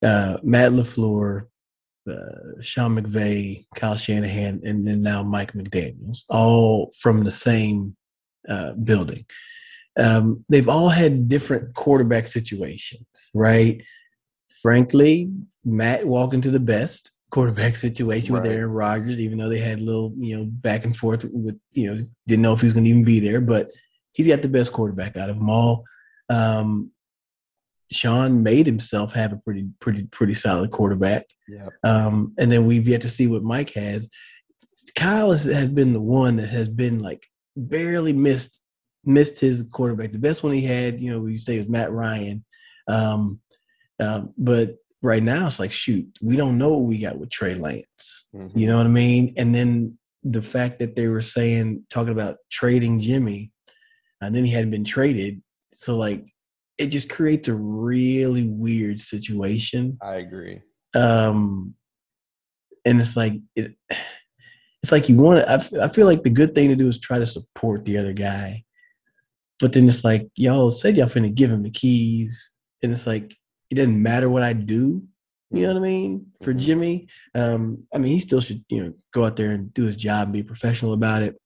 Uh, 0.02 0.38
Matt 0.42 0.72
LaFleur, 0.72 1.46
uh, 2.10 2.60
Sean 2.60 2.96
McVay, 2.96 3.66
Kyle 3.74 3.96
Shanahan, 3.96 4.60
and 4.64 4.86
then 4.86 5.02
now 5.02 5.22
Mike 5.22 5.52
McDaniel's, 5.52 6.24
all 6.30 6.92
from 6.98 7.24
the 7.24 7.32
same 7.32 7.96
uh, 8.48 8.72
building 8.72 9.26
um, 9.98 10.44
they've 10.48 10.68
all 10.68 10.88
had 10.88 11.28
different 11.28 11.74
quarterback 11.74 12.26
situations, 12.26 13.06
right? 13.34 13.82
Frankly, 14.62 15.30
Matt 15.64 16.06
walked 16.06 16.34
into 16.34 16.50
the 16.50 16.60
best 16.60 17.12
quarterback 17.30 17.76
situation 17.86 18.34
right. 18.34 18.42
with 18.42 18.52
Aaron 18.52 18.70
Rodgers, 18.70 19.18
even 19.18 19.38
though 19.38 19.48
they 19.48 19.58
had 19.58 19.78
a 19.78 19.82
little, 19.82 20.12
you 20.18 20.36
know, 20.36 20.44
back 20.44 20.84
and 20.84 20.96
forth 20.96 21.24
with, 21.24 21.58
you 21.72 21.94
know, 21.94 22.06
didn't 22.26 22.42
know 22.42 22.52
if 22.52 22.60
he 22.60 22.66
was 22.66 22.72
going 22.72 22.84
to 22.84 22.90
even 22.90 23.04
be 23.04 23.20
there, 23.20 23.40
but 23.40 23.70
he's 24.12 24.26
got 24.26 24.42
the 24.42 24.48
best 24.48 24.72
quarterback 24.72 25.16
out 25.16 25.30
of 25.30 25.36
them 25.36 25.50
all. 25.50 25.84
Um, 26.28 26.90
Sean 27.90 28.42
made 28.42 28.66
himself 28.66 29.12
have 29.12 29.32
a 29.32 29.36
pretty, 29.36 29.68
pretty, 29.80 30.06
pretty 30.06 30.34
solid 30.34 30.70
quarterback. 30.72 31.26
Yeah. 31.48 31.68
Um, 31.84 32.34
and 32.38 32.50
then 32.50 32.66
we've 32.66 32.88
yet 32.88 33.02
to 33.02 33.08
see 33.08 33.28
what 33.28 33.44
Mike 33.44 33.72
has. 33.74 34.08
Kyle 34.96 35.30
has, 35.30 35.44
has 35.44 35.70
been 35.70 35.92
the 35.92 36.00
one 36.00 36.36
that 36.36 36.48
has 36.48 36.68
been 36.68 36.98
like 36.98 37.28
barely 37.56 38.12
missed 38.12 38.60
missed 39.06 39.38
his 39.38 39.64
quarterback. 39.70 40.12
The 40.12 40.18
best 40.18 40.42
one 40.42 40.52
he 40.52 40.62
had, 40.62 41.00
you 41.00 41.10
know, 41.10 41.20
we 41.20 41.38
say 41.38 41.58
was 41.58 41.68
Matt 41.68 41.92
Ryan. 41.92 42.44
Um, 42.88 43.40
um, 44.00 44.34
but 44.36 44.76
right 45.02 45.22
now 45.22 45.46
it's 45.46 45.58
like, 45.58 45.72
shoot, 45.72 46.06
we 46.20 46.36
don't 46.36 46.58
know 46.58 46.70
what 46.70 46.82
we 46.82 46.98
got 46.98 47.18
with 47.18 47.30
Trey 47.30 47.54
Lance. 47.54 48.28
Mm-hmm. 48.34 48.58
You 48.58 48.66
know 48.66 48.76
what 48.76 48.86
I 48.86 48.90
mean? 48.90 49.34
And 49.36 49.54
then 49.54 49.98
the 50.22 50.42
fact 50.42 50.80
that 50.80 50.96
they 50.96 51.08
were 51.08 51.20
saying, 51.20 51.84
talking 51.88 52.12
about 52.12 52.36
trading 52.50 53.00
Jimmy, 53.00 53.52
and 54.20 54.34
then 54.34 54.44
he 54.44 54.52
hadn't 54.52 54.70
been 54.70 54.84
traded. 54.84 55.42
So 55.72 55.96
like, 55.96 56.26
it 56.78 56.88
just 56.88 57.08
creates 57.08 57.48
a 57.48 57.54
really 57.54 58.48
weird 58.48 59.00
situation. 59.00 59.98
I 60.02 60.16
agree. 60.16 60.60
Um, 60.94 61.74
and 62.84 63.00
it's 63.00 63.16
like 63.16 63.34
it, 63.54 63.74
it's 64.82 64.92
like 64.92 65.08
you 65.08 65.16
want 65.16 65.40
to. 65.40 65.50
I, 65.50 65.86
I 65.86 65.88
feel 65.88 66.06
like 66.06 66.22
the 66.22 66.30
good 66.30 66.54
thing 66.54 66.68
to 66.68 66.76
do 66.76 66.88
is 66.88 67.00
try 67.00 67.18
to 67.18 67.26
support 67.26 67.84
the 67.84 67.98
other 67.98 68.12
guy 68.12 68.62
but 69.60 69.72
then 69.72 69.88
it's 69.88 70.04
like, 70.04 70.28
y'all 70.36 70.70
said 70.70 70.96
y'all 70.96 71.06
finna 71.06 71.34
give 71.34 71.50
him 71.50 71.62
the 71.62 71.70
keys. 71.70 72.52
And 72.82 72.92
it's 72.92 73.06
like, 73.06 73.34
it 73.70 73.76
doesn't 73.76 74.02
matter 74.02 74.28
what 74.28 74.42
I 74.42 74.52
do. 74.52 75.02
You 75.50 75.62
know 75.62 75.74
what 75.74 75.78
I 75.78 75.82
mean? 75.82 76.26
For 76.42 76.50
mm-hmm. 76.50 76.58
Jimmy, 76.58 77.08
um, 77.34 77.84
I 77.94 77.98
mean, 77.98 78.12
he 78.12 78.20
still 78.20 78.40
should, 78.40 78.64
you 78.68 78.84
know, 78.84 78.92
go 79.14 79.24
out 79.24 79.36
there 79.36 79.52
and 79.52 79.72
do 79.72 79.84
his 79.84 79.96
job 79.96 80.24
and 80.24 80.32
be 80.32 80.42
professional 80.42 80.92
about 80.92 81.22
it. 81.22 81.40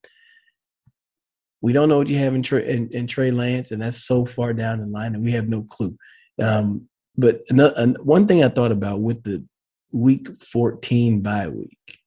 We 1.60 1.72
don't 1.72 1.90
know 1.90 1.98
what 1.98 2.08
you 2.08 2.18
have 2.18 2.34
in, 2.34 2.42
Trey, 2.42 2.66
in, 2.66 2.88
in 2.88 3.06
Trey 3.06 3.30
Lance, 3.30 3.70
and 3.70 3.82
that's 3.82 4.02
so 4.02 4.24
far 4.24 4.54
down 4.54 4.80
the 4.80 4.86
line, 4.86 5.12
that 5.12 5.20
we 5.20 5.32
have 5.32 5.48
no 5.48 5.62
clue. 5.62 5.96
Um, 6.40 6.88
but 7.16 7.42
another, 7.50 7.94
one 8.02 8.26
thing 8.26 8.42
I 8.42 8.48
thought 8.48 8.72
about 8.72 9.00
with 9.00 9.22
the 9.22 9.44
week 9.92 10.28
14 10.34 11.20
bye 11.20 11.48
week, 11.48 11.98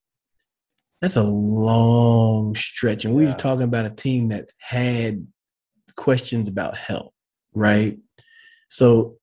that's 0.99 1.17
a 1.17 1.23
long 1.23 2.55
stretch. 2.55 3.05
And 3.05 3.13
we 3.13 3.25
were 3.25 3.33
talking 3.33 3.65
about 3.65 3.85
a 3.85 3.91
team 3.91 4.29
that 4.29 4.49
had 4.57 5.27
questions 5.95 6.47
about 6.47 6.77
health, 6.77 7.13
right? 7.53 7.97
So 8.69 9.17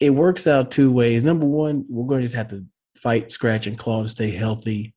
it 0.00 0.10
works 0.10 0.46
out 0.46 0.70
two 0.70 0.92
ways. 0.92 1.24
Number 1.24 1.46
one, 1.46 1.84
we're 1.88 2.06
going 2.06 2.20
to 2.20 2.26
just 2.26 2.36
have 2.36 2.48
to 2.48 2.64
fight, 2.96 3.30
scratch, 3.30 3.66
and 3.66 3.78
claw 3.78 4.02
to 4.02 4.08
stay 4.08 4.30
healthy 4.30 4.94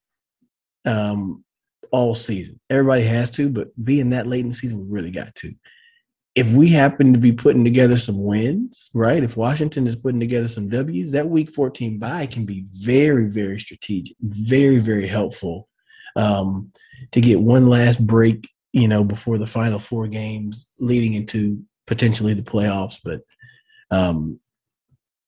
um, 0.86 1.43
all 1.91 2.16
season. 2.16 2.60
Everybody 2.70 3.04
has 3.04 3.30
to, 3.32 3.49
but 3.49 3.70
being 3.84 4.10
that 4.10 4.28
late 4.28 4.41
in 4.41 4.49
the 4.49 4.56
season, 4.56 4.80
we 4.80 4.93
really 4.93 5.12
got 5.12 5.34
to. 5.36 5.54
If 6.34 6.49
we 6.52 6.70
happen 6.70 7.12
to 7.12 7.20
be 7.20 7.34
putting 7.34 7.66
together 7.66 7.97
some 7.97 8.24
wins, 8.24 8.89
right? 8.93 9.22
If 9.22 9.36
Washington 9.36 9.86
is 9.86 9.97
putting 9.97 10.20
together 10.20 10.47
some 10.47 10.70
W's, 10.70 11.12
that 11.12 11.28
week 11.28 11.49
14 11.49 11.99
bye 11.99 12.26
can 12.26 12.45
be 12.45 12.66
very, 12.80 13.28
very 13.28 13.60
strategic, 13.60 14.16
very, 14.22 14.78
very 14.78 15.08
helpful 15.08 15.68
um, 16.16 16.72
to 17.12 17.20
get 17.20 17.41
one 17.41 17.68
last 17.68 18.06
break 18.06 18.49
you 18.74 18.88
know, 18.88 19.03
before 19.03 19.38
the 19.38 19.47
final 19.47 19.80
four 19.80 20.07
games 20.07 20.72
leading 20.80 21.13
into 21.13 21.63
potentially 21.88 22.34
the 22.34 22.41
playoffs. 22.41 22.99
But 23.03 23.22
um, 23.89 24.39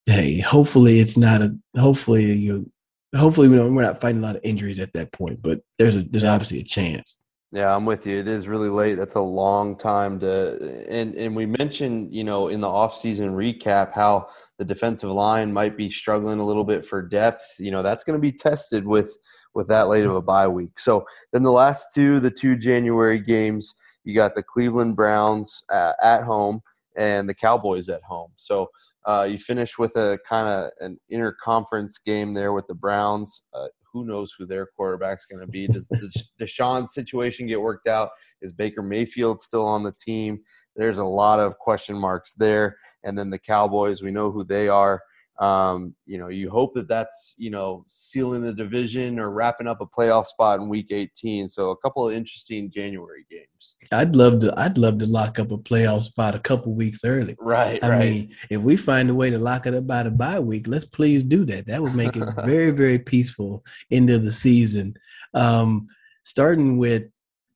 hey, 0.06 0.40
hopefully 0.40 1.00
it's 1.00 1.18
not 1.18 1.42
a. 1.42 1.58
Hopefully 1.78 2.34
you. 2.34 2.72
Hopefully 3.16 3.48
we 3.48 3.58
don't. 3.58 3.76
We're 3.76 3.84
not 3.84 4.02
fighting 4.02 4.24
a 4.24 4.26
lot 4.26 4.36
of 4.36 4.42
injuries 4.44 4.80
at 4.80 4.94
that 4.94 5.12
point. 5.12 5.42
But 5.42 5.62
there's 5.78 5.96
a. 5.96 6.04
There's 6.04 6.24
yeah. 6.24 6.34
obviously 6.34 6.60
a 6.60 6.64
chance. 6.64 7.18
Yeah, 7.54 7.76
I'm 7.76 7.86
with 7.86 8.08
you. 8.08 8.18
It 8.18 8.28
is 8.28 8.48
really 8.48 8.70
late. 8.70 8.96
That's 8.96 9.14
a 9.14 9.22
long 9.22 9.78
time 9.78 10.20
to 10.22 10.86
and 10.90 11.14
and 11.14 11.36
we 11.36 11.46
mentioned, 11.46 12.12
you 12.12 12.24
know, 12.24 12.48
in 12.48 12.62
the 12.62 12.68
offseason 12.68 13.36
recap 13.36 13.94
how 13.94 14.30
the 14.58 14.66
defensive 14.66 15.12
line 15.12 15.54
might 15.54 15.78
be 15.78 15.88
struggling 15.88 16.40
a 16.40 16.46
little 16.46 16.64
bit 16.64 16.84
for 16.84 17.04
depth. 17.04 17.46
You 17.60 17.70
know, 17.70 17.84
that's 17.84 18.04
going 18.04 18.18
to 18.18 18.22
be 18.22 18.32
tested 18.32 18.88
with 18.88 19.16
with 19.54 19.68
that 19.68 19.88
late 19.88 20.04
of 20.04 20.16
a 20.16 20.22
bye 20.22 20.48
week. 20.48 20.80
So 20.80 21.06
then 21.32 21.44
the 21.44 21.52
last 21.52 21.90
two, 21.94 22.20
the 22.20 22.32
two 22.32 22.58
January 22.58 23.20
games, 23.20 23.76
you 24.04 24.16
got 24.16 24.34
the 24.34 24.42
Cleveland 24.42 24.96
Browns 24.96 25.64
uh, 25.72 25.94
at 26.02 26.24
home 26.24 26.62
and 26.98 27.30
the 27.30 27.36
Cowboys 27.36 27.88
at 27.88 28.02
home. 28.02 28.32
So 28.36 28.72
uh, 29.06 29.28
you 29.30 29.38
finish 29.38 29.78
with 29.78 29.96
a 29.96 30.18
kind 30.28 30.48
of 30.48 30.72
an 30.80 31.00
interconference 31.12 32.04
game 32.04 32.34
there 32.34 32.52
with 32.52 32.66
the 32.66 32.74
Browns. 32.74 33.44
Uh, 33.54 33.68
who 33.94 34.06
knows 34.06 34.34
who 34.38 34.46
their 34.46 34.66
quarterback's 34.66 35.26
going 35.26 35.40
to 35.40 35.48
be? 35.48 35.68
Does 35.68 35.88
the 35.88 36.12
Deshaun 36.40 36.90
situation 36.90 37.48
get 37.48 37.62
worked 37.62 37.88
out? 37.88 38.10
Is 38.42 38.52
Baker 38.52 38.82
Mayfield 38.82 39.40
still 39.40 39.66
on 39.66 39.84
the 39.84 39.94
team? 39.94 40.42
There's 40.76 40.98
a 40.98 41.06
lot 41.06 41.40
of 41.40 41.60
question 41.60 41.96
marks 41.98 42.34
there. 42.34 42.78
And 43.04 43.18
then 43.18 43.30
the 43.30 43.40
Cowboys, 43.40 44.02
we 44.02 44.12
know 44.12 44.32
who 44.32 44.44
they 44.44 44.68
are. 44.68 45.02
Um, 45.40 45.96
you 46.06 46.20
know, 46.20 46.28
you 46.28 46.50
hope 46.50 46.76
that 46.76 46.88
that's 46.88 47.34
you 47.38 47.50
know 47.50 47.84
sealing 47.88 48.42
the 48.42 48.54
division 48.54 49.20
or 49.20 49.32
wrapping 49.32 49.68
up 49.68 49.82
a 49.82 49.86
playoff 49.86 50.26
spot 50.26 50.60
in 50.60 50.70
Week 50.70 50.88
18. 50.92 51.48
So 51.48 51.72
a 51.72 51.78
couple 51.78 52.08
of 52.08 52.14
interesting 52.14 52.70
January 52.70 53.26
games. 53.32 53.76
I'd 53.92 54.16
love 54.16 54.40
to. 54.40 54.54
I'd 54.58 54.78
love 54.78 55.00
to 55.00 55.08
lock 55.08 55.40
up 55.40 55.52
a 55.52 55.58
playoff 55.58 56.04
spot 56.04 56.36
a 56.36 56.40
couple 56.40 56.74
weeks 56.74 57.04
early. 57.04 57.36
Right. 57.40 57.84
I 57.84 57.90
right. 57.90 58.00
mean, 58.00 58.36
if 58.52 58.62
we 58.62 58.78
find 58.78 59.10
a 59.10 59.16
way 59.16 59.32
to 59.32 59.40
lock 59.40 59.66
it 59.66 59.74
up 59.74 59.88
by 59.88 60.04
the 60.04 60.12
bye 60.12 60.40
week, 60.40 60.68
let's 60.68 60.86
please 60.86 61.24
do 61.24 61.46
that. 61.46 61.66
That 61.66 61.82
would 61.82 61.96
make 61.96 62.16
it 62.16 62.30
very 62.46 62.72
very 62.72 63.00
peaceful 63.00 63.66
end 63.90 64.12
of 64.12 64.24
the 64.24 64.32
season. 64.32 64.96
Um, 65.34 65.88
starting 66.24 66.78
with 66.78 67.06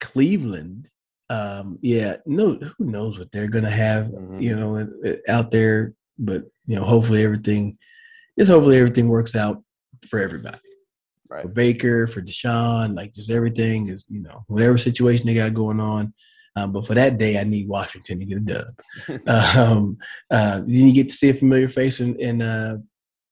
Cleveland. 0.00 0.88
Um, 1.30 1.78
yeah, 1.82 2.16
no, 2.24 2.54
who 2.54 2.86
knows 2.86 3.18
what 3.18 3.30
they're 3.30 3.48
gonna 3.48 3.70
have, 3.70 4.06
mm-hmm. 4.06 4.40
you 4.40 4.56
know, 4.56 4.88
out 5.28 5.50
there 5.50 5.94
but 6.18 6.44
you 6.66 6.76
know, 6.76 6.84
hopefully 6.84 7.24
everything, 7.24 7.78
just 8.38 8.50
hopefully 8.50 8.78
everything 8.78 9.08
works 9.08 9.34
out 9.34 9.62
for 10.06 10.18
everybody. 10.20 10.58
Right. 11.28 11.42
For 11.42 11.48
Baker, 11.48 12.06
for 12.06 12.22
Deshaun, 12.22 12.94
like 12.94 13.12
just 13.12 13.30
everything 13.30 13.88
is, 13.88 14.06
you 14.08 14.20
know, 14.20 14.44
whatever 14.46 14.78
situation 14.78 15.26
they 15.26 15.34
got 15.34 15.52
going 15.52 15.80
on. 15.80 16.14
Um, 16.56 16.72
but 16.72 16.86
for 16.86 16.94
that 16.94 17.18
day, 17.18 17.38
I 17.38 17.44
need 17.44 17.68
Washington 17.68 18.18
to 18.18 18.24
get 18.24 18.38
a 18.38 18.40
dub. 18.40 19.26
um, 19.56 19.98
uh, 20.30 20.58
then 20.58 20.68
you 20.68 20.92
get 20.92 21.10
to 21.10 21.14
see 21.14 21.28
a 21.28 21.34
familiar 21.34 21.68
face 21.68 22.00
in 22.00 22.16
in 22.16 22.42
uh, 22.42 22.78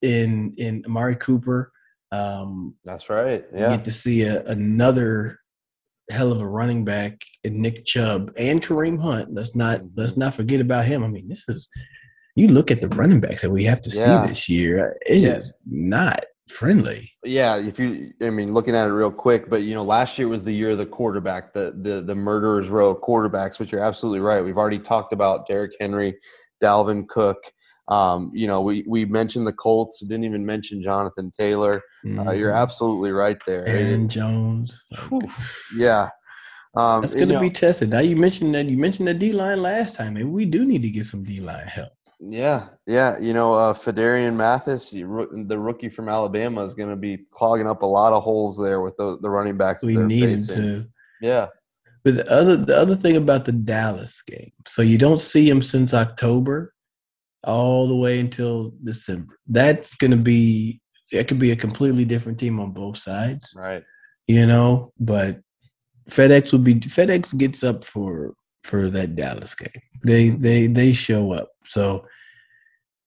in, 0.03 0.55
in 0.59 0.85
Amari 0.87 1.17
Cooper. 1.17 1.73
Um, 2.13 2.75
That's 2.85 3.09
right. 3.11 3.45
Yeah. 3.53 3.71
You 3.71 3.77
get 3.77 3.85
to 3.87 3.93
see 3.93 4.23
a, 4.23 4.45
another 4.45 5.41
hell 6.11 6.33
of 6.33 6.41
a 6.41 6.47
running 6.47 6.85
back 6.85 7.21
in 7.43 7.61
Nick 7.61 7.85
Chubb 7.85 8.31
and 8.39 8.63
Kareem 8.63 9.01
Hunt. 9.01 9.35
Let's 9.35 9.55
not 9.55 9.79
mm-hmm. 9.79 9.89
let's 9.97 10.17
not 10.17 10.35
forget 10.35 10.61
about 10.61 10.85
him. 10.85 11.03
I 11.03 11.09
mean, 11.09 11.29
this 11.29 11.49
is 11.49 11.69
you 12.37 12.49
look 12.49 12.71
at 12.71 12.81
the 12.81 12.89
running 12.89 13.19
backs 13.19 13.43
that 13.43 13.51
we 13.51 13.65
have 13.65 13.83
to 13.83 13.91
yeah. 13.91 14.23
see 14.23 14.29
this 14.29 14.49
year, 14.49 14.97
it 15.07 15.19
yeah. 15.19 15.37
is 15.37 15.53
not 15.67 16.25
friendly. 16.49 17.11
Yeah, 17.25 17.57
if 17.57 17.79
you, 17.79 18.13
I 18.23 18.31
mean, 18.31 18.53
looking 18.53 18.75
at 18.75 18.87
it 18.87 18.93
real 18.93 19.11
quick, 19.11 19.51
but 19.51 19.63
you 19.63 19.75
know, 19.75 19.83
last 19.83 20.19
year 20.19 20.29
was 20.29 20.45
the 20.45 20.53
year 20.53 20.71
of 20.71 20.79
the 20.79 20.87
quarterback, 20.87 21.53
the 21.53 21.75
the 21.83 22.03
the 22.03 22.15
murderers 22.15 22.69
row 22.69 22.91
of 22.91 23.01
quarterbacks, 23.01 23.59
which 23.59 23.73
you're 23.73 23.83
absolutely 23.83 24.21
right. 24.21 24.45
We've 24.45 24.59
already 24.59 24.79
talked 24.79 25.13
about 25.13 25.47
Derrick 25.49 25.73
Henry, 25.81 26.17
Dalvin 26.63 27.09
Cook. 27.09 27.39
Um, 27.89 28.33
you 28.35 28.49
know, 28.49 28.63
we, 28.63 28.85
we 28.89 29.05
mentioned 29.05 29.47
the 29.47 29.53
Colts, 29.53 30.01
didn't 30.01 30.25
even 30.25 30.45
mention 30.45 30.83
Jonathan 30.83 31.31
Taylor. 31.31 31.81
Mm-hmm. 32.05 32.29
Uh, 32.29 32.33
you're 32.33 32.51
mm-hmm. 32.51 32.59
absolutely 32.59 33.13
right 33.13 33.37
there. 33.47 33.67
Aaron 33.69 34.09
Jones. 34.09 34.85
yeah. 35.77 36.11
Um, 36.77 37.03
That's 37.03 37.15
going 37.15 37.29
to 37.29 37.41
be 37.41 37.49
tested. 37.49 37.91
Now 37.91 38.01
you 38.01 38.17
mentioned 38.17 38.55
that 38.55 38.67
you 38.67 38.77
mentioned 38.77 39.09
the 39.09 39.15
D 39.15 39.33
line 39.33 39.63
last 39.63 39.95
time, 39.95 40.17
and 40.17 40.33
we 40.33 40.45
do 40.45 40.67
need 40.67 40.83
to 40.83 40.91
get 40.91 41.07
some 41.07 41.23
D 41.23 41.41
line 41.41 41.67
help. 41.69 41.93
Yeah, 42.19 42.69
yeah. 42.87 43.19
You 43.19 43.35
know, 43.35 43.55
uh, 43.55 43.73
Phidarian 43.73 44.37
Mathis, 44.37 44.91
the 44.91 45.59
rookie 45.59 45.91
from 45.91 46.09
Alabama, 46.09 46.65
is 46.65 46.75
going 46.75 46.91
to 46.91 46.97
be 46.97 47.19
clogging 47.31 47.69
up 47.69 47.83
a 47.83 47.87
lot 47.87 48.13
of 48.13 48.23
holes 48.23 48.59
there 48.59 48.81
with 48.81 48.97
the, 48.97 49.19
the 49.21 49.29
running 49.29 49.57
backs. 49.57 49.83
We 49.83 49.97
needed 49.97 50.41
facing. 50.41 50.63
to. 50.63 50.89
Yeah. 51.21 51.49
But 52.05 52.17
the 52.17 52.33
other 52.33 52.57
the 52.57 52.77
other 52.77 52.95
thing 52.95 53.17
about 53.17 53.47
the 53.47 53.53
Dallas 53.53 54.23
game, 54.23 54.53
so 54.65 54.81
you 54.81 54.97
don't 54.97 55.19
see 55.19 55.51
him 55.51 55.61
since 55.61 55.93
October, 55.93 56.73
all 57.43 57.89
the 57.89 57.97
way 57.97 58.21
until 58.21 58.73
December. 58.85 59.39
That's 59.49 59.97
going 59.97 60.13
to 60.13 60.17
be 60.17 60.81
it 61.13 61.29
could 61.29 61.39
be 61.39 61.51
a 61.51 61.57
completely 61.57 62.05
different 62.05 62.39
team 62.39 62.61
on 62.61 62.73
both 62.73 62.99
sides, 62.99 63.55
right? 63.57 63.83
You 64.27 64.47
know, 64.47 64.93
but 64.99 65.41
FedEx 66.11 66.53
will 66.53 66.61
be 66.61 66.77
FedEx 66.77 67.37
gets 67.37 67.65
up 67.65 67.85
for 67.85 68.35
for 68.63 68.89
that 68.91 69.17
Dallas 69.17 69.55
game. 69.55 69.69
They 70.05 70.29
mm-hmm. 70.29 70.43
they 70.43 70.67
they 70.67 70.93
show 70.93 71.33
up. 71.33 71.51
So 71.69 72.07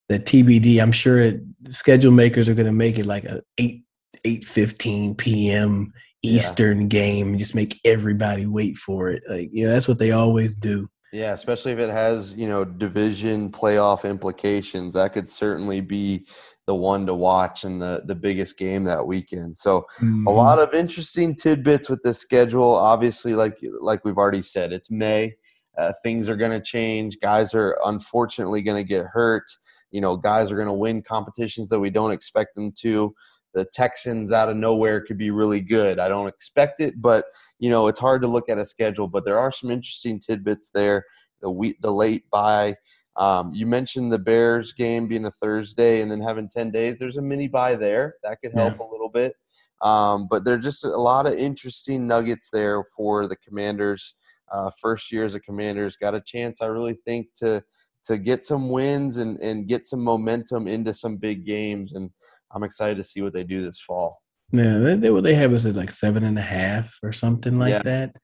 the 0.07 0.19
TBD, 0.19 0.81
I'm 0.81 0.91
sure 0.91 1.19
it, 1.19 1.41
schedule 1.69 2.11
makers 2.11 2.49
are 2.49 2.55
going 2.55 2.65
to 2.65 2.71
make 2.71 2.97
it 2.97 3.05
like 3.05 3.25
a 3.25 3.41
eight 3.57 3.83
eight 4.25 4.43
fifteen 4.43 5.15
p.m. 5.15 5.93
Eastern 6.21 6.81
yeah. 6.81 6.87
game 6.87 7.27
and 7.29 7.39
just 7.39 7.55
make 7.55 7.79
everybody 7.85 8.45
wait 8.45 8.77
for 8.77 9.09
it. 9.09 9.23
Like 9.29 9.49
yeah, 9.53 9.67
that's 9.67 9.87
what 9.87 9.99
they 9.99 10.11
always 10.11 10.55
do. 10.55 10.89
Yeah, 11.11 11.33
especially 11.33 11.71
if 11.71 11.79
it 11.79 11.89
has 11.89 12.35
you 12.35 12.47
know 12.47 12.63
division 12.63 13.51
playoff 13.51 14.07
implications, 14.07 14.93
that 14.93 15.13
could 15.13 15.27
certainly 15.27 15.81
be 15.81 16.27
the 16.67 16.75
one 16.75 17.07
to 17.07 17.15
watch 17.15 17.63
and 17.63 17.81
the 17.81 18.03
the 18.05 18.15
biggest 18.15 18.57
game 18.57 18.83
that 18.83 19.05
weekend. 19.05 19.57
So 19.57 19.87
mm-hmm. 19.99 20.27
a 20.27 20.31
lot 20.31 20.59
of 20.59 20.73
interesting 20.73 21.35
tidbits 21.35 21.89
with 21.89 22.03
this 22.03 22.19
schedule. 22.19 22.75
Obviously, 22.75 23.33
like 23.33 23.57
like 23.81 24.05
we've 24.05 24.17
already 24.17 24.43
said, 24.43 24.71
it's 24.71 24.91
May. 24.91 25.35
Uh, 25.79 25.93
things 26.03 26.27
are 26.27 26.35
going 26.35 26.51
to 26.51 26.59
change. 26.59 27.17
Guys 27.21 27.53
are 27.53 27.77
unfortunately 27.85 28.61
going 28.61 28.77
to 28.77 28.87
get 28.87 29.05
hurt. 29.05 29.45
You 29.91 30.01
know, 30.01 30.17
guys 30.17 30.51
are 30.51 30.55
going 30.55 30.67
to 30.67 30.73
win 30.73 31.01
competitions 31.01 31.69
that 31.69 31.79
we 31.79 31.89
don't 31.89 32.11
expect 32.11 32.55
them 32.55 32.73
to. 32.79 33.13
The 33.53 33.65
Texans 33.73 34.31
out 34.31 34.49
of 34.49 34.57
nowhere 34.57 35.01
could 35.01 35.17
be 35.17 35.31
really 35.31 35.61
good. 35.61 35.97
I 35.97 36.09
don't 36.09 36.27
expect 36.27 36.81
it, 36.81 36.95
but 37.01 37.25
you 37.59 37.69
know, 37.69 37.87
it's 37.87 37.97
hard 37.97 38.21
to 38.21 38.27
look 38.27 38.49
at 38.49 38.59
a 38.59 38.65
schedule. 38.65 39.07
But 39.07 39.25
there 39.25 39.39
are 39.39 39.51
some 39.51 39.71
interesting 39.71 40.19
tidbits 40.19 40.69
there. 40.71 41.05
The 41.41 41.49
week, 41.49 41.77
the 41.81 41.91
late 41.91 42.29
bye. 42.29 42.75
Um, 43.15 43.53
you 43.53 43.65
mentioned 43.65 44.11
the 44.11 44.19
Bears 44.19 44.73
game 44.73 45.07
being 45.07 45.25
a 45.25 45.31
Thursday 45.31 46.01
and 46.01 46.11
then 46.11 46.21
having 46.21 46.49
10 46.49 46.71
days. 46.71 46.99
There's 46.99 47.17
a 47.17 47.21
mini 47.21 47.47
bye 47.47 47.75
there. 47.75 48.15
That 48.23 48.39
could 48.41 48.53
help 48.53 48.77
yeah. 48.79 48.85
a 48.85 48.91
little 48.91 49.09
bit. 49.09 49.33
Um, 49.81 50.27
but 50.29 50.43
there's 50.43 50.63
just 50.63 50.83
a 50.83 50.89
lot 50.89 51.25
of 51.25 51.33
interesting 51.33 52.05
nuggets 52.05 52.49
there 52.51 52.83
for 52.95 53.27
the 53.27 53.37
Commanders 53.37 54.13
uh, 54.51 54.71
first 54.81 55.11
year 55.11 55.25
as 55.25 55.35
a 55.35 55.39
commander's 55.39 55.95
got 55.95 56.15
a 56.15 56.21
chance, 56.21 56.61
I 56.61 56.67
really 56.67 56.97
think, 57.05 57.27
to 57.37 57.63
to 58.05 58.17
get 58.17 58.41
some 58.41 58.69
wins 58.69 59.17
and, 59.17 59.37
and 59.39 59.67
get 59.67 59.85
some 59.85 60.01
momentum 60.01 60.67
into 60.67 60.93
some 60.93 61.17
big 61.17 61.45
games. 61.45 61.93
And 61.93 62.09
I'm 62.53 62.63
excited 62.63 62.95
to 62.97 63.03
see 63.03 63.21
what 63.21 63.33
they 63.33 63.43
do 63.43 63.61
this 63.61 63.79
fall. 63.79 64.21
Yeah, 64.51 64.79
they, 64.79 64.95
they, 64.95 65.21
they 65.21 65.35
have 65.35 65.53
us 65.53 65.65
at 65.65 65.75
like 65.75 65.91
seven 65.91 66.23
and 66.23 66.39
a 66.39 66.41
half 66.41 66.97
or 67.03 67.11
something 67.11 67.59
like 67.59 67.71
yeah. 67.71 67.81
that. 67.83 68.15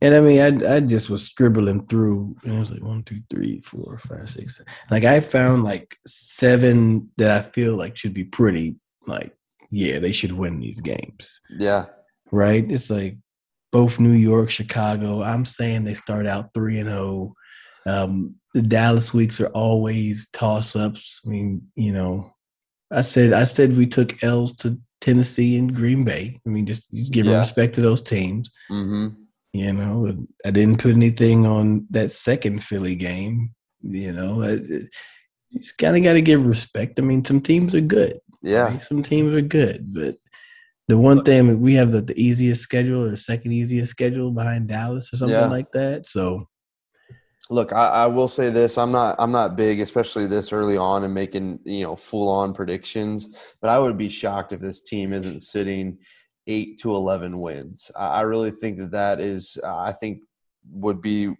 And 0.00 0.14
I 0.14 0.20
mean, 0.20 0.40
I 0.64 0.76
I 0.76 0.80
just 0.80 1.10
was 1.10 1.24
scribbling 1.24 1.86
through, 1.86 2.34
and 2.42 2.54
it 2.54 2.58
was 2.58 2.72
like 2.72 2.82
one, 2.82 3.02
two, 3.02 3.20
three, 3.30 3.60
four, 3.60 3.98
five, 3.98 4.28
six. 4.28 4.60
Like 4.90 5.04
I 5.04 5.20
found 5.20 5.64
like 5.64 5.96
seven 6.06 7.10
that 7.18 7.30
I 7.30 7.42
feel 7.42 7.76
like 7.76 7.96
should 7.96 8.14
be 8.14 8.24
pretty. 8.24 8.76
Like, 9.06 9.36
yeah, 9.70 9.98
they 9.98 10.12
should 10.12 10.32
win 10.32 10.58
these 10.58 10.80
games. 10.80 11.40
Yeah. 11.50 11.86
Right. 12.32 12.68
It's 12.68 12.90
like 12.90 13.18
both 13.72 13.98
New 13.98 14.12
York, 14.12 14.50
Chicago. 14.50 15.22
I'm 15.22 15.44
saying 15.44 15.84
they 15.84 15.94
start 15.94 16.26
out 16.26 16.52
three 16.54 16.78
and 16.78 16.88
zero. 16.88 17.34
Oh. 17.86 18.04
Um, 18.04 18.36
the 18.54 18.62
Dallas 18.62 19.12
weeks 19.14 19.40
are 19.40 19.48
always 19.48 20.28
toss 20.28 20.76
ups. 20.76 21.22
I 21.26 21.30
mean, 21.30 21.66
you 21.74 21.92
know, 21.92 22.30
I 22.92 23.00
said 23.00 23.32
I 23.32 23.44
said 23.44 23.76
we 23.76 23.86
took 23.86 24.22
L's 24.22 24.54
to 24.56 24.78
Tennessee 25.00 25.58
and 25.58 25.74
Green 25.74 26.04
Bay. 26.04 26.38
I 26.46 26.48
mean, 26.48 26.66
just 26.66 26.92
give 27.10 27.26
yeah. 27.26 27.38
respect 27.38 27.74
to 27.74 27.80
those 27.80 28.02
teams. 28.02 28.50
Mm-hmm. 28.70 29.08
You 29.54 29.72
know, 29.72 30.26
I 30.46 30.50
didn't 30.50 30.80
put 30.80 30.94
anything 30.94 31.44
on 31.44 31.86
that 31.90 32.12
second 32.12 32.62
Philly 32.62 32.94
game. 32.94 33.54
You 33.82 34.12
know, 34.12 34.42
I, 34.42 34.52
you 34.52 34.88
just 35.56 35.76
kind 35.78 35.96
of 35.96 36.02
got 36.02 36.14
to 36.14 36.22
give 36.22 36.46
respect. 36.46 36.98
I 36.98 37.02
mean, 37.02 37.24
some 37.24 37.40
teams 37.40 37.74
are 37.74 37.80
good. 37.80 38.18
Yeah, 38.42 38.64
right? 38.64 38.82
some 38.82 39.02
teams 39.02 39.34
are 39.34 39.42
good, 39.42 39.92
but 39.92 40.16
the 40.92 40.98
one 40.98 41.24
thing 41.24 41.58
we 41.58 41.72
have 41.72 41.90
the, 41.90 42.02
the 42.02 42.22
easiest 42.22 42.62
schedule 42.62 43.02
or 43.02 43.08
the 43.08 43.16
second 43.16 43.52
easiest 43.52 43.90
schedule 43.90 44.30
behind 44.30 44.68
Dallas 44.68 45.10
or 45.10 45.16
something 45.16 45.38
yeah. 45.38 45.46
like 45.46 45.72
that. 45.72 46.04
So 46.04 46.46
look, 47.48 47.72
I, 47.72 47.86
I, 47.88 48.06
will 48.08 48.28
say 48.28 48.50
this: 48.50 48.76
I'm 48.76 48.92
not 48.92 49.16
I'm 49.18 49.32
not 49.32 49.56
big, 49.56 49.80
especially 49.80 50.26
this 50.26 50.52
early 50.52 50.76
on, 50.76 51.04
and 51.04 51.14
making 51.14 51.60
you 51.64 51.84
know 51.84 51.96
full 51.96 52.28
on 52.28 52.52
predictions. 52.52 53.34
But 53.62 53.70
I 53.70 53.78
would 53.78 53.96
be 53.96 54.10
shocked 54.10 54.52
if 54.52 54.60
this 54.60 54.82
team 54.82 55.14
isn't 55.14 55.40
sitting 55.40 55.96
eight 56.46 56.78
to 56.80 56.94
eleven 56.94 57.40
wins. 57.40 57.90
I, 57.96 58.08
I 58.08 58.20
really 58.20 58.50
think 58.50 58.76
that 58.78 58.90
that 58.90 59.18
is 59.18 59.58
I 59.64 59.92
think 59.92 60.18
would 60.70 61.00
be 61.00 61.34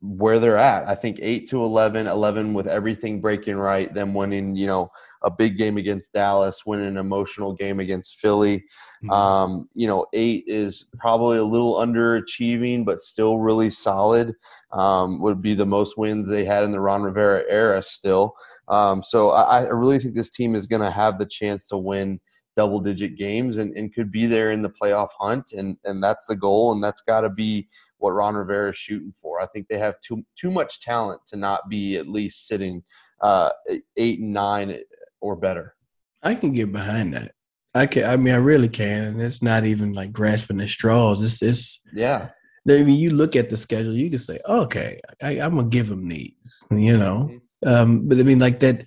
where 0.00 0.38
they're 0.38 0.56
at. 0.56 0.86
I 0.86 0.94
think 0.94 1.18
8 1.20 1.48
to 1.48 1.64
11, 1.64 2.06
11 2.06 2.54
with 2.54 2.68
everything 2.68 3.20
breaking 3.20 3.56
right, 3.56 3.92
them 3.92 4.14
winning, 4.14 4.54
you 4.54 4.68
know, 4.68 4.92
a 5.22 5.30
big 5.30 5.58
game 5.58 5.76
against 5.76 6.12
Dallas, 6.12 6.64
winning 6.64 6.86
an 6.86 6.96
emotional 6.96 7.52
game 7.52 7.80
against 7.80 8.20
Philly. 8.20 8.58
Mm-hmm. 9.02 9.10
Um, 9.10 9.68
you 9.74 9.88
know, 9.88 10.06
8 10.12 10.44
is 10.46 10.88
probably 10.98 11.38
a 11.38 11.44
little 11.44 11.74
underachieving, 11.74 12.84
but 12.84 13.00
still 13.00 13.38
really 13.38 13.70
solid. 13.70 14.34
Um, 14.72 15.20
would 15.20 15.42
be 15.42 15.54
the 15.54 15.66
most 15.66 15.98
wins 15.98 16.28
they 16.28 16.44
had 16.44 16.62
in 16.62 16.70
the 16.70 16.80
Ron 16.80 17.02
Rivera 17.02 17.42
era 17.48 17.82
still. 17.82 18.34
Um, 18.68 19.02
so 19.02 19.30
I, 19.30 19.62
I 19.62 19.68
really 19.68 19.98
think 19.98 20.14
this 20.14 20.30
team 20.30 20.54
is 20.54 20.66
going 20.66 20.82
to 20.82 20.90
have 20.90 21.18
the 21.18 21.26
chance 21.26 21.66
to 21.68 21.76
win 21.76 22.20
double 22.54 22.80
digit 22.80 23.16
games 23.16 23.58
and, 23.58 23.76
and 23.76 23.94
could 23.94 24.12
be 24.12 24.26
there 24.26 24.50
in 24.50 24.62
the 24.62 24.70
playoff 24.70 25.08
hunt. 25.18 25.52
And, 25.52 25.76
and 25.84 26.02
that's 26.02 26.26
the 26.26 26.36
goal. 26.36 26.72
And 26.72 26.82
that's 26.82 27.00
got 27.00 27.22
to 27.22 27.30
be 27.30 27.68
what 27.98 28.12
Ron 28.12 28.34
Rivera 28.34 28.70
is 28.70 28.76
shooting 28.76 29.12
for. 29.20 29.40
I 29.40 29.46
think 29.46 29.68
they 29.68 29.78
have 29.78 30.00
too, 30.00 30.24
too 30.36 30.50
much 30.50 30.80
talent 30.80 31.20
to 31.26 31.36
not 31.36 31.68
be 31.68 31.96
at 31.96 32.08
least 32.08 32.46
sitting 32.46 32.82
uh, 33.22 33.50
eight 33.96 34.20
and 34.20 34.32
nine 34.32 34.78
or 35.20 35.36
better. 35.36 35.74
I 36.22 36.34
can 36.34 36.52
get 36.52 36.72
behind 36.72 37.14
that. 37.14 37.32
I 37.74 37.86
can. 37.86 38.04
I 38.04 38.16
mean, 38.16 38.34
I 38.34 38.38
really 38.38 38.68
can. 38.68 39.04
And 39.04 39.22
it's 39.22 39.42
not 39.42 39.64
even 39.64 39.92
like 39.92 40.12
grasping 40.12 40.60
at 40.60 40.68
straws. 40.68 41.22
It's, 41.22 41.42
it's 41.42 41.80
yeah. 41.92 42.30
I 42.68 42.82
mean, 42.82 42.98
you 42.98 43.10
look 43.10 43.36
at 43.36 43.48
the 43.48 43.56
schedule, 43.56 43.94
you 43.94 44.10
can 44.10 44.18
say, 44.18 44.38
okay, 44.46 45.00
I, 45.22 45.36
am 45.36 45.56
gonna 45.56 45.68
give 45.68 45.88
them 45.88 46.06
these, 46.08 46.62
you 46.70 46.98
know. 46.98 47.30
Mm-hmm. 47.30 47.68
Um, 47.68 48.08
but 48.08 48.18
I 48.18 48.22
mean, 48.22 48.38
like 48.38 48.60
that 48.60 48.84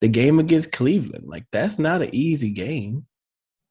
the 0.00 0.08
game 0.08 0.38
against 0.38 0.72
Cleveland, 0.72 1.24
like 1.26 1.44
that's 1.50 1.78
not 1.78 2.02
an 2.02 2.10
easy 2.12 2.50
game. 2.50 3.06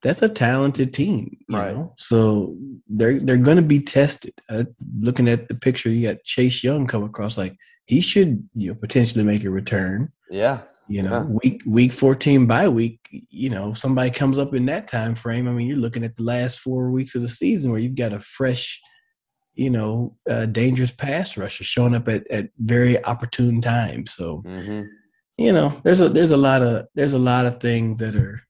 That's 0.03 0.21
a 0.21 0.29
talented 0.29 0.93
team, 0.93 1.37
you 1.47 1.57
right. 1.57 1.75
know. 1.75 1.93
So 1.97 2.55
they're 2.87 3.19
they're 3.19 3.37
going 3.37 3.57
to 3.57 3.63
be 3.63 3.79
tested. 3.79 4.33
Uh, 4.49 4.65
looking 4.99 5.27
at 5.27 5.47
the 5.47 5.55
picture, 5.55 5.89
you 5.89 6.07
got 6.07 6.23
Chase 6.23 6.63
Young 6.63 6.85
come 6.85 7.03
across 7.03 7.37
like 7.37 7.55
he 7.85 8.01
should 8.01 8.47
you 8.53 8.69
know 8.69 8.75
potentially 8.75 9.23
make 9.23 9.43
a 9.43 9.49
return. 9.49 10.11
Yeah, 10.29 10.61
you 10.87 11.01
know, 11.01 11.11
yeah. 11.11 11.23
week 11.23 11.63
week 11.65 11.91
fourteen 11.91 12.45
bye 12.45 12.69
week, 12.69 12.99
you 13.09 13.49
know, 13.49 13.73
somebody 13.73 14.11
comes 14.11 14.37
up 14.37 14.53
in 14.53 14.67
that 14.67 14.87
time 14.87 15.15
frame. 15.15 15.47
I 15.47 15.51
mean, 15.51 15.67
you're 15.67 15.77
looking 15.77 16.03
at 16.03 16.15
the 16.15 16.23
last 16.23 16.59
four 16.59 16.91
weeks 16.91 17.15
of 17.15 17.23
the 17.23 17.27
season 17.27 17.71
where 17.71 17.79
you've 17.79 17.95
got 17.95 18.13
a 18.13 18.19
fresh, 18.19 18.79
you 19.55 19.71
know, 19.71 20.15
uh, 20.29 20.45
dangerous 20.45 20.91
pass 20.91 21.37
rusher 21.37 21.63
showing 21.63 21.95
up 21.95 22.07
at 22.07 22.29
at 22.29 22.49
very 22.59 23.03
opportune 23.03 23.61
times. 23.61 24.13
So. 24.13 24.43
Mm-hmm 24.45 24.83
you 25.39 25.53
know, 25.53 25.79
there's 25.83 26.01
a 26.01 26.09
there's 26.09 26.31
a 26.31 26.37
lot 26.37 26.63
of 26.63 26.87
there's 26.95 27.13
a 27.13 27.19
lot 27.19 27.45
of 27.45 27.61
things 27.61 27.99
that 27.99 28.15
are 28.15 28.41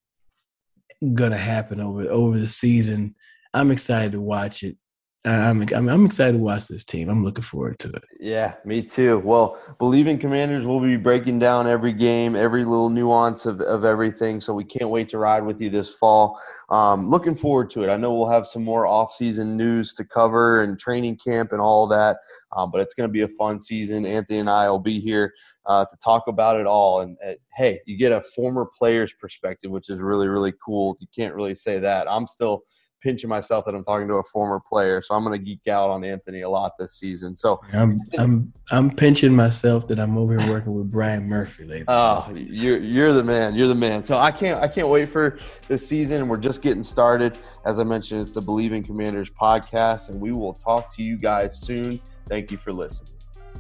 gonna 1.14 1.38
happen 1.38 1.80
over 1.80 2.10
over 2.10 2.40
the 2.40 2.48
season. 2.48 3.16
I'm 3.54 3.72
excited 3.72 4.14
to 4.14 4.22
watch 4.22 4.64
it. 4.64 4.78
I'm, 5.26 5.66
I'm, 5.76 5.90
I'm 5.90 6.06
excited 6.06 6.34
to 6.34 6.44
watch 6.44 6.70
this 6.70 6.86
team. 6.86 7.10
I'm 7.10 7.22
looking 7.22 7.44
forward 7.44 7.80
to 7.80 7.90
it. 7.90 8.04
Yeah, 8.18 8.54
me 8.64 8.82
too. 8.82 9.20
Well, 9.20 9.60
Bleav 9.78 10.08
in 10.08 10.20
Commanders 10.20 10.66
will 10.66 10.80
be 10.80 10.96
breaking 10.96 11.40
down 11.40 11.68
every 11.68 11.92
game, 11.92 12.34
every 12.34 12.64
little 12.64 12.90
nuance 12.90 13.46
of, 13.46 13.60
of 13.60 13.84
everything. 13.84 14.40
So 14.40 14.54
we 14.54 14.64
can't 14.64 14.90
wait 14.90 15.10
to 15.10 15.18
ride 15.18 15.44
with 15.44 15.60
you 15.60 15.70
this 15.70 15.94
fall. 15.96 16.40
Um, 16.70 17.10
looking 17.10 17.36
forward 17.36 17.70
to 17.72 17.84
it. 17.84 17.90
I 17.90 17.98
know 17.98 18.14
we'll 18.14 18.30
have 18.30 18.48
some 18.48 18.64
more 18.64 18.88
off-season 18.88 19.58
news 19.58 19.94
to 19.96 20.06
cover 20.06 20.62
and 20.62 20.80
training 20.80 21.18
camp 21.18 21.52
and 21.52 21.60
all 21.60 21.88
that. 21.88 22.18
Um, 22.56 22.72
but 22.72 22.80
it's 22.80 22.94
going 22.94 23.10
to 23.10 23.14
be 23.14 23.24
a 23.24 23.28
fun 23.28 23.60
season. 23.60 24.06
Anthony 24.06 24.40
and 24.40 24.50
I 24.50 24.70
will 24.70 24.80
be 24.80 25.02
here 25.02 25.34
uh, 25.66 25.84
to 25.84 25.98
talk 25.98 26.28
about 26.28 26.58
it 26.58 26.68
all. 26.68 27.02
And 27.02 27.18
uh, 27.28 27.34
hey, 27.58 27.82
you 27.86 27.98
get 27.98 28.14
a 28.14 28.22
former 28.22 28.66
player's 28.66 29.14
perspective, 29.20 29.72
which 29.72 29.90
is 29.90 30.00
really, 30.00 30.30
really 30.30 30.54
cool. 30.66 30.96
You 31.02 31.08
can't 31.14 31.36
really 31.36 31.56
say 31.56 31.80
that. 31.80 32.10
I'm 32.10 32.28
still– 32.28 32.62
pinching 33.08 33.30
myself 33.30 33.64
that 33.64 33.74
I'm 33.74 33.84
talking 33.84 34.06
to 34.10 34.16
a 34.16 34.24
former 34.24 34.60
player. 34.60 35.02
So 35.02 35.16
I'm 35.16 35.24
going 35.24 35.40
to 35.40 35.44
geek 35.44 35.66
out 35.70 35.90
on 35.90 36.04
Anthony 36.04 36.42
a 36.42 36.50
lot 36.50 36.74
this 36.78 36.96
season. 36.96 37.36
So 37.36 37.62
I'm 37.72 38.02
I'm 38.18 38.52
I'm 38.70 38.92
pinching 38.92 39.34
myself 39.34 39.88
that 39.88 39.98
I'm 39.98 40.18
over 40.18 40.38
here 40.38 40.52
working 40.52 40.74
with 40.74 40.92
Brian 40.92 41.26
Murphy 41.26 41.64
lately. 41.64 41.86
Oh, 41.88 42.30
you're 42.36 42.78
you're 42.78 43.14
the 43.14 43.24
man. 43.24 43.56
You're 43.56 43.70
the 43.70 43.76
man. 43.76 44.04
So 44.04 44.18
I 44.18 44.30
can't 44.30 44.62
I 44.62 44.68
can't 44.68 44.90
wait 44.90 45.08
for 45.08 45.40
this 45.70 45.88
season. 45.88 46.28
We're 46.28 46.36
just 46.36 46.62
getting 46.62 46.84
started. 46.84 47.38
As 47.66 47.80
I 47.80 47.84
mentioned, 47.84 48.22
it's 48.22 48.34
the 48.34 48.42
Bleav 48.42 48.72
in 48.72 48.84
Commanders 48.84 49.30
podcast, 49.30 50.10
and 50.10 50.20
we 50.20 50.34
will 50.34 50.54
talk 50.54 50.94
to 50.96 51.04
you 51.04 51.18
guys 51.18 51.62
soon. 51.62 52.02
Thank 52.26 52.52
you 52.52 52.58
for 52.58 52.74
listening. 52.74 53.14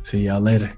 See 0.04 0.26
y'all 0.26 0.42
later. 0.42 0.78